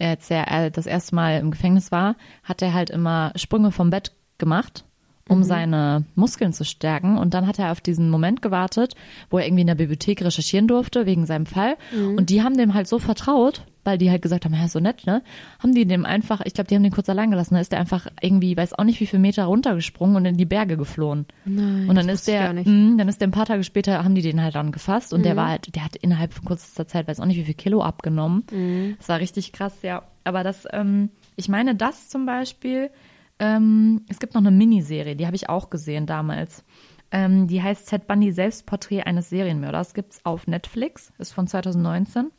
als 0.00 0.30
er 0.30 0.50
äh, 0.50 0.70
das 0.70 0.86
erste 0.86 1.14
Mal 1.14 1.38
im 1.38 1.50
Gefängnis 1.50 1.92
war, 1.92 2.16
hat 2.42 2.62
er 2.62 2.74
halt 2.74 2.90
immer 2.90 3.32
Sprünge 3.36 3.70
vom 3.70 3.90
Bett 3.90 4.12
gemacht, 4.38 4.84
um 5.28 5.38
Mhm. 5.38 5.44
seine 5.44 6.04
Muskeln 6.14 6.52
zu 6.52 6.64
stärken. 6.64 7.18
Und 7.18 7.34
dann 7.34 7.46
hat 7.46 7.58
er 7.58 7.70
auf 7.72 7.80
diesen 7.80 8.10
Moment 8.10 8.42
gewartet, 8.42 8.94
wo 9.28 9.38
er 9.38 9.46
irgendwie 9.46 9.60
in 9.62 9.66
der 9.66 9.74
Bibliothek 9.74 10.22
recherchieren 10.24 10.66
durfte 10.66 11.06
wegen 11.06 11.26
seinem 11.26 11.46
Fall. 11.46 11.76
Mhm. 11.94 12.16
Und 12.16 12.30
die 12.30 12.42
haben 12.42 12.56
dem 12.56 12.74
halt 12.74 12.88
so 12.88 12.98
vertraut, 12.98 13.66
weil 13.84 13.98
die 13.98 14.10
halt 14.10 14.22
gesagt 14.22 14.44
haben, 14.44 14.54
ja, 14.54 14.68
so 14.68 14.78
nett, 14.80 15.06
ne? 15.06 15.22
Haben 15.58 15.74
die 15.74 15.86
dem 15.86 16.04
einfach, 16.04 16.40
ich 16.44 16.54
glaube, 16.54 16.68
die 16.68 16.74
haben 16.74 16.82
den 16.82 16.92
kurz 16.92 17.08
allein 17.08 17.30
gelassen. 17.30 17.54
Da 17.54 17.60
ist 17.60 17.72
der 17.72 17.80
einfach 17.80 18.06
irgendwie, 18.20 18.56
weiß 18.56 18.74
auch 18.78 18.84
nicht, 18.84 19.00
wie 19.00 19.06
viele 19.06 19.20
Meter 19.20 19.44
runtergesprungen 19.44 20.16
und 20.16 20.24
in 20.26 20.36
die 20.36 20.44
Berge 20.44 20.76
geflohen. 20.76 21.26
Nein, 21.44 21.88
und 21.88 21.94
dann 21.96 22.06
das 22.08 22.20
ist 22.20 22.28
der, 22.28 22.44
gar 22.44 22.52
nicht. 22.52 22.66
mh, 22.66 22.96
dann 22.98 23.08
ist 23.08 23.20
der 23.20 23.28
ein 23.28 23.32
paar 23.32 23.46
Tage 23.46 23.64
später, 23.64 24.04
haben 24.04 24.14
die 24.14 24.22
den 24.22 24.42
halt 24.42 24.54
dann 24.54 24.72
gefasst 24.72 25.12
und 25.12 25.24
der 25.24 25.32
Mhm. 25.34 25.38
war 25.38 25.48
halt, 25.48 25.74
der 25.74 25.84
hat 25.84 25.96
innerhalb 25.96 26.32
von 26.34 26.44
kurzer 26.44 26.86
Zeit, 26.86 27.08
weiß 27.08 27.20
auch 27.20 27.24
nicht, 27.26 27.38
wie 27.38 27.44
viel 27.44 27.54
Kilo 27.54 27.82
abgenommen. 27.82 28.44
Mhm. 28.52 28.96
Das 28.98 29.08
war 29.08 29.18
richtig 29.20 29.52
krass, 29.52 29.74
ja. 29.82 30.02
Aber 30.24 30.44
das, 30.44 30.66
ähm, 30.72 31.10
ich 31.36 31.48
meine, 31.48 31.74
das 31.74 32.08
zum 32.10 32.26
Beispiel, 32.26 32.90
ähm, 33.38 34.02
es 34.08 34.18
gibt 34.18 34.34
noch 34.34 34.42
eine 34.42 34.50
Miniserie, 34.50 35.16
die 35.16 35.24
habe 35.26 35.36
ich 35.36 35.48
auch 35.48 35.70
gesehen 35.70 36.04
damals. 36.06 36.64
Ähm, 37.12 37.48
die 37.48 37.60
heißt 37.62 37.88
Ted 37.88 38.06
Bundy 38.06 38.30
Selbstporträt 38.30 39.02
eines 39.02 39.30
Serienmörders. 39.30 39.94
Gibt's 39.94 40.24
auf 40.24 40.46
Netflix, 40.46 41.12
ist 41.18 41.32
von 41.32 41.46
2019. 41.48 42.30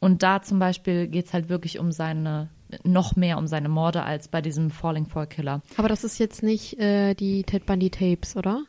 Und 0.00 0.22
da 0.22 0.42
zum 0.42 0.58
Beispiel 0.58 1.06
geht's 1.06 1.32
halt 1.32 1.48
wirklich 1.48 1.78
um 1.78 1.92
seine, 1.92 2.48
noch 2.84 3.16
mehr 3.16 3.38
um 3.38 3.46
seine 3.46 3.68
Morde 3.68 4.02
als 4.02 4.28
bei 4.28 4.40
diesem 4.40 4.70
Falling 4.70 5.06
for 5.06 5.22
a 5.22 5.26
Killer. 5.26 5.62
Aber 5.76 5.88
das 5.88 6.04
ist 6.04 6.18
jetzt 6.18 6.42
nicht 6.42 6.78
äh, 6.78 7.14
die 7.14 7.44
Ted 7.44 7.66
Bundy 7.66 7.90
Tapes, 7.90 8.36
oder? 8.36 8.64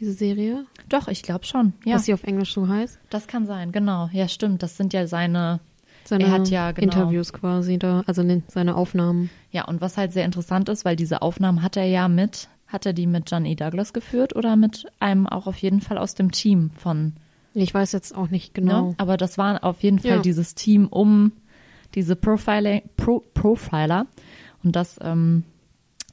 Diese 0.00 0.12
Serie, 0.12 0.64
Doch, 0.88 1.08
ich 1.08 1.22
glaube 1.22 1.44
schon. 1.44 1.72
Ja, 1.84 1.96
was 1.96 2.04
sie 2.04 2.14
auf 2.14 2.22
Englisch 2.22 2.54
so 2.54 2.68
heißt. 2.68 2.98
das 3.10 3.26
kann 3.26 3.46
sein, 3.46 3.72
genau. 3.72 4.08
Ja, 4.12 4.28
stimmt. 4.28 4.62
Das 4.62 4.76
sind 4.76 4.92
ja 4.92 5.06
seine, 5.08 5.60
Seine 6.08 6.24
Er 6.24 6.30
hat 6.30 6.48
ja, 6.48 6.72
genau. 6.72 6.84
Interviews 6.84 7.34
quasi 7.34 7.78
da, 7.78 8.02
also 8.06 8.22
ne, 8.22 8.42
seine 8.48 8.76
Aufnahmen. 8.76 9.28
Ja, 9.50 9.66
und 9.66 9.82
was 9.82 9.98
halt 9.98 10.12
sehr 10.12 10.24
interessant 10.24 10.70
ist, 10.70 10.86
weil 10.86 10.96
diese 10.96 11.20
Aufnahmen 11.20 11.62
hat 11.62 11.76
er 11.76 11.84
ja 11.84 12.08
mit, 12.08 12.48
hat 12.66 12.86
er 12.86 12.94
die 12.94 13.06
mit 13.06 13.30
John 13.30 13.44
E. 13.44 13.54
Douglas 13.54 13.92
geführt 13.92 14.34
oder 14.34 14.56
mit 14.56 14.86
einem 15.00 15.26
auch 15.26 15.46
auf 15.46 15.58
jeden 15.58 15.82
Fall 15.82 15.98
aus 15.98 16.14
dem 16.14 16.32
Team 16.32 16.70
von, 16.70 17.12
Ich 17.60 17.74
weiß 17.74 17.92
jetzt 17.92 18.14
auch 18.16 18.28
nicht 18.30 18.54
genau. 18.54 18.88
ne? 18.90 18.94
Aber 18.98 19.16
das 19.16 19.38
war 19.38 19.64
auf 19.64 19.82
jeden 19.82 19.98
Fall 19.98 20.10
Ja. 20.16 20.18
dieses 20.18 20.54
Team 20.54 20.86
um 20.88 21.32
diese 21.94 22.16
Profiler, 22.16 22.82
Pro, 22.96 23.20
Profiler. 23.34 24.06
Und 24.62 24.76
das, 24.76 24.98
ähm, 25.02 25.44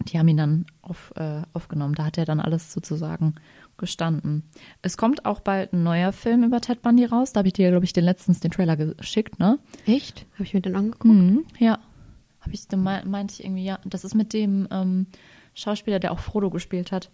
die 0.08 0.18
haben 0.20 0.28
ihn 0.28 0.38
dann 0.38 0.66
auf, 0.82 1.14
äh, 1.16 1.42
aufgenommen. 1.54 1.96
Da 1.96 2.06
hat 2.06 2.18
er 2.18 2.26
dann 2.26 2.40
alles 2.40 2.72
sozusagen 2.72 3.36
gestanden. 3.78 4.44
Es 4.82 4.96
kommt 4.98 5.26
auch 5.26 5.42
bald 5.42 5.74
ein 5.74 5.84
neuer 5.84 6.14
Film 6.14 6.44
über 6.44 6.62
Ted 6.62 6.82
Bundy 6.82 7.06
raus. 7.06 7.34
Da 7.34 7.40
habe 7.40 7.48
ich 7.50 7.54
dir, 7.54 7.70
glaube 7.72 7.86
ich, 7.86 7.92
den 7.94 8.06
letztens 8.06 8.40
den 8.40 8.52
Trailer 8.52 8.78
geschickt, 8.78 9.38
ne? 9.40 9.60
Echt? 9.86 10.26
Habe 10.36 10.44
ich 10.44 10.54
mir 10.54 10.62
den 10.62 10.76
angeguckt? 10.76 11.06
Mhm, 11.14 11.46
ja. 11.60 11.80
Habe 12.40 12.54
ich, 12.54 12.68
da 12.68 12.78
mei- 12.78 13.04
meinte 13.04 13.34
ich 13.34 13.44
irgendwie, 13.44 13.66
ja. 13.66 13.80
Das 13.86 14.04
ist 14.06 14.16
mit 14.16 14.32
dem 14.32 14.68
ähm, 14.72 15.08
Schauspieler, 15.56 16.00
der 16.00 16.12
auch 16.14 16.20
Frodo 16.20 16.50
gespielt 16.50 16.92
hat. 16.94 17.10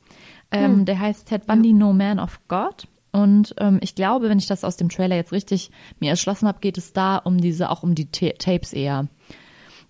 Ähm, 0.52 0.72
Hm. 0.78 0.86
Der 0.86 1.00
heißt 1.00 1.28
Ted 1.30 1.48
Bundy, 1.48 1.74
No 1.74 1.94
Man 1.94 2.20
of 2.20 2.40
God. 2.48 2.88
Und 3.12 3.53
ähm, 3.57 3.80
ich 3.82 3.95
glaube, 3.95 4.30
wenn 4.30 4.38
ich 4.39 4.47
das 4.47 4.64
aus 4.64 4.78
dem 4.78 4.89
Trailer 4.89 5.16
jetzt 5.18 5.32
richtig 5.34 5.72
mir 5.99 6.09
erschlossen 6.12 6.47
habe, 6.47 6.59
geht 6.62 6.78
es 6.78 6.93
da 6.93 7.18
um 7.18 7.38
diese, 7.39 7.70
auch 7.70 7.84
um 7.84 7.93
die 7.95 8.09
Ta 8.09 8.30
Tapes 8.38 8.72
eher. 8.74 9.07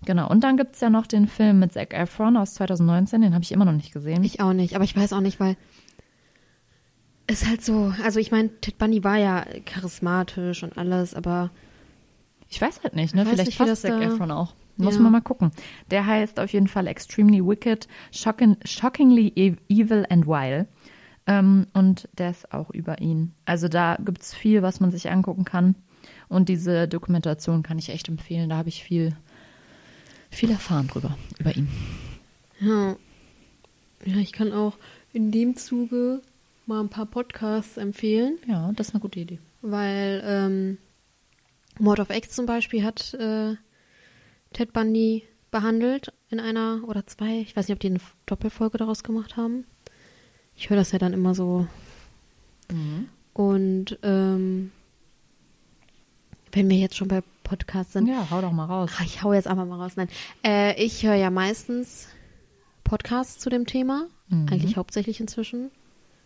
Genau. 0.04 0.28
Und 0.28 0.42
dann 0.42 0.56
gibt's 0.56 0.80
ja 0.80 0.90
noch 0.90 1.06
den 1.06 1.28
Film 1.28 1.60
mit 1.60 1.72
Zac 1.72 1.94
Efron 1.94 2.36
aus 2.36 2.54
2019, 2.54 3.20
den 3.22 3.34
habe 3.34 3.44
ich 3.44 3.52
immer 3.52 3.64
noch 3.64 3.72
nicht 3.72 3.92
gesehen. 3.92 4.24
Ich 4.24 4.40
auch 4.40 4.52
nicht, 4.52 4.74
aber 4.74 4.82
ich 4.84 4.96
weiß 4.96 5.12
auch 5.12 5.20
nicht, 5.20 5.38
weil 5.38 5.56
es 7.28 7.46
halt 7.46 7.64
so, 7.64 7.92
also 8.04 8.18
ich 8.18 8.32
meine, 8.32 8.48
Ted 8.60 8.78
Bundy 8.78 9.04
war 9.04 9.16
ja 9.16 9.44
charismatisch 9.64 10.62
und 10.64 10.76
alles, 10.76 11.14
aber 11.14 11.50
Ich 12.48 12.60
weiß 12.60 12.82
halt 12.82 12.94
nicht, 12.96 13.14
ne? 13.14 13.24
Vielleicht 13.24 13.46
nicht, 13.46 13.58
passt 13.58 13.70
das 13.70 13.80
Zac 13.82 14.02
Efron 14.02 14.30
auch. 14.30 14.54
Muss 14.76 14.96
Ja. 14.96 15.00
man 15.02 15.12
mal 15.12 15.20
gucken. 15.22 15.52
Der 15.90 16.04
heißt 16.06 16.40
auf 16.40 16.52
jeden 16.52 16.66
Fall 16.66 16.86
Extremely 16.86 17.42
Wicked, 17.46 17.86
shocking, 18.10 18.56
Shockingly 18.64 19.32
e- 19.36 19.56
Evil 19.68 20.04
and 20.10 20.26
Vile. 20.26 20.66
Ähm, 21.38 21.66
und 21.72 22.08
ist 22.18 22.52
auch 22.52 22.70
über 22.70 23.00
ihn. 23.00 23.32
Also 23.44 23.68
da 23.68 23.96
gibt's 24.04 24.34
viel, 24.34 24.62
was 24.62 24.80
man 24.80 24.90
sich 24.90 25.10
angucken 25.10 25.44
kann. 25.44 25.74
Und 26.28 26.48
diese 26.48 26.88
Dokumentation 26.88 27.62
kann 27.62 27.78
ich 27.78 27.88
echt 27.90 28.08
empfehlen. 28.08 28.48
Da 28.48 28.56
habe 28.56 28.68
ich 28.68 28.82
viel, 28.82 29.14
viel 30.30 30.50
erfahren 30.50 30.88
drüber, 30.88 31.16
über 31.38 31.54
ihn. 31.56 31.68
ja. 32.60 32.96
Ja, 34.04 34.16
ich 34.16 34.32
kann 34.32 34.52
auch 34.52 34.78
in 35.12 35.30
dem 35.30 35.54
Zuge 35.56 36.22
mal 36.66 36.80
ein 36.80 36.88
paar 36.88 37.06
Podcasts 37.06 37.76
empfehlen, 37.76 38.38
Ja, 38.48 38.72
das 38.74 38.88
ist 38.88 38.94
eine 38.94 39.00
gute 39.00 39.20
Idee. 39.20 39.38
weil 39.60 40.20
ähm, 40.26 40.78
Mord 41.78 42.00
of 42.00 42.10
X 42.10 42.30
zum 42.30 42.46
Beispiel 42.46 42.82
hat 42.82 43.14
äh, 43.14 43.54
Ted 44.52 44.72
Bundy 44.72 45.22
behandelt 45.52 46.12
in 46.30 46.40
einer 46.40 46.82
oder 46.88 47.06
zwei, 47.06 47.42
ich 47.42 47.54
weiß 47.54 47.68
nicht, 47.68 47.76
ob 47.76 47.80
die 47.80 47.88
eine 47.88 48.00
Doppelfolge 48.26 48.76
daraus 48.78 49.04
gemacht 49.04 49.36
haben. 49.36 49.64
Ich 50.56 50.70
höre 50.70 50.76
das 50.76 50.92
ja 50.92 50.98
dann 50.98 51.12
immer 51.12 51.34
so 51.34 51.66
Und 53.34 53.98
ähm, 54.02 54.70
wenn 56.52 56.68
wir 56.70 56.76
jetzt 56.76 56.96
schon 56.96 57.08
bei 57.08 57.22
Podcasts 57.44 57.92
sind, 57.94 58.06
Ja, 58.06 58.28
hau 58.30 58.40
doch 58.40 58.52
mal 58.52 58.64
raus. 58.66 58.90
ach, 58.94 59.04
ich 59.04 59.22
hau 59.22 59.32
jetzt 59.32 59.46
einfach 59.48 59.66
mal 59.66 59.80
raus. 59.80 59.92
Nein, 59.96 60.08
äh, 60.46 60.74
ich 60.82 61.02
höre 61.04 61.14
ja 61.16 61.30
meistens 61.30 62.08
Podcasts 62.84 63.38
zu 63.38 63.50
dem 63.50 63.66
Thema, 63.66 64.06
Mhm. 64.28 64.48
eigentlich 64.50 64.76
hauptsächlich 64.76 65.20
inzwischen. 65.20 65.70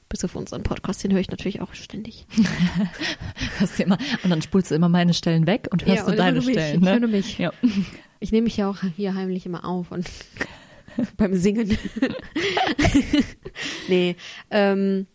Bis 0.08 0.24
auf 0.24 0.36
unseren 0.36 0.62
Podcast, 0.62 1.02
den 1.02 1.10
höre 1.12 1.18
ich 1.20 1.30
natürlich 1.30 1.60
auch 1.60 1.74
ständig. 1.74 2.26
Du 3.76 3.82
immer, 3.82 3.98
und 4.22 4.30
dann 4.30 4.40
spulst 4.42 4.70
du 4.70 4.74
immer 4.76 4.88
meine 4.88 5.14
Stellen 5.14 5.46
weg 5.46 5.66
und 5.72 5.84
hörst 5.84 5.98
Ja, 5.98 6.04
du 6.04 6.10
und 6.12 6.18
deine 6.18 6.36
nur 6.38 6.44
mich. 6.46 6.54
Stellen. 6.54 6.76
Ich 6.76 6.80
Ne? 6.84 7.00
höre 7.00 7.08
mich. 7.08 7.38
Ja. 7.38 7.52
Ich 8.20 8.30
nehme 8.32 8.44
mich 8.44 8.56
ja 8.56 8.68
auch 8.70 8.78
hier 8.96 9.14
heimlich 9.14 9.46
immer 9.46 9.64
auf 9.64 9.90
und 9.90 10.08
beim 11.16 11.34
Singen. 11.34 11.76
nee, 13.88 14.16
ähm, 14.50 15.06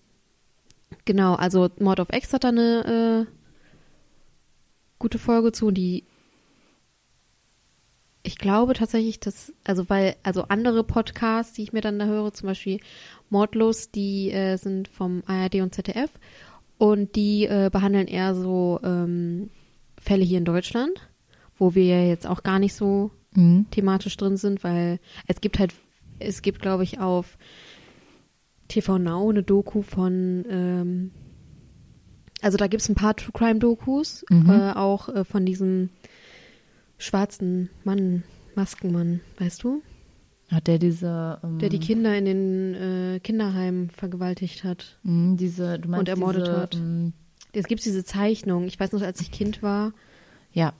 genau, 1.06 1.36
also 1.36 1.70
Mord 1.80 2.00
of 2.00 2.10
X 2.12 2.34
hat 2.34 2.44
da 2.44 2.50
eine 2.50 3.28
äh, 3.28 3.32
gute 5.00 5.20
Folge 5.20 5.52
zu, 5.52 5.72
die 5.72 6.06
ich 8.24 8.38
glaube 8.38 8.74
tatsächlich, 8.74 9.20
dass, 9.20 9.52
also 9.64 9.90
weil, 9.90 10.16
also 10.24 10.44
andere 10.44 10.84
Podcasts, 10.84 11.54
die 11.54 11.64
ich 11.64 11.74
mir 11.74 11.82
dann 11.82 11.98
da 11.98 12.06
höre, 12.06 12.34
zum 12.34 12.48
Beispiel 12.48 12.80
Mordlos, 13.30 13.90
die 13.92 14.32
äh, 14.32 14.58
sind 14.58 14.88
vom 14.88 15.24
ARD 15.26 15.56
und 15.56 15.74
ZDF 15.74 16.12
und 16.78 17.16
die 17.16 17.46
äh, 17.46 17.70
behandeln 17.72 18.08
eher 18.08 18.36
so 18.36 18.80
ähm, 18.84 19.50
Fälle 20.00 20.24
hier 20.24 20.38
in 20.38 20.46
Deutschland, 20.46 21.10
wo 21.58 21.74
wir 21.74 22.08
jetzt 22.08 22.28
auch 22.28 22.44
gar 22.44 22.60
nicht 22.60 22.76
so 22.76 23.12
Mhm. 23.36 23.66
thematisch 23.72 24.18
drin 24.18 24.38
sind, 24.38 24.64
weil 24.64 25.00
es 25.28 25.40
gibt 25.42 25.58
halt, 25.60 25.74
es 26.20 26.42
gibt, 26.42 26.62
glaube 26.62 26.84
ich, 26.84 27.00
auf 27.00 27.38
TV 28.68 28.98
Now 29.00 29.30
eine 29.30 29.44
Doku 29.44 29.82
von, 29.82 30.46
ähm, 30.50 31.12
also 32.42 32.58
da 32.58 32.68
gibt 32.68 32.82
es 32.82 32.90
ein 32.90 32.96
paar 32.96 33.16
True 33.16 33.32
Crime 33.34 33.60
Dokus, 33.60 34.26
Mhm. 34.30 34.50
äh, 34.50 34.72
auch 34.74 35.10
äh, 35.10 35.24
von 35.24 35.46
diesem 35.46 35.90
schwarzen 36.98 37.70
Mann, 37.84 38.24
Maskenmann, 38.56 39.22
weißt 39.40 39.64
du? 39.64 39.82
Hat 40.50 40.68
der 40.68 40.80
diese. 40.80 41.40
Ähm, 41.44 41.60
Der 41.60 41.70
die 41.70 41.80
Kinder 41.80 42.18
in 42.18 42.26
den 42.26 42.74
äh, 42.76 43.20
Kinderheimen 43.22 43.90
vergewaltigt 43.90 44.64
hat. 44.66 45.00
mh, 45.04 45.38
diese, 45.38 45.80
Und 45.88 46.10
ermordet 46.10 46.48
diese, 46.48 46.58
hat. 46.58 46.76
ähm, 46.76 47.14
Es 47.54 47.68
gibt 47.68 47.86
diese 47.86 48.04
Zeichnung. 48.04 48.66
Ich 48.66 48.78
weiß 48.78 48.92
noch, 48.92 49.02
als 49.02 49.22
ich 49.22 49.32
Kind 49.32 49.64
war, 49.64 49.94
ja, 50.52 50.74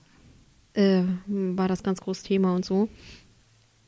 äh, 0.74 1.02
war 1.26 1.68
das 1.68 1.82
ganz 1.82 2.00
großes 2.00 2.24
Thema 2.24 2.54
und 2.54 2.64
so. 2.64 2.88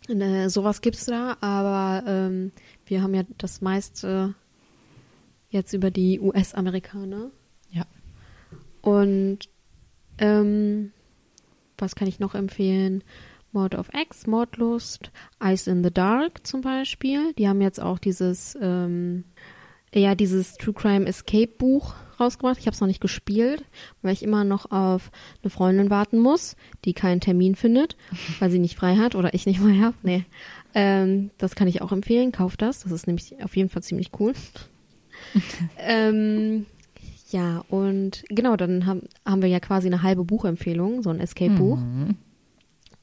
Und, 0.08 0.20
äh, 0.20 0.48
sowas 0.48 0.80
gibt's 0.80 1.06
da, 1.06 1.36
aber 1.40 2.06
ähm, 2.06 2.52
wir 2.86 3.02
haben 3.02 3.14
ja 3.14 3.22
das 3.38 3.60
meiste 3.60 4.34
jetzt 5.48 5.72
über 5.72 5.90
die 5.90 6.20
US-Amerikaner. 6.20 7.30
ja. 7.70 7.86
Und 8.82 9.48
ähm, 10.18 10.92
was 11.78 11.94
kann 11.94 12.08
ich 12.08 12.20
noch 12.20 12.34
empfehlen? 12.34 13.02
Mord 13.52 13.74
of 13.76 13.88
X, 13.94 14.26
Mordlust, 14.26 15.10
Ice 15.42 15.70
in 15.70 15.84
the 15.84 15.92
Dark 15.92 16.46
zum 16.46 16.60
Beispiel. 16.60 17.32
Die 17.34 17.48
haben 17.48 17.60
jetzt 17.60 17.80
auch 17.80 17.98
dieses, 17.98 18.58
ähm, 18.60 19.24
ja, 19.94 20.14
dieses 20.14 20.54
True 20.54 20.74
Crime 20.74 21.06
Escape 21.06 21.52
Buch 21.56 21.94
rausgebracht. 22.20 22.58
Ich 22.58 22.66
habe 22.66 22.74
es 22.74 22.80
noch 22.80 22.88
nicht 22.88 23.00
gespielt, 23.00 23.64
weil 24.02 24.12
ich 24.12 24.22
immer 24.22 24.44
noch 24.44 24.70
auf 24.70 25.10
eine 25.42 25.50
Freundin 25.50 25.90
warten 25.90 26.18
muss, 26.18 26.56
die 26.84 26.94
keinen 26.94 27.20
Termin 27.20 27.54
findet, 27.54 27.96
weil 28.38 28.50
sie 28.50 28.58
nicht 28.58 28.76
frei 28.76 28.96
hat 28.96 29.14
oder 29.14 29.34
ich 29.34 29.46
nicht 29.46 29.60
frei 29.60 29.80
habe. 29.80 29.96
Nee. 30.02 30.24
Ähm, 30.74 31.30
das 31.38 31.54
kann 31.54 31.68
ich 31.68 31.82
auch 31.82 31.92
empfehlen. 31.92 32.32
Kauft 32.32 32.62
das. 32.62 32.80
Das 32.80 32.92
ist 32.92 33.06
nämlich 33.06 33.42
auf 33.42 33.56
jeden 33.56 33.68
Fall 33.68 33.82
ziemlich 33.82 34.10
cool. 34.18 34.34
ähm, 35.78 36.66
ja, 37.30 37.64
und 37.68 38.24
genau, 38.28 38.56
dann 38.56 38.86
haben, 38.86 39.02
haben 39.24 39.42
wir 39.42 39.48
ja 39.48 39.60
quasi 39.60 39.86
eine 39.86 40.02
halbe 40.02 40.24
Buchempfehlung, 40.24 41.02
so 41.02 41.10
ein 41.10 41.20
Escape-Buch. 41.20 41.78
Mhm. 41.78 42.16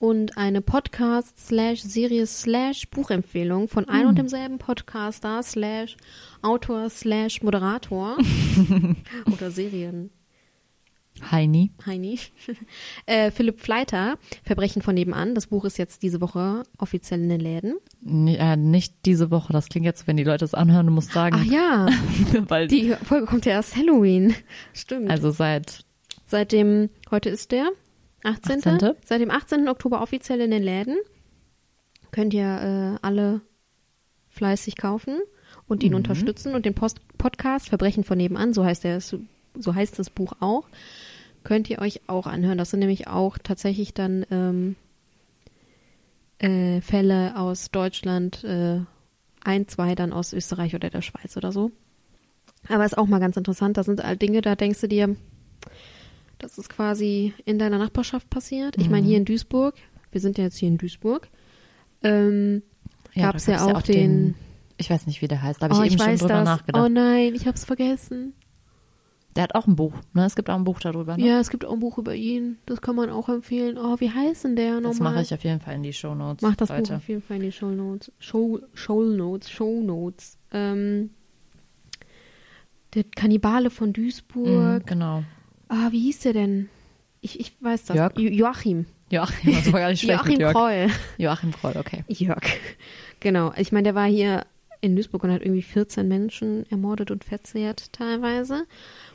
Und 0.01 0.35
eine 0.35 0.61
Podcast 0.61 1.39
slash 1.47 1.81
Serie 1.81 2.25
slash 2.25 2.89
Buchempfehlung 2.89 3.67
von 3.67 3.87
ein 3.87 4.07
und 4.07 4.17
demselben 4.17 4.57
Podcaster 4.57 5.43
slash 5.43 5.95
Autor 6.41 6.89
slash 6.89 7.43
Moderator 7.43 8.17
oder 9.31 9.51
Serien. 9.51 10.09
Heini. 11.29 11.71
Heini. 11.85 12.17
äh, 13.05 13.29
Philipp 13.29 13.59
Fleiter, 13.59 14.17
Verbrechen 14.43 14.81
von 14.81 14.95
nebenan. 14.95 15.35
Das 15.35 15.47
Buch 15.47 15.65
ist 15.65 15.77
jetzt 15.77 16.01
diese 16.01 16.19
Woche 16.19 16.63
offiziell 16.79 17.21
in 17.21 17.29
den 17.29 17.39
Läden. 17.39 17.75
N 18.03 18.27
äh, 18.27 18.57
nicht 18.57 19.05
diese 19.05 19.29
Woche. 19.29 19.53
Das 19.53 19.69
klingt 19.69 19.85
jetzt, 19.85 20.07
wenn 20.07 20.17
die 20.17 20.23
Leute 20.23 20.45
es 20.45 20.55
anhören, 20.55 20.87
du 20.87 20.93
musst 20.93 21.11
sagen. 21.11 21.37
Ach 21.39 21.45
ja, 21.45 21.89
weil, 22.47 22.67
die 22.67 22.95
Folge 23.03 23.27
kommt 23.27 23.45
ja 23.45 23.51
erst 23.51 23.75
Halloween. 23.75 24.33
Stimmt. 24.73 25.11
also 25.11 25.29
seit, 25.29 25.85
Seit 26.25 26.53
dem, 26.53 26.89
heute 27.11 27.29
ist 27.29 27.51
der 27.51 27.69
18. 28.23 28.59
18.. 28.63 28.95
Seit 29.05 29.21
dem 29.21 29.31
18. 29.31 29.67
Oktober 29.67 30.01
offiziell 30.01 30.41
in 30.41 30.51
den 30.51 30.63
Läden. 30.63 30.97
Könnt 32.11 32.33
ihr 32.33 32.43
äh, 32.43 33.05
alle 33.05 33.41
fleißig 34.29 34.77
kaufen 34.77 35.19
und 35.67 35.83
ihn 35.83 35.95
unterstützen 35.95 36.55
und 36.55 36.65
den 36.65 36.73
Post 36.73 36.99
Podcast 37.17 37.69
Verbrechen 37.69 38.03
von 38.03 38.17
nebenan, 38.17 38.53
so 38.53 38.65
heißt 38.65 38.83
der, 38.83 38.99
so 39.01 39.75
heißt 39.75 39.99
das 39.99 40.09
Buch 40.09 40.33
auch, 40.39 40.67
könnt 41.43 41.69
ihr 41.69 41.79
euch 41.79 42.01
auch 42.07 42.27
anhören. 42.27 42.57
Das 42.57 42.71
sind 42.71 42.79
nämlich 42.79 43.07
auch 43.07 43.37
tatsächlich 43.37 43.93
dann 43.93 44.25
ähm, 44.31 44.75
äh, 46.39 46.81
Fälle 46.81 47.37
aus 47.37 47.71
Deutschland, 47.71 48.43
äh, 48.43 48.81
ein, 49.43 49.67
zwei 49.67 49.95
dann 49.95 50.13
aus 50.13 50.33
Österreich 50.33 50.75
oder 50.75 50.89
der 50.89 51.01
Schweiz 51.01 51.37
oder 51.37 51.51
so. 51.51 51.71
Aber 52.67 52.85
ist 52.85 52.97
auch 52.97 53.07
mal 53.07 53.19
ganz 53.19 53.37
interessant. 53.37 53.77
Das 53.77 53.87
sind 53.87 54.03
all 54.03 54.17
Dinge, 54.17 54.41
da 54.41 54.55
denkst 54.55 54.81
du 54.81 54.87
dir, 54.87 55.15
das 56.41 56.57
ist 56.57 56.69
quasi 56.69 57.33
in 57.45 57.59
deiner 57.59 57.77
Nachbarschaft 57.77 58.29
passiert. 58.29 58.75
Ich 58.77 58.89
meine, 58.89 59.05
hier 59.07 59.17
in 59.17 59.25
Duisburg, 59.25 59.75
wir 60.11 60.19
sind 60.21 60.37
ja 60.37 60.43
jetzt 60.45 60.57
hier 60.57 60.67
in 60.69 60.77
Duisburg, 60.77 61.29
ähm, 62.03 62.63
da 63.15 63.21
gab's 63.31 63.45
ja 63.45 63.57
gab's 63.57 63.73
auch 63.73 63.81
den- 63.81 64.35
ich 64.77 64.89
weiß 64.89 65.05
nicht, 65.05 65.21
wie 65.21 65.27
der 65.27 65.41
heißt, 65.41 65.61
da 65.61 65.69
habe 65.69 65.75
oh, 65.75 65.81
ich 65.83 65.87
ich 65.87 65.93
eben 65.93 65.99
schon 66.01 66.11
weiß 66.13 66.19
drüber 66.21 66.33
das. 66.33 66.45
nachgedacht. 66.45 66.83
Oh 66.83 66.89
nein, 66.89 67.35
ich 67.35 67.45
hab's 67.45 67.65
vergessen. 67.65 68.33
Der 69.35 69.43
hat 69.43 69.55
auch 69.55 69.67
ein 69.67 69.75
Buch, 69.75 69.93
ne? 70.13 70.25
Es 70.25 70.35
gibt 70.35 70.49
auch 70.49 70.55
ein 70.55 70.63
Buch 70.65 70.79
darüber, 70.79 71.15
ne? 71.15 71.25
Ja, 71.25 71.39
es 71.39 71.49
gibt 71.49 71.63
auch 71.63 71.71
ein 71.71 71.79
Buch 71.79 71.97
über 71.97 72.15
ihn. 72.15 72.57
Das 72.65 72.81
kann 72.81 72.95
man 72.97 73.09
auch 73.09 73.29
empfehlen. 73.29 73.77
Oh, 73.77 73.95
wie 73.99 74.09
heißt 74.09 74.43
denn 74.43 74.55
der 74.57 74.75
nochmal? 74.75 74.89
das 74.91 74.99
mache 74.99 75.21
ich 75.21 75.33
auf 75.33 75.43
jeden 75.43 75.61
Fall 75.61 75.75
in 75.75 75.83
die 75.83 75.93
Show 75.93 76.15
Notes. 76.15 76.41
Mach 76.41 76.55
das 76.55 76.67
Leute. 76.69 76.81
Buch 76.83 76.97
auf 76.97 77.07
jeden 77.07 77.21
Fall 77.21 77.37
in 77.37 77.43
die 77.43 77.51
Show 77.51 77.69
Notes. 77.69 78.11
Show, 78.19 78.59
Show 78.73 79.03
Notes, 79.03 79.49
Show 79.49 79.81
Notes. 79.81 80.37
Ähm, 80.51 81.11
der 82.93 83.05
Kannibale 83.05 83.69
von 83.69 83.93
Duisburg. 83.93 84.83
Mhm, 84.83 84.85
genau. 84.85 85.23
Ah, 85.73 85.87
wie 85.91 85.99
hieß 86.01 86.19
der 86.21 86.33
denn? 86.33 86.69
Ich, 87.21 87.39
ich 87.39 87.53
weiß 87.61 87.85
das. 87.85 87.95
Jörg? 87.95 88.17
Jo 88.19 88.29
Joachim. 88.29 88.85
Joachim, 89.09 89.53
das 89.53 89.71
war 89.71 89.79
gar 89.79 89.89
nicht 89.89 90.01
schlecht 90.01 90.19
Joachim 90.25 90.39
Jörg. 90.39 90.53
Kroll. 90.53 90.87
Joachim 91.17 91.51
Kroll, 91.51 91.73
okay. 91.77 92.03
Jörg. 92.09 92.43
Genau. 93.21 93.53
Ich 93.57 93.71
meine, 93.71 93.83
der 93.83 93.95
war 93.95 94.07
hier 94.07 94.45
in 94.81 94.95
Duisburg 94.95 95.23
und 95.23 95.31
hat 95.31 95.41
irgendwie 95.41 95.61
14 95.61 96.07
Menschen 96.07 96.65
ermordet 96.71 97.09
und 97.11 97.23
verzehrt 97.23 97.93
teilweise. 97.93 98.65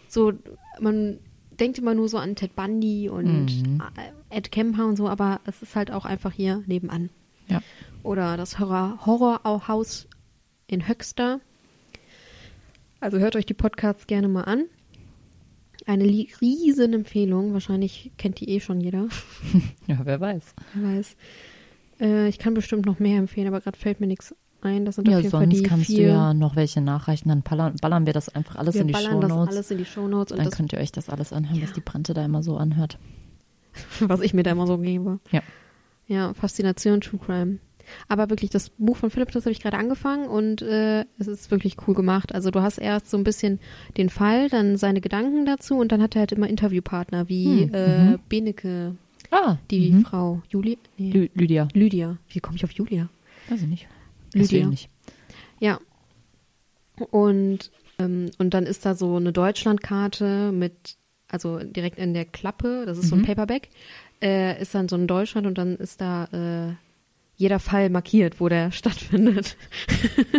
So, 0.08 0.32
man 0.80 1.18
denkt 1.58 1.78
immer 1.78 1.94
nur 1.94 2.08
so 2.08 2.18
an 2.18 2.36
Ted 2.36 2.54
Bundy 2.56 3.08
und 3.08 3.46
Mhm. 3.66 3.82
Ed 4.30 4.50
Kemper 4.52 4.86
und 4.86 4.96
so, 4.96 5.08
aber 5.08 5.40
es 5.44 5.60
ist 5.62 5.74
halt 5.76 5.90
auch 5.90 6.04
einfach 6.04 6.32
hier 6.32 6.62
nebenan. 6.66 7.10
Ja. 7.48 7.60
Oder 8.02 8.36
das 8.36 8.58
Horror 8.58 9.00
Horrorhaus 9.04 10.06
in 10.68 10.86
Höxter. 10.88 11.40
Also 13.00 13.18
hört 13.18 13.36
euch 13.36 13.46
die 13.46 13.54
Podcasts 13.54 14.06
gerne 14.06 14.28
mal 14.28 14.42
an. 14.44 14.64
Eine 15.86 16.04
riesen 16.04 16.92
Empfehlung. 16.92 17.52
Wahrscheinlich 17.52 18.10
kennt 18.18 18.40
die 18.40 18.50
eh 18.50 18.60
schon 18.60 18.80
jeder. 18.80 19.08
Ja, 19.86 20.00
wer 20.02 20.20
weiß. 20.20 20.54
Wer 20.74 20.96
weiß. 20.96 21.16
Äh, 22.00 22.28
ich 22.28 22.38
kann 22.38 22.54
bestimmt 22.54 22.86
noch 22.86 22.98
mehr 22.98 23.18
empfehlen, 23.18 23.46
aber 23.48 23.60
gerade 23.60 23.78
fällt 23.78 24.00
mir 24.00 24.06
nichts 24.08 24.34
ein. 24.62 24.84
Das 24.84 24.96
sind 24.96 25.06
Ja, 25.08 25.16
auf 25.16 25.22
jeden 25.22 25.30
Fall 25.30 25.42
sonst 25.44 25.56
die 25.58 25.62
kannst 25.62 25.86
vier. 25.86 26.06
du 26.08 26.12
ja 26.12 26.34
noch 26.34 26.56
welche 26.56 26.80
nachreichen, 26.80 27.28
dann 27.28 27.42
ballern, 27.42 27.76
ballern 27.80 28.04
wir 28.04 28.12
das 28.12 28.28
einfach 28.28 28.56
alles 28.56 28.74
wir 28.74 28.80
in 28.82 28.88
die 28.88 28.92
ballern 28.94 29.12
Show 29.12 29.20
das 29.20 29.30
Notes. 29.30 29.54
alles 29.54 29.70
in 29.70 29.78
die 29.78 29.84
Shownotes 29.84 30.32
und 30.32 30.38
Dann 30.44 30.50
könnt 30.50 30.72
ihr 30.72 30.80
euch 30.80 30.90
das 30.92 31.08
alles 31.08 31.32
anhören, 31.32 31.62
was 31.62 31.70
Ja. 31.70 31.74
die 31.76 31.80
Brante 31.82 32.14
da 32.14 32.24
immer 32.24 32.42
so 32.42 32.56
anhört. 32.56 32.98
was 34.00 34.20
ich 34.22 34.34
mir 34.34 34.42
da 34.42 34.50
immer 34.50 34.66
so 34.66 34.78
gebe. 34.78 35.20
Ja. 35.30 35.42
Ja, 36.08 36.34
Faszination 36.34 37.00
True 37.00 37.20
Crime. 37.24 37.58
Aber 38.08 38.30
wirklich, 38.30 38.50
das 38.50 38.70
Buch 38.70 38.96
von 38.96 39.10
Philipp, 39.10 39.30
das 39.32 39.44
habe 39.44 39.52
ich 39.52 39.60
gerade 39.60 39.76
angefangen 39.78 40.26
und 40.28 40.62
äh, 40.62 41.04
es 41.18 41.26
ist 41.26 41.50
wirklich 41.50 41.76
cool 41.86 41.94
gemacht. 41.94 42.34
Also 42.34 42.50
du 42.50 42.60
hast 42.62 42.78
erst 42.78 43.10
so 43.10 43.16
ein 43.16 43.24
bisschen 43.24 43.58
den 43.96 44.08
Fall, 44.10 44.48
dann 44.48 44.76
seine 44.76 45.00
Gedanken 45.00 45.46
dazu 45.46 45.76
und 45.78 45.92
dann 45.92 46.02
hat 46.02 46.14
er 46.16 46.20
halt 46.20 46.32
immer 46.32 46.48
Interviewpartner 46.48 47.28
wie 47.28 47.64
Hm, 47.64 47.74
äh, 47.74 48.10
mhm. 48.12 48.18
Beneke, 48.28 48.96
Ah, 49.30 49.56
die 49.70 49.90
mhm. 49.90 50.04
Frau 50.04 50.42
Juli, 50.50 50.78
nee, 50.98 51.10
Lü 51.10 51.28
Lydia. 51.34 51.66
Lydia. 51.74 52.16
Wie 52.28 52.38
komme 52.40 52.56
ich 52.56 52.64
auf 52.64 52.70
Julia? 52.72 53.08
Weiß 53.48 53.60
ich 53.62 53.66
nicht. 53.68 53.88
Lydia. 54.34 54.68
nicht. 54.68 54.88
Ja. 55.58 55.80
Und, 57.10 57.70
ähm, 57.98 58.30
und 58.38 58.54
dann 58.54 58.64
ist 58.66 58.86
da 58.86 58.94
so 58.94 59.16
eine 59.16 59.32
Deutschlandkarte 59.32 60.52
mit, 60.52 60.96
also 61.28 61.58
direkt 61.58 61.98
in 61.98 62.14
der 62.14 62.24
Klappe, 62.24 62.84
das 62.86 62.98
ist 62.98 63.08
so 63.08 63.16
ein 63.16 63.22
Mhm. 63.22 63.26
Paperback, 63.26 63.68
äh, 64.22 64.60
ist 64.60 64.74
dann 64.74 64.88
so 64.88 64.96
ein 64.96 65.06
Deutschland 65.06 65.46
und 65.46 65.58
dann 65.58 65.76
ist 65.76 66.00
da 66.00 66.24
äh, 66.70 66.74
jeder 67.36 67.58
Fall 67.58 67.90
markiert, 67.90 68.40
wo 68.40 68.48
der 68.48 68.72
stattfindet. 68.72 69.56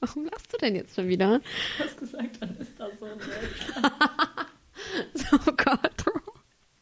Warum 0.00 0.24
lachst 0.24 0.52
du 0.52 0.56
denn 0.58 0.74
jetzt 0.74 0.96
schon 0.96 1.08
wieder? 1.08 1.40
Du 1.78 1.84
hast 1.84 1.98
gesagt, 1.98 2.36
dann 2.40 2.56
ist 2.58 2.72
das 2.78 2.90
so 2.98 3.06
Oh 5.32 5.52
Gott. 5.56 6.04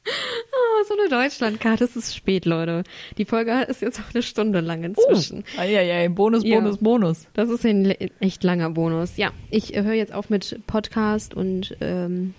Oh, 0.07 0.85
so 0.87 0.95
eine 0.99 1.09
Deutschlandkarte. 1.09 1.85
Es 1.85 1.97
ist 1.97 2.15
spät, 2.15 2.45
Leute. 2.45 2.85
Die 3.19 3.25
Folge 3.25 3.63
ist 3.63 3.83
jetzt 3.83 4.01
auch 4.01 4.15
eine 4.15 4.23
Stunde 4.23 4.61
lang 4.61 4.85
inzwischen. 4.85 5.45
Oh, 5.59 5.63
ja, 5.63 5.83
ja, 5.83 6.09
Bonus, 6.09 6.45
Ja. 6.45 6.61
Bonus, 6.61 6.79
Bonus. 6.79 7.27
Das 7.35 7.51
ist 7.51 7.65
ein 7.67 7.87
echt 8.21 8.45
langer 8.45 8.71
Bonus. 8.71 9.17
Ja, 9.17 9.33
ich 9.51 9.75
äh, 9.75 9.83
höre 9.83 9.95
jetzt 9.95 10.13
auf 10.13 10.31
mit 10.31 10.61
Podcast 10.67 11.35
und 11.35 11.77
ähm, 11.81 12.35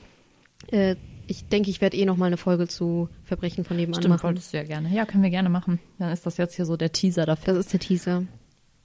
äh, 0.72 0.96
ich 1.28 1.46
denke, 1.48 1.70
ich 1.70 1.82
werde 1.82 1.98
eh 1.98 2.06
noch 2.06 2.18
mal 2.18 2.26
eine 2.28 2.38
Folge 2.38 2.68
zu 2.68 3.10
Verbrechen 3.24 3.64
von 3.66 3.78
nebenan 3.78 4.02
Stimmt, 4.02 4.16
machen. 4.16 4.24
wolltest 4.24 4.54
du 4.54 4.58
ja 4.58 4.64
gerne. 4.64 4.90
Ja, 4.94 5.06
können 5.06 5.24
wir 5.24 5.30
gerne 5.30 5.50
machen. 5.50 5.80
Dann 6.00 6.12
ist 6.12 6.26
das 6.26 6.38
jetzt 6.38 6.56
hier 6.56 6.66
so 6.66 6.78
der 6.78 6.92
Teaser 6.92 7.26
dafür. 7.26 7.54
Das 7.54 7.66
ist 7.66 7.74
der 7.74 7.80
Teaser. 7.80 8.24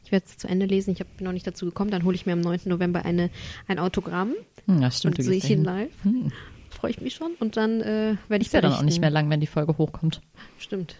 Ich 0.04 0.10
werde 0.12 0.26
es 0.28 0.36
zu 0.36 0.48
Ende 0.48 0.66
lesen. 0.66 0.90
Ich 0.92 0.98
bin 0.98 1.24
noch 1.24 1.32
nicht 1.32 1.46
dazu 1.46 1.66
gekommen. 1.66 1.90
Dann 1.90 2.04
hole 2.04 2.14
ich 2.14 2.26
mir 2.26 2.32
am 2.32 2.40
9. 2.40 2.60
November 2.66 3.04
eine, 3.04 3.30
ein 3.68 3.78
Autogramm 3.78 4.32
Hm, 4.66 4.82
ja, 4.82 4.90
stimmt. 4.90 5.18
und 5.18 5.24
sehe 5.24 5.36
ich 5.36 5.48
ihn 5.50 5.64
live. 5.64 5.90
Hm. 6.02 6.32
Freue 6.70 6.90
ich 6.90 7.00
mich 7.00 7.14
schon. 7.14 7.32
Und 7.38 7.56
dann 7.56 7.80
äh, 7.80 8.16
werde 8.28 8.42
ich 8.42 8.48
Ist 8.48 8.52
ja 8.54 8.60
dann 8.60 8.72
auch 8.72 8.82
nicht 8.82 9.00
mehr 9.00 9.10
lang, 9.10 9.30
wenn 9.30 9.40
die 9.40 9.46
Folge 9.46 9.78
hochkommt. 9.78 10.20
Stimmt. 10.58 10.96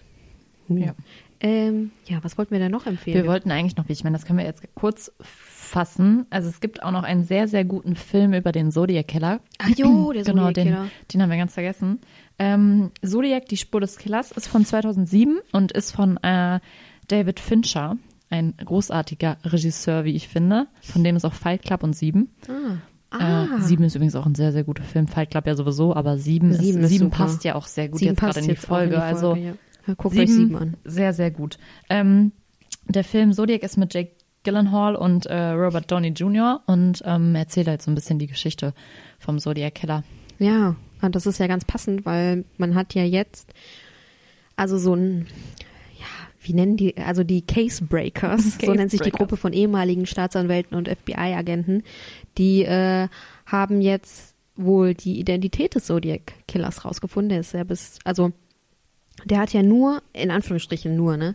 Ja. 0.69 0.95
Ähm, 1.41 1.91
ja, 2.07 2.23
was 2.23 2.39
wollten 2.39 2.53
wir 2.53 2.61
denn 2.61 2.71
noch 2.71 2.87
empfehlen? 2.87 3.17
Wir 3.17 3.27
wollten 3.27 3.51
eigentlich 3.51 3.77
noch, 3.77 3.89
ich 3.89 4.05
meine, 4.05 4.17
das 4.17 4.25
können 4.27 4.39
wir 4.39 4.47
jetzt 4.47 4.63
kurz 4.75 5.11
fassen. 5.73 6.27
Also 6.31 6.49
es 6.51 6.61
gibt 6.61 6.83
auch 6.83 6.91
noch 6.91 7.03
einen 7.03 7.25
sehr, 7.25 7.49
sehr 7.49 7.65
guten 7.65 7.97
Film 7.97 8.35
über 8.35 8.53
den 8.53 8.71
Zodiac 8.71 9.09
Killer. 9.09 9.41
Ach 9.59 9.69
jo, 9.71 10.13
der 10.15 10.23
genau, 10.25 10.51
den, 10.51 10.67
Zodiac-Killer. 10.69 10.91
den 11.13 11.23
haben 11.23 11.31
wir 11.31 11.39
ganz 11.39 11.55
vergessen. 11.55 12.01
Ähm, 12.39 12.91
Zodiac, 13.05 13.47
die 13.47 13.57
Spur 13.57 13.81
des 13.81 13.97
Killers, 13.97 14.33
ist 14.33 14.49
von 14.49 14.65
2007 14.65 15.41
und 15.53 15.73
ist 15.73 15.91
von 15.91 16.19
äh, 16.19 16.61
David 17.09 17.41
Fincher, 17.41 17.97
ein 18.31 18.55
großartiger 18.63 19.39
Regisseur, 19.45 20.05
wie 20.05 20.15
ich 20.15 20.29
finde. 20.29 20.67
Von 20.83 21.05
dem 21.05 21.17
ist 21.17 21.25
auch 21.25 21.33
Fight 21.35 21.63
Club 21.63 21.83
und 21.83 21.95
Sieben. 21.97 22.29
ah. 22.49 22.77
Ah. 23.11 23.45
Äh, 23.45 23.61
Sieben 23.61 23.85
ist 23.85 23.95
übrigens 23.95 24.15
auch 24.15 24.25
ein 24.25 24.35
sehr, 24.35 24.53
sehr 24.53 24.65
guter 24.65 24.83
Film. 24.83 25.07
Fight 25.09 25.31
Club 25.31 25.47
ja 25.47 25.55
sowieso, 25.55 25.95
aber 25.95 26.17
Sieben, 26.17 26.53
Sieben 26.53 26.79
ist, 26.79 26.85
ist 26.85 26.91
Sieben 26.91 27.11
passt 27.11 27.45
ja 27.45 27.55
auch 27.57 27.67
sehr 27.67 27.89
gut 27.89 27.99
Sieben 27.99 28.13
jetzt 28.13 28.21
gerade 28.21 28.39
in 28.39 28.45
die 28.47 28.51
jetzt 28.53 28.65
auch 28.65 28.69
Folge. 28.69 29.03
Also 29.03 29.35
ja. 29.35 29.53
Ja, 29.87 29.95
Guckt 29.95 30.17
euch 30.17 30.31
sieben 30.31 30.57
an. 30.57 30.77
sehr, 30.85 31.13
sehr 31.13 31.31
gut. 31.31 31.59
Ähm, 31.91 32.33
der 32.89 33.05
Film 33.05 33.33
Zodiac 33.33 33.63
ist 33.63 33.77
mit 33.77 33.93
Jake 33.95 34.13
Gyllenhaal 34.45 34.97
und 34.97 35.27
äh, 35.27 35.51
Robert 35.51 35.91
Downey 35.91 36.09
Jr. 36.09 36.61
und 36.67 37.03
ähm, 37.05 37.35
erzählt 37.35 37.69
halt 37.69 37.83
so 37.83 37.91
ein 37.91 37.95
bisschen 37.95 38.19
die 38.19 38.27
Geschichte 38.27 38.75
vom 39.19 39.39
Zodiac 39.39 39.75
Killer. 39.75 40.05
Ja, 40.39 40.77
und 41.01 41.15
das 41.15 41.27
ist 41.27 41.39
ja 41.39 41.47
ganz 41.47 41.65
passend, 41.65 42.05
weil 42.05 42.45
man 42.57 42.75
hat 42.75 42.95
ja 42.95 43.05
jetzt 43.05 43.53
also 44.57 44.79
so 44.79 44.95
ein, 44.95 45.27
ja, 45.99 46.07
wie 46.41 46.53
nennen 46.53 46.77
die, 46.77 46.97
also 46.97 47.25
die 47.25 47.43
Case 47.43 47.85
Breakers, 47.85 48.45
so 48.53 48.59
Case 48.59 48.73
nennt 48.73 48.91
sich 48.91 49.01
die 49.01 49.11
Breakers. 49.11 49.19
Gruppe 49.19 49.37
von 49.37 49.53
ehemaligen 49.53 50.07
Staatsanwälten 50.07 50.77
und 50.77 50.89
FBI-Agenten, 50.89 51.83
die 52.39 52.65
äh, 52.65 53.09
haben 53.47 53.81
jetzt 53.81 54.35
wohl 54.57 54.95
die 54.95 55.19
Identität 55.19 55.75
des 55.75 55.87
Zodiac 55.87 56.35
Killers 56.47 56.85
rausgefunden. 56.85 57.31
Der 57.31 57.41
ist 57.41 57.55
ja 57.55 57.65
bis, 57.65 57.99
also 58.05 58.33
der 59.25 59.39
hat 59.39 59.53
ja 59.53 59.63
nur, 59.63 60.03
in 60.13 60.31
Anführungsstrichen 60.31 60.95
nur, 60.97 61.17
ne, 61.17 61.35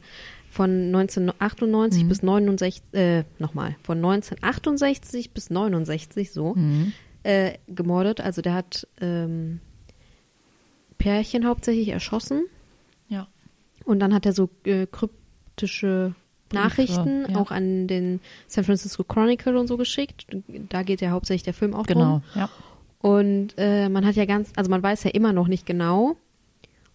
von 0.57 0.87
1998 0.91 2.03
Mhm. 2.03 2.07
bis 2.09 2.23
69, 2.23 2.81
äh, 2.93 3.23
nochmal, 3.39 3.75
von 3.83 3.99
1968 4.01 5.31
bis 5.31 5.49
69 5.51 6.31
so 6.31 6.55
Mhm. 6.55 6.93
äh, 7.23 7.53
gemordet. 7.67 8.19
Also 8.21 8.41
der 8.41 8.53
hat 8.55 8.87
ähm, 8.99 9.59
Pärchen 10.97 11.45
hauptsächlich 11.45 11.89
erschossen 11.89 12.45
Ja. 13.07 13.27
und 13.85 13.99
dann 13.99 14.13
hat 14.13 14.25
er 14.25 14.33
so 14.33 14.49
äh, 14.65 14.87
kryptische 14.87 16.15
Nachrichten 16.53 17.25
ja. 17.29 17.35
auch 17.37 17.51
an 17.51 17.87
den 17.87 18.19
San 18.47 18.63
Francisco 18.63 19.03
Chronicle 19.03 19.57
und 19.57 19.67
so 19.67 19.77
geschickt. 19.77 20.25
Da 20.69 20.83
geht 20.83 21.01
ja 21.01 21.11
hauptsächlich 21.11 21.43
der 21.43 21.53
Film 21.53 21.73
auch 21.73 21.85
Genau, 21.85 22.21
drum. 22.21 22.23
ja. 22.35 22.49
Und 22.99 23.53
äh, 23.57 23.89
man 23.89 24.05
hat 24.05 24.15
ja 24.15 24.25
ganz, 24.25 24.51
also 24.55 24.69
man 24.71 24.81
weiß 24.81 25.03
ja 25.03 25.11
immer 25.11 25.33
noch 25.33 25.47
nicht 25.47 25.65
genau, 25.65 26.15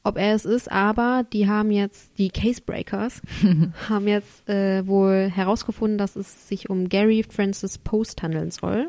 ob 0.05 0.17
er 0.19 0.35
es 0.35 0.45
ist, 0.45 0.71
aber 0.71 1.25
die 1.33 1.49
haben 1.49 1.71
jetzt, 1.71 2.19
die 2.19 2.31
Casebreakers, 2.31 3.23
haben 3.89 4.09
jetzt 4.09 4.49
äh, 4.49 4.87
wohl 4.87 5.31
herausgefunden, 5.33 5.99
dass 5.99 6.17
es 6.17 6.49
sich 6.49 6.69
um 6.71 6.89
Gary 6.89 7.23
Francis 7.29 7.79
Post 7.79 8.23
handeln 8.23 8.51
soll. 8.51 8.89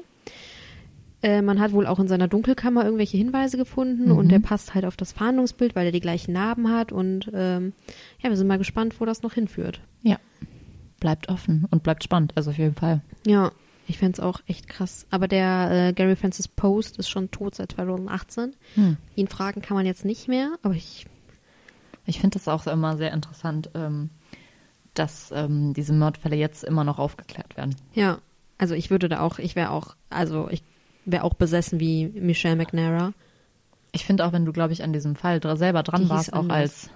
Äh, 1.21 1.41
man 1.41 1.59
hat 1.59 1.71
wohl 1.71 1.87
auch 1.87 1.99
in 1.99 2.07
seiner 2.07 2.27
Dunkelkammer 2.27 2.83
irgendwelche 2.83 3.15
Hinweise 3.17 3.57
gefunden 3.57 4.05
Mhm. 4.11 4.17
und 4.17 4.29
der 4.29 4.39
passt 4.39 4.73
halt 4.75 4.85
auf 4.85 4.97
das 4.97 5.13
Fahndungsbild, 5.13 5.75
weil 5.75 5.85
er 5.85 5.91
die 5.91 6.01
gleichen 6.01 6.33
Narben 6.33 6.69
hat 6.69 6.91
und 6.91 7.29
ähm, 7.33 7.73
ja, 8.21 8.29
wir 8.29 8.35
sind 8.37 8.47
mal 8.47 8.57
gespannt, 8.57 8.95
wo 8.99 9.05
das 9.05 9.21
noch 9.23 9.33
hinführt. 9.33 9.79
Ja. 10.01 10.17
Bleibt 10.99 11.29
offen 11.29 11.65
und 11.69 11.83
bleibt 11.83 12.03
spannend, 12.03 12.33
also 12.35 12.49
auf 12.51 12.57
jeden 12.57 12.75
Fall. 12.75 13.01
Ja, 13.25 13.51
ich 13.93 13.99
fänd's 13.99 14.19
auch 14.19 14.39
echt 14.47 14.67
krass. 14.67 15.05
Aber 15.11 15.27
der 15.27 15.69
äh, 15.89 15.93
Gary 15.93 16.15
Francis 16.15 16.47
Post 16.47 16.97
ist 16.97 17.09
schon 17.09 17.29
tot 17.29 17.53
seit 17.55 17.73
2018. 17.73 18.55
Hm. 18.73 18.97
Ihn 19.15 19.27
fragen 19.27 19.61
kann 19.61 19.77
man 19.77 19.85
jetzt 19.85 20.03
nicht 20.03 20.27
mehr, 20.27 20.55
aber 20.63 20.73
ich, 20.73 21.05
Ich 22.05 22.19
finde 22.19 22.39
das 22.39 22.47
auch 22.47 22.65
immer 22.67 22.97
sehr 22.97 23.13
interessant, 23.13 23.69
ähm, 23.75 24.09
dass 24.95 25.31
ähm, 25.31 25.73
diese 25.73 25.93
Mordfälle 25.93 26.35
jetzt 26.35 26.63
immer 26.63 26.83
noch 26.83 26.97
aufgeklärt 26.99 27.55
werden. 27.55 27.75
ja, 27.93 28.17
also 28.59 28.75
ich 28.75 28.89
würde 28.91 29.09
da 29.09 29.19
auch, 29.19 29.39
ich 29.39 29.55
wäre 29.55 29.71
auch, 29.71 29.95
also 30.09 30.47
ich 30.49 30.63
wäre 31.05 31.23
auch 31.23 31.33
besessen 31.33 31.79
wie 31.79 32.07
Michelle 32.07 32.55
McNara. 32.55 33.13
Ich 33.91 34.05
finde 34.05 34.25
auch, 34.25 34.31
wenn 34.31 34.45
du, 34.45 34.53
glaube 34.53 34.73
ich, 34.73 34.83
an 34.83 34.93
diesem 34.93 35.15
Fall 35.15 35.39
dra 35.39 35.55
selber 35.55 35.83
dran 35.83 36.03
Die 36.03 36.09
warst, 36.09 36.33
auch 36.33 36.39
anders. 36.39 36.57
als, 36.57 36.89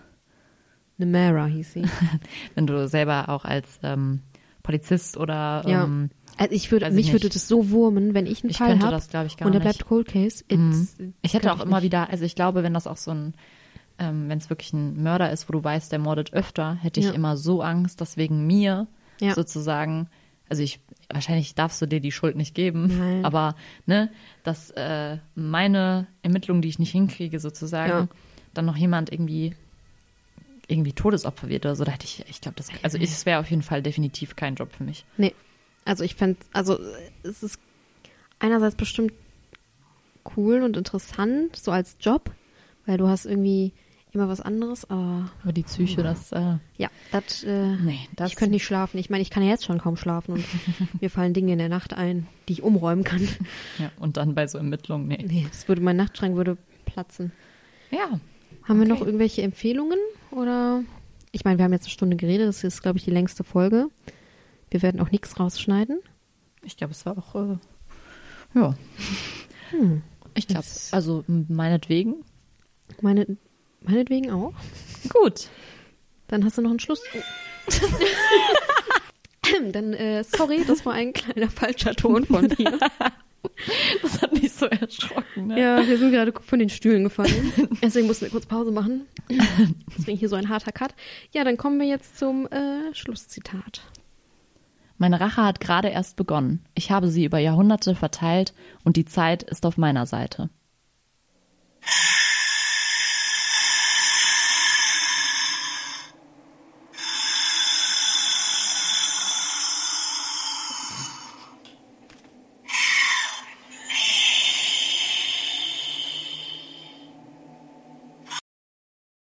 Nemara 0.97 1.45
hieß 1.45 1.73
sie. 1.73 1.85
wenn 2.55 2.65
du 2.67 2.87
selber 2.87 3.29
auch 3.29 3.43
als 3.45 3.79
ähm, 3.83 4.21
Polizist 4.67 5.15
oder 5.17 5.63
Ja. 5.65 5.85
ähm, 5.85 6.09
Also 6.37 6.53
ich 6.53 6.71
würde, 6.71 6.85
Weiß 6.87 6.91
ich 6.93 7.05
mich 7.05 7.13
würde 7.13 7.29
das 7.29 7.47
so 7.47 7.71
wurmen, 7.71 8.13
wenn 8.13 8.27
ich 8.27 8.43
einen 8.43 8.51
ich 8.51 8.57
Fall 8.57 8.67
könnte 8.67 8.85
habe 8.85 8.95
das, 8.95 9.09
glaube 9.09 9.25
ich, 9.27 9.37
gar 9.37 9.47
und 9.47 9.53
der 9.53 9.61
nicht. 9.61 9.77
bleibt 9.77 9.87
Cold 9.89 10.07
Case. 10.07 10.43
It's, 10.49 10.97
Ich 11.23 11.33
hätte 11.33 11.51
auch 11.53 11.61
immer 11.61 11.77
nicht. 11.77 11.85
wieder, 11.85 12.09
also 12.09 12.25
ich 12.25 12.35
glaube, 12.35 12.61
wenn 12.63 12.73
das 12.73 12.85
auch 12.85 12.97
so 12.97 13.11
ein, 13.11 13.33
ähm, 13.97 14.29
wenn 14.29 14.37
es 14.37 14.49
wirklich 14.51 14.73
ein 14.73 15.01
Mörder 15.01 15.31
ist, 15.31 15.47
wo 15.49 15.53
du 15.53 15.63
weißt, 15.63 15.91
der 15.91 15.99
mordet 15.99 16.33
öfter, 16.33 16.75
hätte 16.75 16.99
ich 16.99 17.07
Ja. 17.07 17.13
immer 17.13 17.37
so 17.37 17.61
Angst, 17.61 18.01
dass 18.01 18.17
wegen 18.17 18.45
mir 18.45 18.87
Ja. 19.21 19.33
sozusagen, 19.33 20.09
also 20.49 20.61
ich, 20.61 20.79
wahrscheinlich 21.09 21.55
darfst 21.55 21.81
du 21.81 21.85
dir 21.87 22.01
die 22.01 22.11
Schuld 22.11 22.35
nicht 22.35 22.53
geben, 22.53 22.87
Nein. 22.99 23.25
aber 23.25 23.55
ne, 23.87 24.11
dass 24.43 24.69
äh, 24.71 25.17
meine 25.33 26.07
Ermittlungen, 26.21 26.61
die 26.61 26.67
ich 26.69 26.77
nicht 26.77 26.91
hinkriege, 26.91 27.39
sozusagen, 27.39 27.89
Ja. 27.89 28.07
dann 28.53 28.65
noch 28.65 28.75
jemand 28.77 29.11
irgendwie 29.11 29.55
irgendwie 30.67 30.93
Todesopfer 30.93 31.49
wird 31.49 31.65
oder 31.65 31.75
so, 31.75 31.83
da 31.83 31.91
hätte 31.91 32.05
ich, 32.05 32.25
ich 32.29 32.41
glaube, 32.41 32.55
das, 32.55 32.69
also 32.83 32.97
es 32.97 33.25
wäre 33.25 33.39
auf 33.39 33.49
jeden 33.49 33.61
Fall 33.61 33.81
definitiv 33.81 34.35
kein 34.35 34.55
Job 34.55 34.73
für 34.75 34.83
mich. 34.83 35.05
Nee. 35.17 35.33
Also 35.85 36.03
ich 36.03 36.15
fände, 36.15 36.37
also 36.51 36.77
es 37.23 37.43
ist 37.43 37.59
einerseits 38.39 38.75
bestimmt 38.75 39.13
cool 40.35 40.61
und 40.61 40.75
interessant, 40.75 41.55
so 41.55 41.71
als 41.71 41.95
Job, 42.01 42.31
weil 42.85 42.97
du 42.97 43.07
hast 43.07 43.25
irgendwie 43.25 43.71
immer 44.11 44.27
was 44.27 44.41
anderes, 44.41 44.89
aber 44.89 45.29
Aber 45.43 45.53
die 45.53 45.63
Psyche, 45.63 46.03
das, 46.03 46.31
äh, 46.31 46.57
ja, 46.77 46.89
das, 47.11 47.43
äh, 47.43 47.75
nee, 47.77 47.99
das 48.15 48.31
ich 48.31 48.35
könnte 48.35 48.53
nicht 48.53 48.65
schlafen. 48.65 48.97
Ich 48.97 49.09
meine, 49.09 49.21
ich 49.21 49.29
kann 49.29 49.43
ja 49.43 49.49
jetzt 49.49 49.65
schon 49.65 49.77
kaum 49.77 49.95
schlafen 49.95 50.33
und 50.33 50.45
mir 51.01 51.09
fallen 51.09 51.33
Dinge 51.33 51.53
in 51.53 51.59
der 51.59 51.69
Nacht 51.69 51.93
ein, 51.93 52.27
die 52.47 52.53
ich 52.53 52.63
umräumen 52.63 53.03
kann. 53.03 53.27
ja, 53.77 53.91
und 53.99 54.17
dann 54.17 54.35
bei 54.35 54.47
so 54.47 54.57
Ermittlungen, 54.57 55.07
nee. 55.07 55.23
Nee, 55.25 55.47
das 55.49 55.67
würde, 55.67 55.81
mein 55.81 55.95
Nachtschrank 55.97 56.35
würde 56.35 56.57
platzen. 56.85 57.31
Ja, 57.91 58.19
Haben 58.67 58.79
wir 58.79 58.87
noch 58.87 58.97
Okay. 58.97 59.05
irgendwelche 59.07 59.41
Empfehlungen 59.43 59.99
oder? 60.31 60.83
Ich 61.31 61.45
meine, 61.45 61.57
wir 61.57 61.65
haben 61.65 61.73
jetzt 61.73 61.85
eine 61.85 61.91
Stunde 61.91 62.17
geredet, 62.17 62.47
das 62.47 62.63
ist, 62.63 62.81
glaube 62.81 62.97
ich, 62.97 63.05
die 63.05 63.11
längste 63.11 63.43
Folge. 63.43 63.87
Wir 64.69 64.81
werden 64.81 64.99
auch 65.01 65.11
nichts 65.11 65.39
rausschneiden. 65.39 65.99
Ich 66.63 66.77
glaube, 66.77 66.91
es 66.91 67.05
war 67.05 67.17
auch, 67.17 67.35
äh, 67.35 67.57
ja. 68.55 68.75
Hm. 69.71 70.01
Ich 70.33 70.47
glaube, 70.47 70.65
also 70.91 71.23
meinetwegen. 71.27 72.15
Meine, 73.01 73.37
meinetwegen 73.81 74.31
auch. 74.31 74.53
Gut. 75.09 75.47
Dann 76.27 76.43
hast 76.43 76.57
du 76.57 76.61
noch 76.61 76.71
einen 76.71 76.79
Schluss. 76.79 77.01
Dann, 79.71 79.93
äh, 79.93 80.23
sorry, 80.23 80.63
das 80.67 80.85
war 80.85 80.93
ein 80.93 81.13
kleiner 81.13 81.49
falscher 81.49 81.95
Ton 81.95 82.25
von 82.25 82.47
mir. 82.57 82.79
Das 84.01 84.21
hat 84.21 84.33
mich 84.33 84.51
so 84.51 84.65
erschrocken, 84.65 85.47
ne? 85.47 85.59
Ja, 85.59 85.87
wir 85.87 85.97
sind 85.97 86.11
gerade 86.11 86.33
von 86.39 86.59
den 86.59 86.69
Stühlen 86.69 87.03
gefallen. 87.03 87.53
Deswegen 87.81 88.07
mussten 88.07 88.25
wir 88.25 88.31
kurz 88.31 88.45
Pause 88.45 88.71
machen. 88.71 89.07
Deswegen 89.97 90.17
hier 90.17 90.29
so 90.29 90.35
ein 90.35 90.49
harter 90.49 90.71
Cut. 90.71 90.93
Ja, 91.31 91.43
dann 91.43 91.57
kommen 91.57 91.79
wir 91.79 91.87
jetzt 91.87 92.17
zum 92.17 92.47
äh, 92.47 92.93
Schlusszitat. 92.93 93.81
Meine 94.97 95.19
Rache 95.19 95.43
hat 95.43 95.59
gerade 95.59 95.89
erst 95.89 96.15
begonnen. 96.15 96.65
Ich 96.73 96.91
habe 96.91 97.07
sie 97.07 97.25
über 97.25 97.37
Jahrhunderte 97.37 97.95
verteilt 97.95 98.53
und 98.83 98.97
die 98.97 99.05
Zeit 99.05 99.43
ist 99.43 99.65
auf 99.65 99.77
meiner 99.77 100.05
Seite. 100.05 100.49